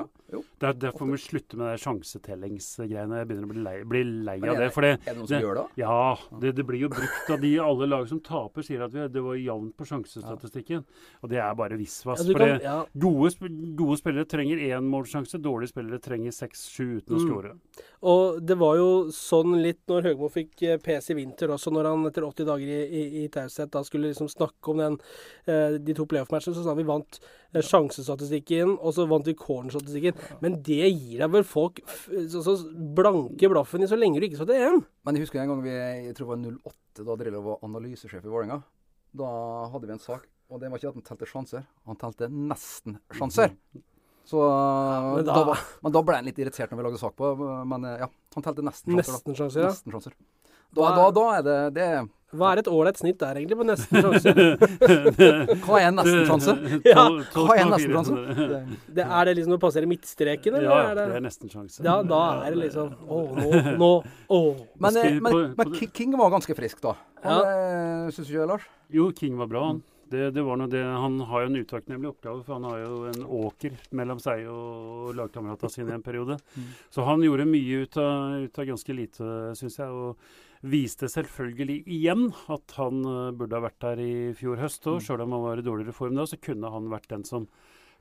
er 0.66 0.80
derfor 0.82 1.06
vi 1.12 1.20
slutter 1.22 1.60
med 1.60 1.70
de 1.70 1.82
sjansetellingsgreiene. 1.84 3.20
Jeg 3.22 3.30
begynner 3.30 3.46
å 3.46 3.52
bli 3.52 3.62
lei, 3.62 3.76
bli 3.94 4.02
lei 4.26 4.36
av 4.40 4.58
det. 4.58 4.68
Det, 4.72 4.90
er 4.90 5.12
det 5.12 5.16
noen 5.20 5.30
som 5.30 5.36
det, 5.36 5.42
gjør 5.46 5.60
det? 5.60 5.64
Ja, 5.84 6.02
det, 6.42 6.54
det, 6.58 6.66
blir 6.66 6.82
jo 6.82 6.90
brukt 6.96 7.32
av 7.36 7.46
de 7.46 7.52
alle 7.62 7.90
lag 7.92 8.10
som 8.10 8.22
taper, 8.26 8.66
sier 8.66 8.82
at 8.88 8.96
vi, 8.96 9.06
det 9.12 9.22
var 9.22 9.38
jevnt 9.38 9.76
på 9.78 9.86
sjansestatistikken. 9.86 10.82
Og 11.22 11.30
det 11.30 11.38
er 11.44 11.54
bare 11.62 11.78
visvas. 11.78 12.26
Ja, 12.26 12.50
ja. 12.58 12.76
gode, 12.98 13.32
gode, 13.78 14.00
spillere 14.02 14.26
trenger 14.26 14.58
én 14.66 14.90
målsjanse, 14.90 15.38
dårlige 15.42 15.76
spillere 15.76 16.02
trenger 16.02 16.34
seks-sju 16.34 16.98
uten 16.98 17.16
å 17.16 17.22
mm. 17.22 17.26
skåre. 17.28 17.54
Og 18.02 18.42
det 18.42 18.58
var 18.58 18.76
jo 18.80 18.90
sånn 19.22 19.56
litt 19.62 19.80
når 19.90 20.08
Høgmo 20.10 20.28
fikk 20.32 20.54
PC 20.58 20.80
PS 20.84 21.12
i 21.12 21.16
vinter 21.16 21.52
også, 21.54 21.72
når 21.74 21.88
han 21.90 22.08
etter 22.08 22.26
80 22.26 22.48
dager 22.48 22.72
i, 22.72 22.80
i, 22.82 23.02
i 23.22 23.28
taushet 23.32 23.72
da 23.72 23.82
skulle 23.86 24.10
liksom 24.10 24.30
snakke 24.30 24.72
om 24.72 24.82
den, 24.82 24.98
eh, 25.46 25.78
de 25.82 25.96
to 25.96 26.06
playoff-matchene, 26.10 26.56
så 26.56 26.64
sa 26.64 26.72
han 26.72 26.80
vi 26.80 26.86
vant 26.88 27.18
eh, 27.20 27.62
sjansestatistikken, 27.62 28.76
og 28.78 28.96
så 28.96 29.06
vant 29.10 29.28
vi 29.28 29.36
cornerstatistikken. 29.38 30.18
Men 30.44 30.58
det 30.64 30.90
gir 30.90 31.22
deg 31.22 31.32
vel 31.34 31.46
folk 31.48 31.82
så, 31.86 32.42
så 32.44 32.56
blanke 32.96 33.50
blaffen 33.52 33.84
i 33.84 33.90
så 33.90 33.98
lenge 33.98 34.20
du 34.20 34.28
ikke 34.28 34.42
så 34.42 34.48
til 34.48 34.60
EM? 34.60 34.82
Men 35.06 35.18
jeg 35.18 35.26
husker 35.26 35.42
en 35.42 35.54
gang 35.54 35.64
vi 35.64 35.76
jeg 35.76 36.18
tror 36.18 36.34
det 36.34 36.52
var 36.52 36.60
08, 36.72 37.06
da 37.08 37.18
Drillo 37.22 37.46
var 37.46 37.64
analysesjef 37.68 38.26
i 38.26 38.32
Vålerenga. 38.32 38.60
Da 39.22 39.30
hadde 39.72 39.88
vi 39.88 39.96
en 39.96 40.02
sak, 40.02 40.28
og 40.48 40.60
det 40.60 40.70
var 40.72 40.80
ikke 40.80 40.92
at 40.92 41.00
han 41.00 41.08
telte 41.08 41.28
sjanser, 41.28 41.64
han 41.88 41.98
telte 42.00 42.28
nesten 42.32 43.00
sjanser. 43.12 43.52
Mm. 43.52 43.88
Så, 44.28 44.38
ja, 44.38 45.00
men, 45.16 45.24
da, 45.26 45.38
da, 45.50 45.56
men, 45.82 45.92
da, 45.94 46.00
ble 46.06 46.20
han 46.20 46.28
litt 46.28 46.38
irritert 46.38 46.70
når 46.70 46.78
vi 46.78 46.84
lagde 46.86 47.00
sak 47.00 47.16
på 47.18 47.32
Men 47.68 47.88
ja, 47.98 48.06
han 48.06 48.44
telte 48.44 48.62
nesten 48.64 48.94
sjanser. 48.94 49.16
Nesten 49.18 49.38
sjanser, 49.38 49.64
ja. 49.64 49.72
Nesten 49.72 49.96
sjanser. 49.96 50.14
Da, 50.72 50.88
da, 50.96 51.08
da, 51.12 51.24
er 51.36 51.42
det, 51.44 51.56
det 51.76 51.86
Hva 52.32 52.54
er 52.54 52.62
et 52.62 52.68
ålreit 52.72 52.96
snitt 52.96 53.18
der, 53.20 53.36
egentlig, 53.36 53.58
på 53.60 53.66
nesten 53.68 54.06
sjanser? 54.06 54.38
Hva 55.66 55.80
er 55.82 55.90
nesten 55.92 56.22
sjanse? 56.30 56.54
Ja. 56.88 57.04
Hva 57.34 57.56
er 57.58 57.68
nesten 57.68 57.92
sjanse? 57.92 58.60
Det, 58.88 59.04
er 59.04 59.28
det 59.28 59.34
liksom 59.36 59.58
å 59.58 59.60
passere 59.60 59.90
midtstreken, 59.90 60.56
eller? 60.56 60.70
Ja, 60.70 60.94
det, 60.96 61.04
det 61.10 61.18
er 61.20 61.26
nesten 61.26 61.52
sjanse. 61.52 61.84
Ja, 61.84 61.98
da 62.08 62.22
er 62.46 62.56
det 62.56 62.62
liksom 62.62 62.94
Å, 63.04 63.20
nå, 63.36 63.50
nå, 63.82 63.90
å. 64.32 64.40
Men, 64.80 65.00
eh, 65.02 65.18
men, 65.20 65.40
men, 65.60 65.76
King 65.92 66.16
var 66.16 66.32
ganske 66.38 66.56
frisk, 66.56 66.80
da. 66.86 66.96
Han, 67.26 67.36
ja. 67.36 67.52
Eh, 67.52 68.08
Syns 68.16 68.30
du 68.30 68.32
ikke 68.32 68.40
det, 68.40 68.50
Lars? 68.54 68.68
Jo, 68.96 69.10
King 69.18 69.36
var 69.40 69.52
bra, 69.52 69.68
han. 69.68 69.84
Det, 70.12 70.30
det, 70.36 70.44
var 70.44 70.60
noe 70.60 70.70
det, 70.70 70.82
Han 70.84 71.18
har 71.30 71.44
jo 71.44 71.50
en 71.50 71.60
utakknemlig 71.62 72.10
oppgave, 72.12 72.44
for 72.44 72.58
han 72.58 72.68
har 72.68 72.82
jo 72.82 73.02
en 73.08 73.26
åker 73.42 73.76
mellom 73.96 74.20
seg 74.22 74.44
og 74.52 75.12
lagkameratene 75.18 75.72
sine 75.72 75.94
i 75.94 75.98
en 75.98 76.06
periode. 76.06 76.38
Mm. 76.52 76.64
Så 76.92 77.04
han 77.06 77.22
gjorde 77.24 77.46
mye 77.48 77.84
ut 77.86 77.96
av, 77.96 78.42
ut 78.44 78.58
av 78.60 78.66
ganske 78.68 78.94
lite, 78.94 79.26
syns 79.56 79.78
jeg. 79.78 79.88
Og 79.88 80.66
viste 80.68 81.08
selvfølgelig 81.10 81.78
igjen 81.90 82.26
at 82.52 82.74
han 82.78 83.00
uh, 83.06 83.32
burde 83.34 83.56
ha 83.56 83.64
vært 83.64 83.80
der 83.82 84.02
i 84.02 84.14
fjor 84.38 84.60
høst 84.60 84.84
òg. 84.86 85.00
Mm. 85.00 85.04
Sjøl 85.06 85.24
om 85.24 85.36
han 85.36 85.44
var 85.46 85.62
i 85.62 85.64
dårligere 85.66 85.96
form 85.96 86.18
da, 86.18 86.26
så 86.28 86.38
kunne 86.42 86.70
han 86.74 86.90
vært 86.92 87.08
den 87.10 87.24
som 87.26 87.48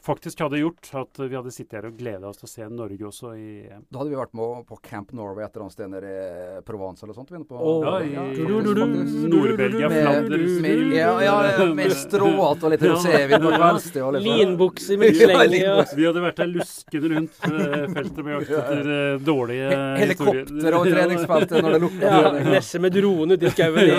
faktisk 0.02 0.39
hadde 0.41 0.58
gjort 0.58 0.89
at 0.97 1.20
vi 1.22 1.36
hadde 1.36 1.52
sittet 1.54 1.78
her 1.78 1.86
og 1.91 1.97
gleda 1.99 2.30
oss 2.32 2.39
til 2.41 2.47
å 2.47 2.52
se 2.52 2.68
Norge 2.74 3.06
også 3.06 3.34
i 3.38 3.49
EM. 3.68 3.84
Da 3.89 4.02
hadde 4.02 4.12
vi 4.14 4.18
vært 4.18 4.34
med 4.38 4.64
på 4.70 4.78
Camp 4.82 5.12
Norway 5.18 5.45
et 5.45 5.52
eller 5.54 5.66
annet 5.68 5.76
sted 5.76 5.91
nede 5.91 6.10
i 6.10 6.62
Provence 6.66 7.06
eller 7.06 7.18
sånt. 7.18 7.30
På, 7.47 7.60
oh, 7.62 7.86
ja, 8.06 8.24
Nord-Belgia, 8.34 9.89
Flanders 9.91 10.56
Ja, 10.95 11.12
ja, 11.22 11.68
med 11.78 11.93
stråhatt 11.95 12.66
og 12.66 12.74
litt 12.74 12.86
rosévin 12.89 13.45
på 13.45 13.54
kveldstid. 13.54 14.18
Linbukse 14.26 14.97
med 15.02 15.20
sleng. 15.20 15.56
Vi 15.97 16.08
hadde 16.08 16.26
vært 16.26 16.41
der 16.41 16.49
luskende 16.49 17.14
rundt 17.14 17.38
uh, 17.45 17.86
feltet 17.93 18.22
med 18.26 18.36
jakt 18.36 18.52
etter 18.58 19.22
dårlige 19.26 19.70
Helikopter 20.02 20.80
og 20.80 20.89
treningsfeltet 20.95 21.58
når 21.62 21.78
det 21.78 21.82
lukter. 21.86 22.08
Ja, 22.10 22.34
Nesse 22.52 22.82
med 22.82 22.97
drone 22.97 23.38
ute 23.38 23.49
i 23.49 23.54
skauen 23.54 23.78
i 23.86 23.91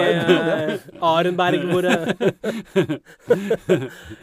Arenberg, 1.13 1.69
hvor 1.71 1.87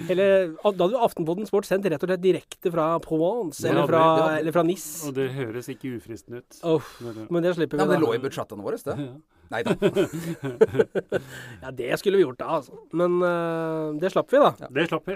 Eller 0.10 0.50
da 0.50 0.66
hadde 0.66 0.92
du 0.92 1.00
Aftenposten 1.00 1.48
Sport 1.50 1.69
sendt 1.70 1.90
rett 1.90 2.04
og 2.04 2.12
slett 2.12 2.24
direkte 2.24 2.74
fra 2.74 2.92
Provence 3.04 3.66
eller, 3.70 3.88
fra, 3.90 4.04
eller 4.40 4.56
fra 4.56 4.66
Nis. 4.68 4.88
Og 5.08 5.18
det 5.18 5.30
høres 5.38 5.70
ikke 5.72 5.96
ufristende 5.98 6.44
ut. 6.44 6.62
Oh, 6.68 6.94
men 7.30 7.46
det 7.46 7.56
slipper 7.58 7.78
vi. 7.78 7.84
Ja, 7.84 7.90
men 7.90 7.98
det 7.98 8.06
lå 8.06 8.16
i 8.18 8.24
budsjettene 8.24 8.66
våre, 8.66 8.82
det. 8.90 8.98
Ja. 8.98 9.12
Nei 9.50 9.64
da. 9.66 9.74
ja, 11.64 11.72
det 11.74 11.96
skulle 11.98 12.20
vi 12.20 12.26
gjort 12.26 12.40
da, 12.40 12.58
altså. 12.60 12.76
Men 12.94 13.18
uh, 13.24 13.98
det 14.00 14.12
slapp 14.14 14.30
vi, 14.30 14.42
da. 14.42 14.52
Ja, 14.62 14.70
det 14.76 14.86
slapp 14.92 15.10
vi. 15.10 15.16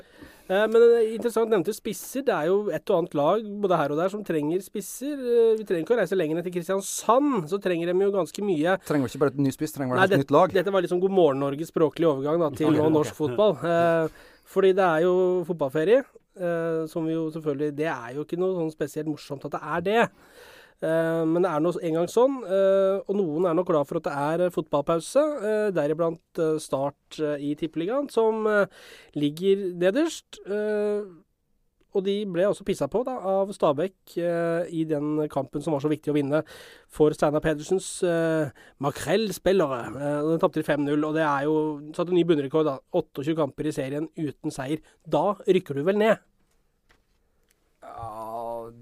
Uh, 0.49 0.65
men 0.73 0.79
uh, 0.81 0.95
interessant 1.13 1.53
nevnte 1.53 1.75
spisser. 1.75 2.25
Det 2.25 2.33
er 2.33 2.49
jo 2.49 2.57
et 2.73 2.89
og 2.89 3.03
annet 3.03 3.13
lag 3.17 3.45
både 3.63 3.79
her 3.79 3.93
og 3.93 4.01
der 4.01 4.09
som 4.13 4.23
trenger 4.25 4.63
spisser. 4.65 5.21
vi 5.59 5.67
trenger 5.69 5.85
ikke 5.85 5.97
å 5.97 5.99
reise 6.01 6.17
lenger 6.17 6.41
enn 6.41 6.47
til 6.47 6.55
Kristiansand, 6.57 7.45
så 7.51 7.61
trenger 7.61 7.93
de 7.93 8.07
jo 8.07 8.15
ganske 8.15 8.45
mye. 8.45 8.75
Trenger 8.89 9.05
vi 9.05 9.13
ikke 9.13 9.23
bare 9.25 9.35
et 9.35 9.45
ny 9.45 9.53
spiss, 9.53 9.77
trenger 9.77 9.99
vi 9.99 10.07
et 10.07 10.25
nytt 10.25 10.33
lag. 10.33 10.57
Dette 10.57 10.73
var 10.73 10.85
liksom 10.85 11.03
God 11.03 11.13
morgen 11.13 11.43
Norges 11.43 11.69
språklige 11.73 12.09
overgang 12.09 12.41
da, 12.41 12.49
til 12.57 12.73
okay, 12.73 12.89
norsk 12.97 13.21
fotball. 13.21 13.55
fordi 14.49 14.73
det 14.81 14.89
er 14.89 15.05
jo 15.05 15.15
fotballferie. 15.45 16.01
Uh, 16.33 16.89
som 16.89 17.05
jo 17.05 17.27
selvfølgelig 17.29 17.75
Det 17.77 17.85
er 17.85 18.15
jo 18.15 18.23
ikke 18.25 18.39
noe 18.41 18.55
sånn 18.57 18.71
spesielt 18.73 19.09
morsomt 19.09 19.43
at 19.45 19.53
det 19.53 19.59
er 19.61 19.83
det. 19.85 20.05
Uh, 20.83 21.21
men 21.29 21.45
det 21.45 21.51
er 21.51 21.61
nå 21.61 21.71
engang 21.77 22.09
sånn, 22.11 22.39
uh, 22.43 22.97
og 23.05 23.13
noen 23.19 23.45
er 23.47 23.53
nok 23.55 23.69
glad 23.69 23.87
for 23.87 24.01
at 24.01 24.07
det 24.09 24.15
er 24.47 24.53
fotballpause. 24.55 25.23
Deriblant 25.77 26.41
Start 26.63 27.21
i 27.37 27.53
Tippeligaen, 27.59 28.09
som 28.11 28.47
ligger 29.13 29.69
nederst. 29.77 30.41
Og 31.93 32.05
de 32.05 32.15
ble 32.29 32.47
også 32.49 32.65
pissa 32.67 32.89
på 32.91 33.03
da, 33.07 33.15
av 33.29 33.53
Stabæk 33.53 34.15
i 34.17 34.83
den 34.89 35.23
kampen 35.31 35.61
som 35.63 35.75
var 35.75 35.83
så 35.83 35.91
viktig 35.91 36.09
å 36.11 36.17
vinne 36.17 36.41
for 36.91 37.13
Steinar 37.13 37.43
Pedersens 37.43 37.87
makrellspillere. 38.81 39.93
den 39.93 40.41
tapte 40.41 40.61
de 40.61 40.67
5-0, 40.67 41.05
og 41.05 41.15
det 41.17 41.25
er 41.27 41.47
jo 41.47 41.55
satt 41.95 42.09
en 42.09 42.17
ny 42.17 42.25
bunnrekord. 42.27 42.65
da, 42.67 42.77
28 42.97 43.37
kamper 43.37 43.69
i 43.69 43.75
serien 43.75 44.09
uten 44.17 44.53
seier. 44.53 44.81
Da 45.05 45.33
rykker 45.45 45.77
du 45.77 45.85
vel 45.85 46.01
ned? 46.01 46.21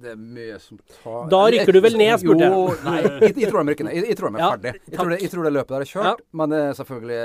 det 0.01 0.13
er 0.13 0.19
mye 0.19 0.59
som 0.61 0.79
tar 1.01 1.27
Da 1.31 1.41
rykker 1.53 1.75
du 1.75 1.81
vel 1.83 1.97
ned, 1.99 2.13
spurte 2.21 2.45
jeg. 2.45 2.53
Jo, 2.53 2.77
nei, 2.85 2.99
jeg, 3.01 3.33
jeg, 3.43 3.49
tror 3.49 3.61
de 3.61 3.73
rykker 3.73 3.87
ned. 3.87 3.97
Jeg, 3.97 4.07
jeg 4.11 4.19
tror 4.19 4.31
de 4.31 4.39
er 4.39 4.43
ja, 4.43 4.53
ferdig. 4.53 4.71
Jeg 4.71 4.91
jeg 4.91 5.33
tror, 5.33 5.43
det, 5.47 5.53
løpet 5.57 5.73
der 5.75 5.85
er 5.85 5.91
kjørt. 5.91 6.07
Ja. 6.07 6.29
Men 6.41 6.55
er 6.57 6.77
selvfølgelig 6.79 7.21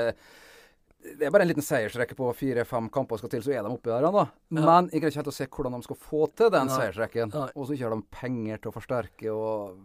Det 0.97 1.27
er 1.27 1.31
bare 1.31 1.45
en 1.45 1.51
liten 1.51 1.65
seiersrekke 1.65 2.17
på 2.17 2.29
fire-fem 2.35 2.87
kamper 2.93 3.19
skal 3.21 3.31
til, 3.31 3.43
så 3.45 3.53
er 3.53 3.61
de 3.63 3.69
oppi 3.71 3.91
der. 3.91 4.07
Da. 4.11 4.25
Men 4.57 4.89
jeg 4.89 5.03
greier 5.03 5.13
ikke 5.13 5.21
helt 5.21 5.29
å 5.31 5.35
se 5.35 5.47
hvordan 5.47 5.77
de 5.77 5.87
skal 5.87 5.99
få 6.07 6.23
til 6.35 6.49
den 6.53 6.71
seiersrekken. 6.73 7.35
Og 7.53 7.61
så 7.67 7.75
ikke 7.75 7.85
har 7.85 7.95
de 7.95 8.17
penger 8.17 8.63
til 8.63 8.71
å 8.71 8.75
forsterke. 8.75 9.31
og 9.31 9.77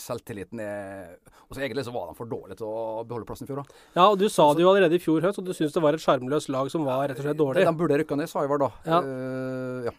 selvtilliten 0.00 0.60
er 0.62 1.18
Og 1.48 1.56
så 1.56 1.62
Egentlig 1.62 1.84
så 1.86 1.92
var 1.94 2.08
de 2.08 2.16
for 2.18 2.26
dårlige 2.26 2.58
til 2.58 2.66
å 2.66 3.04
beholde 3.06 3.26
plassen 3.28 3.46
i 3.46 3.50
fjor. 3.50 3.62
da. 3.62 3.76
Ja, 3.94 4.06
og 4.08 4.18
du 4.18 4.28
sa 4.28 4.46
det 4.54 4.64
jo 4.64 4.70
allerede 4.70 4.96
i 4.96 5.02
fjor 5.02 5.22
høst, 5.22 5.38
og 5.38 5.46
du 5.46 5.52
syntes 5.52 5.74
det 5.76 5.82
var 5.84 5.94
et 5.94 6.02
sjarmløst 6.02 6.50
lag 6.50 6.70
som 6.72 6.84
var 6.88 7.08
rett 7.08 7.20
og 7.20 7.26
slett 7.26 7.38
dårlig. 7.38 7.62
De, 7.62 7.68
de 7.68 7.78
burde 7.78 7.98
rykka 8.00 8.16
ned, 8.18 8.30
sa 8.30 8.42
Ivar 8.44 8.58
da. 8.58 8.70
Ja. 8.88 9.00
Uh, 9.04 9.86
ja. 9.86 9.94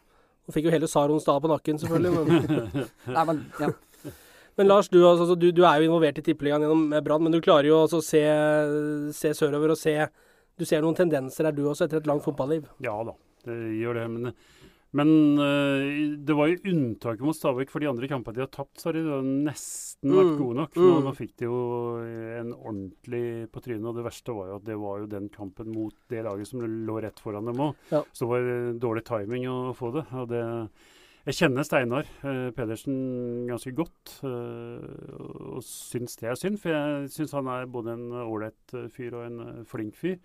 Og 0.45 0.53
fikk 0.53 0.67
jo 0.67 0.73
hele 0.73 0.89
Saron 0.89 1.21
Stad 1.21 1.41
på 1.41 1.49
nakken, 1.49 1.79
selvfølgelig. 1.79 2.11
Men, 2.11 2.89
Nei, 3.15 3.25
men, 3.29 3.41
ja. 3.61 3.71
Men 4.59 4.69
Lars, 4.69 4.89
du, 4.91 4.99
altså, 5.07 5.35
du, 5.35 5.49
du, 5.51 5.63
er 5.67 5.81
jo 5.81 5.89
involvert 5.89 6.21
i 6.21 6.25
Tippeligaen 6.25 6.65
gjennom 6.65 6.95
Brann, 7.05 7.25
men 7.25 7.35
du 7.35 7.41
klarer 7.43 7.69
jo 7.69 7.81
å 7.85 8.01
se, 8.03 8.23
se, 9.15 9.33
sørover 9.35 9.75
og 9.75 9.79
se 9.79 9.97
Du 10.55 10.63
ser 10.67 10.83
noen 10.83 10.95
tendenser 10.95 11.49
der 11.49 11.55
du 11.57 11.65
også, 11.67 11.87
etter 11.87 11.99
et 11.99 12.07
langt 12.07 12.23
fotballiv? 12.23 12.67
Ja 12.83 12.95
da, 13.03 13.17
det 13.47 13.57
gjør 13.81 13.99
det. 13.99 14.05
Men 14.13 14.35
men 14.95 15.09
uh, 15.39 16.15
det 16.23 16.35
var 16.37 16.47
jo 16.47 16.71
unntaket 16.71 17.25
mot 17.27 17.35
Stabæk. 17.35 17.71
For 17.71 17.83
de 17.83 17.89
andre 17.89 18.07
kampene 18.07 18.37
de 18.37 18.45
har 18.45 18.51
tapt, 18.53 18.79
så 18.79 18.89
har 18.89 18.97
de 18.97 19.03
nesten 19.43 20.13
vært 20.13 20.31
mm. 20.31 20.37
gode 20.39 20.59
nok. 20.61 20.77
Nå, 20.79 20.87
mm. 20.87 21.07
nå, 21.07 21.13
fikk 21.17 21.33
de 21.41 21.49
jo 21.49 21.59
en 22.39 22.53
ordentlig 22.55 23.23
på 23.51 23.63
trynet. 23.65 23.87
Og 23.91 23.99
det 23.99 24.05
verste 24.07 24.35
var 24.37 24.51
jo 24.51 24.59
at 24.61 24.67
det 24.69 24.77
var 24.79 25.01
jo 25.01 25.09
den 25.11 25.27
kampen 25.33 25.73
mot 25.75 25.95
det 26.11 26.23
laget 26.27 26.51
som 26.51 26.63
lå 26.63 26.99
rett 27.03 27.19
foran 27.19 27.51
dem 27.51 27.63
òg. 27.67 27.87
Ja. 27.91 28.05
Så 28.15 28.23
det 28.23 28.31
var 28.31 28.77
dårlig 28.85 29.03
timing 29.09 29.49
å 29.51 29.57
få 29.75 29.91
det. 29.97 30.05
Og 30.15 30.31
det 30.31 30.43
jeg 31.25 31.37
kjenner 31.39 31.65
Steinar 31.65 32.09
eh, 32.25 32.49
Pedersen 32.55 32.97
ganske 33.49 33.71
godt, 33.77 34.17
eh, 34.27 35.15
og 35.55 35.63
syns 35.65 36.19
det 36.21 36.29
er 36.29 36.37
synd. 36.39 36.59
For 36.61 36.73
jeg 36.75 37.13
syns 37.15 37.33
han 37.37 37.49
er 37.49 37.71
både 37.71 37.95
en 37.97 38.11
ålreit 38.25 38.75
fyr 38.93 39.17
og 39.17 39.25
en 39.29 39.65
flink 39.69 39.97
fyr. 39.99 40.19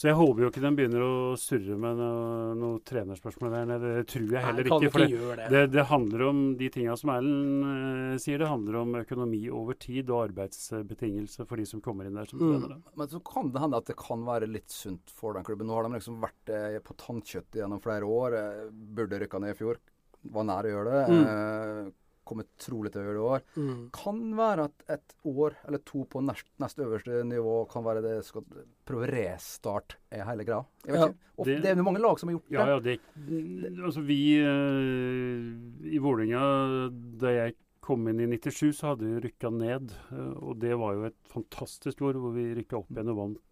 Så 0.00 0.08
jeg 0.08 0.16
håper 0.16 0.40
jo 0.40 0.48
ikke 0.48 0.62
den 0.62 0.76
begynner 0.78 1.02
å 1.04 1.14
surre 1.36 1.74
med 1.76 1.98
noe, 2.00 2.52
noe 2.56 2.78
trenerspørsmål 2.88 3.50
der 3.52 3.66
nede. 3.68 3.90
Det 3.98 4.04
tror 4.08 4.30
jeg 4.32 4.44
heller 4.46 4.64
Nei, 4.70 4.78
ikke. 4.78 4.92
For 4.94 5.02
det, 5.04 5.18
det. 5.40 5.48
Det, 5.52 5.60
det, 5.74 5.84
handler 5.90 6.24
om 6.24 6.40
de 6.56 6.70
tinga 6.72 6.94
som 6.96 7.12
Erlend 7.12 7.66
eh, 7.68 8.14
sier. 8.22 8.40
Det 8.40 8.48
handler 8.48 8.78
om 8.80 8.96
økonomi 9.02 9.42
over 9.52 9.76
tid 9.76 10.08
og 10.08 10.22
arbeidsbetingelser 10.30 11.48
for 11.50 11.60
de 11.60 11.68
som 11.68 11.84
kommer 11.84 12.08
inn 12.08 12.16
der 12.16 12.30
som 12.32 12.40
mm. 12.40 12.66
Men 12.96 13.12
så 13.12 13.20
kan 13.28 13.52
det 13.52 13.60
hende 13.60 13.82
at 13.82 13.92
det 13.92 13.98
kan 14.00 14.24
være 14.24 14.48
litt 14.48 14.72
sunt 14.72 15.12
for 15.12 15.36
den 15.36 15.44
klubben. 15.44 15.68
Nå 15.68 15.76
har 15.76 15.84
de 15.84 15.98
liksom 15.98 16.16
vært 16.24 16.54
eh, 16.56 16.80
på 16.80 16.96
tannkjøttet 17.04 17.60
gjennom 17.60 17.84
flere 17.84 18.08
år. 18.08 18.40
Eh, 18.40 18.66
burde 18.70 19.20
rykka 19.20 19.42
ned 19.44 19.52
i 19.52 19.60
fjor. 19.60 19.84
Var 20.20 20.46
nær 20.46 20.68
å 20.68 20.72
gjøre 20.74 20.98
det. 20.98 21.04
Mm. 21.10 21.24
Eh, 21.30 21.90
kommer 22.30 22.46
trolig 22.62 22.92
til 22.94 23.00
å 23.00 23.04
gjøre 23.04 23.16
det 23.16 23.22
i 23.22 23.30
år. 23.34 23.46
Mm. 23.56 23.78
Kan 23.94 24.20
være 24.38 24.66
at 24.68 24.84
et 24.94 25.14
år 25.30 25.56
eller 25.66 25.82
to 25.88 26.04
på 26.10 26.22
nest, 26.22 26.46
nest 26.62 26.82
øverste 26.82 27.24
nivå 27.26 27.56
kan 27.70 27.86
være 27.86 28.04
det 28.04 28.12
skal 28.26 28.44
prøve 28.86 29.06
å 29.06 29.10
restarte 29.10 29.98
hele 30.12 30.46
greia. 30.46 30.62
Ja, 30.86 31.08
det, 31.10 31.56
det, 31.64 31.72
er 31.72 31.80
jo 31.80 31.86
mange 31.88 32.02
lag 32.02 32.20
som 32.20 32.30
har 32.30 32.38
gjort 32.38 32.54
ja, 32.54 32.68
det. 32.84 32.94
Ja, 32.94 33.00
det, 33.24 33.74
altså 33.80 34.04
vi 34.06 34.20
uh, 34.44 35.50
i 35.90 36.00
Vålerenga, 36.02 36.44
da 37.20 37.34
jeg 37.34 37.58
kom 37.82 38.06
inn 38.12 38.22
i 38.22 38.28
97, 38.30 38.70
så 38.76 38.92
hadde 38.92 39.08
vi 39.08 39.22
rykka 39.26 39.50
ned. 39.54 39.94
Uh, 40.12 40.34
og 40.38 40.60
det 40.62 40.76
var 40.78 40.98
jo 40.98 41.08
et 41.10 41.20
fantastisk 41.32 42.04
år 42.06 42.20
hvor 42.20 42.36
vi 42.36 42.52
rykka 42.60 42.78
opp 42.82 42.92
igjen 42.94 43.14
og 43.14 43.22
vant 43.24 43.46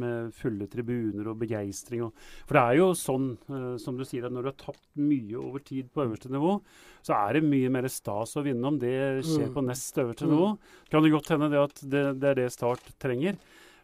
med 0.00 0.34
fulle 0.36 0.68
tribuner 0.70 1.30
og 1.30 1.38
begeistring. 1.42 2.06
For 2.48 2.58
det 2.58 2.62
er 2.62 2.78
jo 2.80 2.90
sånn, 2.98 3.30
uh, 3.50 3.74
som 3.80 3.98
du 3.98 4.04
sier, 4.08 4.26
at 4.26 4.34
når 4.34 4.46
du 4.46 4.50
har 4.52 4.58
tapt 4.64 4.84
mye 4.98 5.38
over 5.40 5.64
tid 5.64 5.90
på 5.92 6.04
øverste 6.06 6.32
nivå, 6.32 6.58
så 7.06 7.16
er 7.16 7.38
det 7.38 7.46
mye 7.48 7.70
mer 7.72 7.88
stas 7.92 8.36
å 8.36 8.44
vinne 8.44 8.66
om 8.66 8.78
det 8.80 8.94
skjer 9.24 9.48
mm. 9.48 9.56
på 9.56 9.66
nest 9.68 10.00
øverste 10.02 10.28
mm. 10.28 10.34
nivå. 10.34 10.52
Kan 10.92 11.06
det 11.06 11.14
godt 11.14 11.32
hende 11.34 11.50
det 11.52 11.64
at 11.64 11.82
det, 11.84 12.04
det 12.20 12.32
er 12.32 12.40
det 12.42 12.52
Start 12.54 12.92
trenger. 13.00 13.38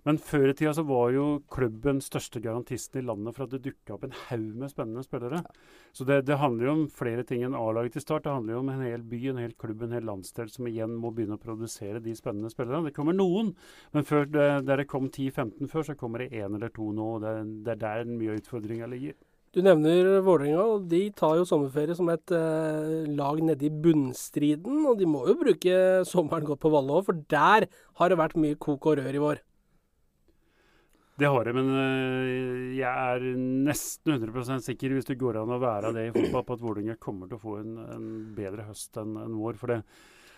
Men 0.06 0.20
før 0.22 0.52
i 0.52 0.54
tida 0.54 0.70
så 0.76 0.84
var 0.86 1.10
jo 1.10 1.24
klubben 1.50 1.98
største 2.04 2.38
garantisten 2.42 3.00
i 3.00 3.06
landet 3.08 3.34
for 3.34 3.46
at 3.46 3.56
det 3.56 3.64
dukka 3.64 3.96
opp 3.96 4.04
en 4.06 4.14
haug 4.28 4.52
med 4.60 4.70
spennende 4.70 5.02
spillere. 5.02 5.40
Så 5.96 6.06
det, 6.06 6.20
det, 6.28 6.38
handler 6.38 6.68
jo 6.68 6.74
om 6.76 6.84
flere 6.94 7.24
ting 7.26 7.42
enn 7.42 7.56
A-laget 7.58 7.96
til 7.96 8.04
start. 8.04 8.26
Det 8.26 8.34
handler 8.36 8.54
jo 8.54 8.62
om 8.62 8.70
en 8.70 8.84
hel 8.86 9.02
by, 9.02 9.22
en 9.32 9.42
hel 9.42 9.56
klubb, 9.58 9.82
en 9.82 9.96
hel 9.96 10.06
landsdel 10.06 10.52
som 10.52 10.70
igjen 10.70 10.94
må 10.94 11.10
begynne 11.14 11.40
å 11.40 11.42
produsere 11.42 12.02
de 12.04 12.14
spennende 12.14 12.52
spillerne. 12.54 12.86
Det 12.86 12.94
kommer 12.94 13.18
noen, 13.18 13.56
men 13.96 14.06
før 14.06 14.28
det, 14.30 14.50
der 14.68 14.84
det 14.84 14.90
kom 14.92 15.10
10-15 15.10 15.72
før, 15.72 15.88
så 15.90 15.98
kommer 15.98 16.22
det 16.22 16.38
én 16.38 16.54
eller 16.54 16.70
to 16.70 16.92
nå. 16.94 17.16
det, 17.24 17.32
det 17.66 17.74
er 17.74 17.82
der 17.82 18.12
mye 18.12 18.36
av 18.36 18.44
utfordringa 18.44 18.90
ligger. 18.94 19.18
Du 19.56 19.62
nevner 19.64 20.20
Vålerenga, 20.20 20.62
og 20.68 20.82
de 20.90 20.98
tar 21.16 21.38
jo 21.38 21.46
sommerferie 21.48 21.96
som 21.96 22.10
et 22.12 22.32
eh, 22.36 23.06
lag 23.16 23.38
nede 23.40 23.64
i 23.64 23.72
bunnstriden. 23.72 24.82
Og 24.84 24.98
de 25.00 25.08
må 25.08 25.22
jo 25.30 25.38
bruke 25.40 25.78
sommeren 26.06 26.44
godt 26.44 26.60
på 26.62 26.70
Valle 26.74 26.98
òg, 26.98 27.06
for 27.08 27.22
der 27.32 27.66
har 27.96 28.12
det 28.12 28.18
vært 28.20 28.36
mye 28.38 28.58
kok 28.60 28.90
og 28.90 29.00
rør 29.00 29.16
i 29.16 29.22
vår. 29.22 29.40
Det 31.16 31.28
har 31.32 31.48
jeg, 31.48 31.56
men 31.56 31.70
øh, 31.72 32.74
jeg 32.76 33.12
er 33.16 33.22
nesten 33.38 34.18
100% 34.18 34.66
sikker, 34.66 34.92
hvis 34.92 35.08
det 35.08 35.16
går 35.16 35.38
an 35.40 35.54
å 35.54 35.60
være 35.62 35.94
det 35.96 36.02
i 36.10 36.12
fotball, 36.12 36.44
på 36.44 36.56
at 36.58 36.64
Vålerenga 36.64 36.98
kommer 37.00 37.30
til 37.30 37.38
å 37.38 37.44
få 37.44 37.54
en, 37.62 37.78
en 37.94 38.10
bedre 38.36 38.66
høst 38.68 39.00
enn 39.00 39.14
en 39.22 39.38
vår. 39.40 39.56
For 39.56 39.72
det, 39.72 39.78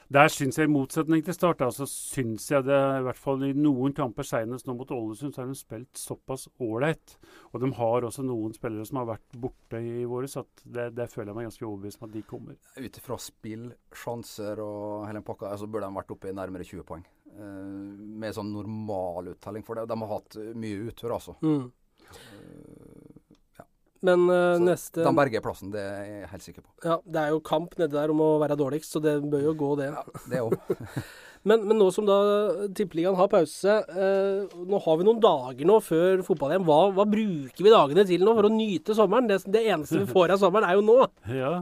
der 0.08 0.30
syns 0.32 0.56
jeg, 0.56 0.70
i 0.70 0.72
motsetning 0.72 1.20
til 1.24 1.34
Start, 1.36 1.60
så 1.76 1.84
syns 1.88 2.46
jeg 2.48 2.64
det 2.64 2.76
i 2.78 3.02
hvert 3.04 3.20
fall 3.20 3.42
i 3.44 3.50
noen 3.52 3.92
kamper 3.96 4.24
senest 4.24 4.64
nå 4.68 4.72
mot 4.78 4.88
Ålesund, 4.94 5.34
så 5.34 5.42
har 5.42 5.50
de 5.50 5.58
spilt 5.58 6.00
såpass 6.00 6.46
ålreit. 6.64 7.18
Og 7.52 7.60
de 7.60 7.68
har 7.76 8.06
også 8.08 8.24
noen 8.24 8.56
spillere 8.56 8.88
som 8.88 9.02
har 9.02 9.10
vært 9.10 9.36
borte 9.36 9.82
i 9.84 10.06
våre, 10.08 10.30
at 10.40 10.64
det, 10.64 10.86
det 10.96 11.10
føler 11.12 11.32
jeg 11.32 11.38
meg 11.38 11.48
ganske 11.50 11.68
overbevist 11.68 12.00
om 12.00 12.08
at 12.08 12.16
de 12.16 12.24
kommer. 12.30 12.56
Ut 12.78 13.00
ifra 13.02 13.20
spill, 13.20 13.68
sjanser 14.04 14.64
og 14.64 15.04
hele 15.10 15.24
pakka, 15.26 15.52
så 15.60 15.68
burde 15.68 15.90
de 15.90 16.00
vært 16.00 16.16
oppe 16.16 16.32
i 16.32 16.36
nærmere 16.40 16.68
20 16.68 16.88
poeng. 16.88 17.04
Eh, 17.34 17.68
med 18.24 18.36
sånn 18.36 18.54
normal 18.54 19.34
uttelling 19.34 19.66
for 19.66 19.76
det. 19.76 19.90
De 19.92 20.00
har 20.00 20.14
hatt 20.14 20.40
mye 20.56 20.88
utur, 20.88 21.18
altså. 21.18 21.36
Mm. 21.44 21.68
Men 24.06 24.26
uh, 24.30 24.58
neste 24.62 25.02
De 25.02 25.12
berger 25.16 25.42
plassen, 25.42 25.72
det 25.74 25.82
er 25.82 26.04
jeg 26.06 26.28
helt 26.32 26.44
sikker 26.44 26.62
på. 26.62 26.70
Ja, 26.86 26.98
Det 27.02 27.22
er 27.22 27.32
jo 27.34 27.40
kamp 27.44 27.74
nedi 27.80 27.96
der 27.96 28.12
om 28.14 28.20
å 28.22 28.34
være 28.42 28.58
dårligst, 28.58 28.92
så 28.94 29.02
det 29.02 29.18
bør 29.26 29.48
jo 29.50 29.56
gå, 29.58 29.72
det. 29.80 29.88
Ja, 29.94 30.04
det 30.30 30.44
også. 30.44 30.78
Men, 31.46 31.62
men, 31.68 31.78
nå 31.78 31.86
som 31.94 32.02
da 32.04 32.16
Tippeligaen 32.76 33.16
har 33.16 33.28
pause, 33.30 33.76
uh, 33.94 34.56
nå 34.68 34.80
har 34.84 34.96
vi 34.98 35.04
noen 35.06 35.20
dager 35.22 35.68
nå 35.70 35.76
før 35.86 36.24
fotball-EM. 36.26 36.64
Hva, 36.66 36.78
hva, 36.96 37.06
bruker 37.08 37.62
vi 37.62 37.72
dagene 37.72 38.04
til 38.08 38.24
nå 38.26 38.34
for 38.36 38.48
å 38.48 38.52
nyte 38.52 38.96
sommeren? 38.98 39.30
Det, 39.30 39.38
det 39.46 39.62
eneste 39.70 40.02
vi 40.02 40.10
får 40.10 40.34
av 40.34 40.42
sommeren, 40.42 40.66
er 40.66 40.76
jo 40.80 40.84
nå. 40.84 40.98
Ja, 41.38 41.52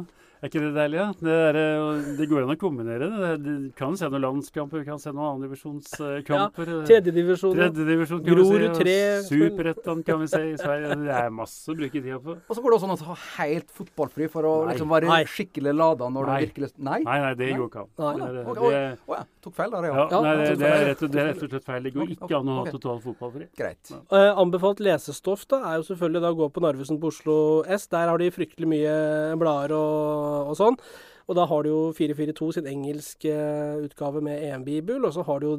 er 0.42 0.50
ikke 0.50 0.62
det 0.62 0.72
deilig? 0.76 0.98
Ja? 1.00 1.06
Det, 1.16 1.36
er, 1.48 1.58
eh, 1.60 2.08
det 2.18 2.26
går 2.28 2.44
an 2.44 2.52
å 2.52 2.56
kombinere 2.60 3.08
det. 3.08 3.30
Du 3.40 3.52
kan 3.78 3.96
se 3.96 4.08
noen 4.10 4.24
landskamper, 4.24 4.82
vi 4.82 4.88
kan 4.88 5.00
se 5.00 5.12
noen 5.12 5.30
annendivisjonskamper. 5.30 6.72
Ja, 6.72 6.82
Tredjedivisjon. 6.90 7.54
Tredjedivisjon 7.56 8.22
Grorud 8.26 8.76
3. 8.76 8.96
Superettan 9.30 10.02
kan 10.06 10.20
vi 10.20 10.28
se 10.32 10.42
i 10.50 10.56
Sverige. 10.62 10.98
Det 11.02 11.14
er 11.16 11.32
masse 11.34 11.72
å 11.72 11.78
bruke 11.78 12.02
tida 12.02 12.20
på. 12.22 12.36
Og 12.36 12.58
så 12.58 12.64
går 12.64 12.74
det 12.74 12.78
også 12.78 12.90
an 12.90 12.96
å 12.96 13.08
ha 13.08 13.16
helt 13.38 13.72
fotballfri 13.80 14.28
for 14.32 14.48
å 14.48 14.54
liksom 14.70 14.92
være 14.92 15.10
nei. 15.10 15.22
skikkelig 15.30 15.74
lada 15.76 16.10
når 16.12 16.28
nei. 16.28 16.36
det 16.36 16.48
virkelig 16.50 16.72
Nei? 16.76 16.98
Nei, 17.06 17.16
nei 17.22 17.32
det 17.38 17.50
går 17.56 17.70
ikke 17.70 17.84
an. 17.86 18.22
Det, 18.60 19.20
tok 19.46 19.54
feil 19.56 19.72
der, 19.72 19.88
ja. 19.88 20.06
ja 20.10 20.20
nei, 20.22 20.34
det, 20.40 20.46
det, 20.60 20.68
er 20.68 20.84
rett, 20.90 21.02
det, 21.06 21.20
er 21.22 21.28
rett, 21.30 21.42
og 21.46 21.52
slett 21.52 21.66
feil. 21.66 21.82
Det 21.86 21.92
går 21.94 22.12
ikke 22.16 22.32
an 22.36 22.50
å 22.52 22.58
ha 22.60 22.66
totalt 22.68 23.04
fotballfri. 23.04 23.48
Greit. 23.56 23.92
Uh, 24.12 24.32
anbefalt 24.42 24.82
lesestoff 24.84 25.46
da, 25.50 25.62
er 25.70 25.80
jo 25.80 25.86
selvfølgelig 25.90 26.24
da 26.24 26.32
å 26.34 26.38
gå 26.42 26.50
på 26.52 26.64
Narvesen 26.64 27.00
på 27.00 27.12
Oslo 27.12 27.38
S. 27.64 27.88
Der 27.92 28.10
har 28.10 28.20
de 28.20 28.30
fryktelig 28.34 28.68
mye 28.70 28.96
blader 29.40 29.76
og, 29.78 30.25
og 30.50 30.56
sånn. 30.58 30.78
Og 31.26 31.34
da 31.34 31.46
har 31.50 31.64
du 31.64 31.72
jo 31.72 31.80
442 31.96 32.52
sin 32.58 32.68
engelske 32.70 33.34
utgave 33.82 34.22
med 34.22 34.44
EM-bibel, 34.46 35.02
og 35.02 35.14
så 35.16 35.24
har 35.26 35.42
du 35.42 35.48
jo 35.48 35.56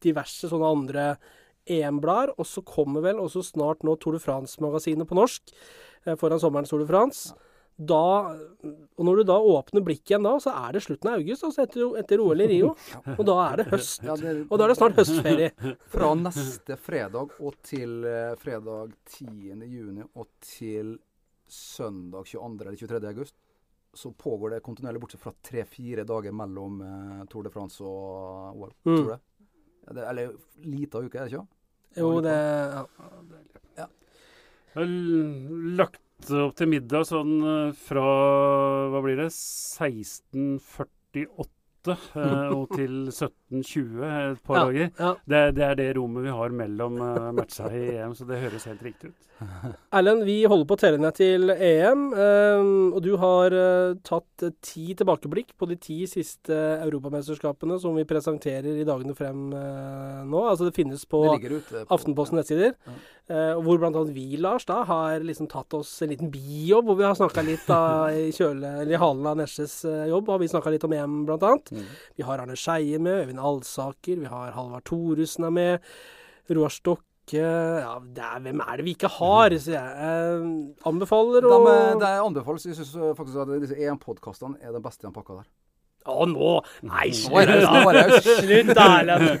diverse 0.00 0.48
sånne 0.48 0.72
andre 0.78 1.04
EM-blader. 1.68 2.32
Og 2.40 2.48
så 2.48 2.64
kommer 2.64 3.04
vel 3.04 3.20
også 3.20 3.44
snart 3.52 3.84
nå 3.84 3.98
Tour 4.00 4.16
de 4.16 4.22
France-magasinet 4.22 5.08
på 5.08 5.18
norsk 5.18 5.52
eh, 5.52 6.16
foran 6.16 6.40
sommerens 6.40 6.72
Tour 6.72 6.84
de 6.84 6.88
France. 6.88 7.36
Da, 7.80 8.36
og 9.00 9.06
når 9.08 9.20
du 9.20 9.28
da 9.30 9.38
åpner 9.40 9.84
blikket 9.84 10.12
igjen 10.12 10.26
da, 10.26 10.34
så 10.42 10.52
er 10.52 10.74
det 10.76 10.82
slutten 10.84 11.08
av 11.08 11.20
august, 11.20 11.46
altså 11.48 11.62
etter, 11.64 11.94
etter 11.96 12.20
OL 12.20 12.42
i 12.44 12.48
Rio. 12.50 12.74
Og 13.16 13.22
da 13.24 13.36
er 13.46 13.62
det 13.62 13.68
høst. 13.70 14.04
Og 14.04 14.52
da 14.52 14.66
er 14.66 14.72
det 14.72 14.76
snart 14.76 15.00
høstferie. 15.00 15.52
Fra 15.94 16.10
neste 16.20 16.76
fredag 16.76 17.32
og 17.40 17.56
til 17.64 18.04
eh, 18.08 18.34
fredag 18.40 18.92
10. 19.14 19.64
juni 19.64 20.04
og 20.10 20.28
til 20.44 20.98
søndag 21.48 22.28
22. 22.28 22.66
eller 22.66 22.76
23. 22.76 23.00
august 23.14 23.38
så 23.92 24.12
pågår 24.12 24.50
det 24.50 24.60
kontinuerlig, 24.60 25.00
bortsett 25.00 25.20
fra 25.20 25.32
tre-fire 25.42 26.04
dager 26.06 26.32
mellom 26.32 26.82
eh, 26.82 27.24
Tour 27.30 27.42
de 27.46 27.50
France 27.50 27.84
og 27.84 28.56
OL. 28.56 28.72
Mm. 28.84 28.96
Tror 28.96 29.10
du 29.10 29.18
Ja, 29.86 29.92
det, 29.96 30.04
eller 30.06 30.32
lita 30.62 30.98
uke, 31.00 31.18
er 31.18 31.24
det 31.24 31.30
ikke? 31.32 31.46
Jo, 31.98 32.20
det 32.22 32.36
ja. 32.36 32.86
ja. 33.80 33.86
Jeg 34.70 34.76
har 34.76 34.86
lagt 35.80 36.30
opp 36.36 36.54
til 36.58 36.68
middag 36.70 37.04
sånn 37.08 37.42
eh, 37.42 37.72
fra 37.88 38.06
hva 38.92 39.00
blir 39.02 39.16
det 39.24 39.30
1648 39.32 41.96
eh, 41.96 42.50
og 42.54 42.64
til 42.76 42.94
17.20 43.50 44.04
et 44.32 44.44
par 44.46 44.56
ja, 44.56 44.64
dager. 44.64 44.90
Ja. 44.98 45.14
Det, 45.24 45.42
det, 45.56 45.64
er 45.66 45.80
det 45.80 45.88
rommet 45.98 46.26
vi 46.26 46.36
har 46.38 46.54
mellom 46.62 47.00
uh, 47.02 47.30
matcha 47.36 47.70
i 47.74 47.86
EM, 47.96 48.14
så 48.14 48.28
det 48.28 48.40
høres 48.44 48.68
helt 48.70 48.86
riktig 48.86 49.12
ut. 49.12 49.30
Erlend, 49.96 50.24
vi 50.28 50.36
holder 50.48 50.66
på 50.68 50.76
å 50.76 50.80
telle 50.80 51.00
ned 51.00 51.16
til 51.16 51.52
EM, 51.54 52.02
um, 52.12 52.72
og 52.96 53.00
du 53.04 53.12
har 53.20 53.54
uh, 53.54 53.96
tatt 54.06 54.44
uh, 54.44 54.52
ti 54.64 54.92
tilbakeblikk 54.98 55.54
på 55.58 55.68
de 55.70 55.78
ti 55.80 55.98
siste 56.10 56.56
europamesterskapene 56.84 57.78
som 57.80 57.96
vi 57.96 58.06
presenterer 58.08 58.80
i 58.80 58.86
dagene 58.86 59.16
frem 59.16 59.48
uh, 59.54 60.20
nå. 60.28 60.44
Altså 60.44 60.68
det 60.68 60.76
finnes 60.76 61.06
på, 61.08 61.22
det 61.40 61.62
på 61.70 61.84
Aftenposten 61.88 62.40
nettsider. 62.40 62.76
Ja. 63.30 63.54
hvor 63.62 63.78
bl.a. 63.78 64.00
vi, 64.10 64.34
Lars, 64.42 64.64
da 64.66 64.80
har 64.88 65.22
liksom 65.22 65.46
tatt 65.50 65.74
oss 65.78 65.90
en 66.02 66.10
liten 66.10 66.32
bijobb, 66.34 66.88
hvor 66.88 66.96
vi 66.98 67.06
har 67.06 67.14
snakka 67.14 67.44
litt 67.46 67.62
da, 67.68 68.10
i, 68.10 68.32
kjøle, 68.34 68.72
eller 68.82 68.96
i 68.96 68.98
halen 68.98 69.28
av 69.30 69.38
Nesjes 69.38 69.76
jobb. 70.10 70.32
har 70.34 70.40
vi 70.42 70.48
snakka 70.50 70.72
litt 70.74 70.86
om 70.88 70.96
EM, 70.96 71.20
bl.a. 71.28 71.52
Mm. 71.70 71.84
Vi 72.18 72.26
har 72.26 72.42
Arne 72.42 72.58
Skeie 72.58 72.98
med, 72.98 73.22
Øyvind 73.22 73.39
Alsaker, 73.44 74.20
vi 74.22 74.30
har 74.30 74.52
Halvard 74.56 74.86
Thoresen 74.88 75.46
er 75.48 75.54
med. 75.54 75.88
Roar 76.50 76.72
Stokk 76.74 77.06
ja, 77.30 77.96
er, 78.00 78.40
Hvem 78.42 78.62
er 78.64 78.80
det 78.80 78.84
vi 78.86 78.94
ikke 78.96 79.10
har? 79.20 79.54
Så 79.62 79.74
jeg 79.76 80.06
eh, 80.08 80.46
anbefaler 80.88 81.46
å 81.46 81.60
de, 81.62 81.74
Det 82.02 82.12
anbefales. 82.24 82.66
Jeg 82.66 82.78
syns 82.80 82.94
faktisk 83.18 83.38
at 83.44 83.52
disse 83.62 83.78
EM-podkastene 83.78 84.58
er 84.58 84.74
den 84.74 84.82
beste 84.84 85.06
i 85.06 85.08
den 85.08 85.14
pakka 85.14 85.42
der. 85.42 85.50
Å, 86.08 86.24
nå! 86.24 86.52
Nei, 86.88 87.10
slutt, 87.12 87.50
da! 87.60 88.04
Slutt, 88.24 88.72
Erlend! 88.72 89.28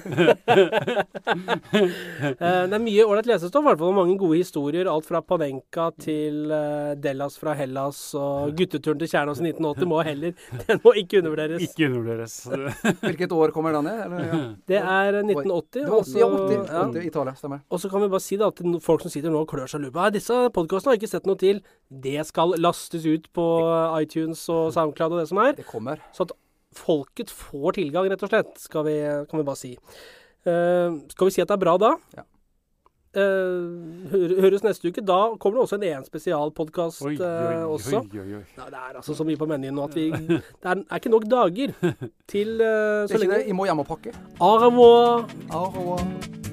Eh, 2.20 2.64
det 2.68 2.76
er 2.76 2.82
mye 2.82 3.04
ålreit 3.04 3.28
lesestoff, 3.28 3.62
i 3.64 3.68
hvert 3.70 3.80
fall 3.80 3.94
mange 3.94 4.14
gode 4.20 4.38
historier. 4.38 4.88
Alt 4.90 5.06
fra 5.08 5.20
Panenka 5.24 5.86
til 6.00 6.50
uh, 6.52 6.92
Dellas 7.00 7.36
fra 7.40 7.54
Hellas 7.56 7.98
og 8.18 8.52
gutteturen 8.58 9.00
til 9.00 9.10
Kjernås 9.10 9.40
i 9.40 9.46
1980 9.48 9.88
må 9.90 10.00
heller 10.06 10.34
Den 10.66 10.82
må 10.84 10.92
ikke 11.00 11.20
undervurderes. 11.20 11.64
Ikke 11.64 11.88
undervurderes. 11.88 12.36
Hvilket 13.04 13.34
år 13.36 13.54
kommer 13.54 13.76
den 13.76 13.88
i? 13.90 13.94
Ja. 14.26 14.40
Det 14.72 14.80
er 14.80 15.20
1980. 15.22 15.86
Også, 16.00 16.18
ja, 16.20 16.28
80, 16.28 16.68
80 16.68 17.08
Italia, 17.08 17.34
stemmer. 17.38 17.64
Og 17.70 17.82
så 17.82 17.92
kan 17.92 18.04
vi 18.04 18.10
bare 18.12 18.26
si 18.26 18.40
da, 18.40 18.50
til 18.56 18.76
folk 18.84 19.06
som 19.06 19.14
sitter 19.14 19.32
nå 19.32 19.44
og 19.44 19.50
klør 19.50 19.70
seg 19.70 19.84
lupa 19.86 20.10
Disse 20.14 20.42
podkastene 20.56 20.94
har 20.94 21.00
ikke 21.00 21.12
sett 21.14 21.28
noe 21.30 21.40
til. 21.40 21.64
Det 21.88 22.20
skal 22.28 22.56
lastes 22.60 23.08
ut 23.08 23.30
på 23.36 23.48
iTunes 24.00 24.44
og 24.52 24.70
SoundCloud 24.76 25.16
og 25.16 25.22
det 25.22 25.28
som 25.32 25.42
er. 25.46 25.56
Det 25.58 25.68
kommer. 25.70 26.04
Så 26.16 26.28
at 26.28 26.36
folket 26.76 27.32
får 27.34 27.78
tilgang, 27.80 28.08
rett 28.10 28.26
og 28.26 28.32
slett, 28.32 28.52
skal 28.62 28.86
vi, 28.86 28.98
kan 29.30 29.40
vi 29.40 29.46
bare 29.46 29.60
si. 29.60 29.72
Uh, 30.46 31.00
skal 31.12 31.28
vi 31.28 31.34
si 31.34 31.42
at 31.42 31.50
det 31.50 31.58
er 31.58 31.64
bra 31.64 31.76
da? 31.80 31.94
Ja. 32.16 32.26
Uh, 33.10 34.06
høres 34.38 34.62
neste 34.62 34.86
uke. 34.88 35.02
Da 35.02 35.34
kommer 35.42 35.58
det 35.58 35.64
også 35.64 35.78
en 35.80 35.86
EN 35.88 36.04
spesialpodkast 36.06 37.02
uh, 37.02 37.66
også. 37.66 38.04
Oi, 38.04 38.20
oi, 38.22 38.36
oi. 38.38 38.44
Nei, 38.60 38.68
det 38.70 38.78
er 38.78 39.00
altså 39.00 39.16
så 39.18 39.26
mye 39.26 39.40
på 39.40 39.48
menyen 39.50 39.74
nå 39.74 39.88
at 39.88 39.96
vi 39.98 40.12
Det 40.12 40.38
er, 40.62 40.84
er 40.84 41.00
ikke 41.02 41.10
nok 41.16 41.26
dager 41.26 41.74
til 42.30 42.62
uh, 42.62 43.08
så 43.10 43.18
lenge. 43.18 43.42
Jeg 43.48 43.58
må 43.58 43.66
hjem 43.66 43.82
og 43.82 43.90
pakke. 43.90 44.14
Au 44.38 44.54
revoir. 44.62 45.26
Au 45.50 45.66
revoir. 45.66 46.49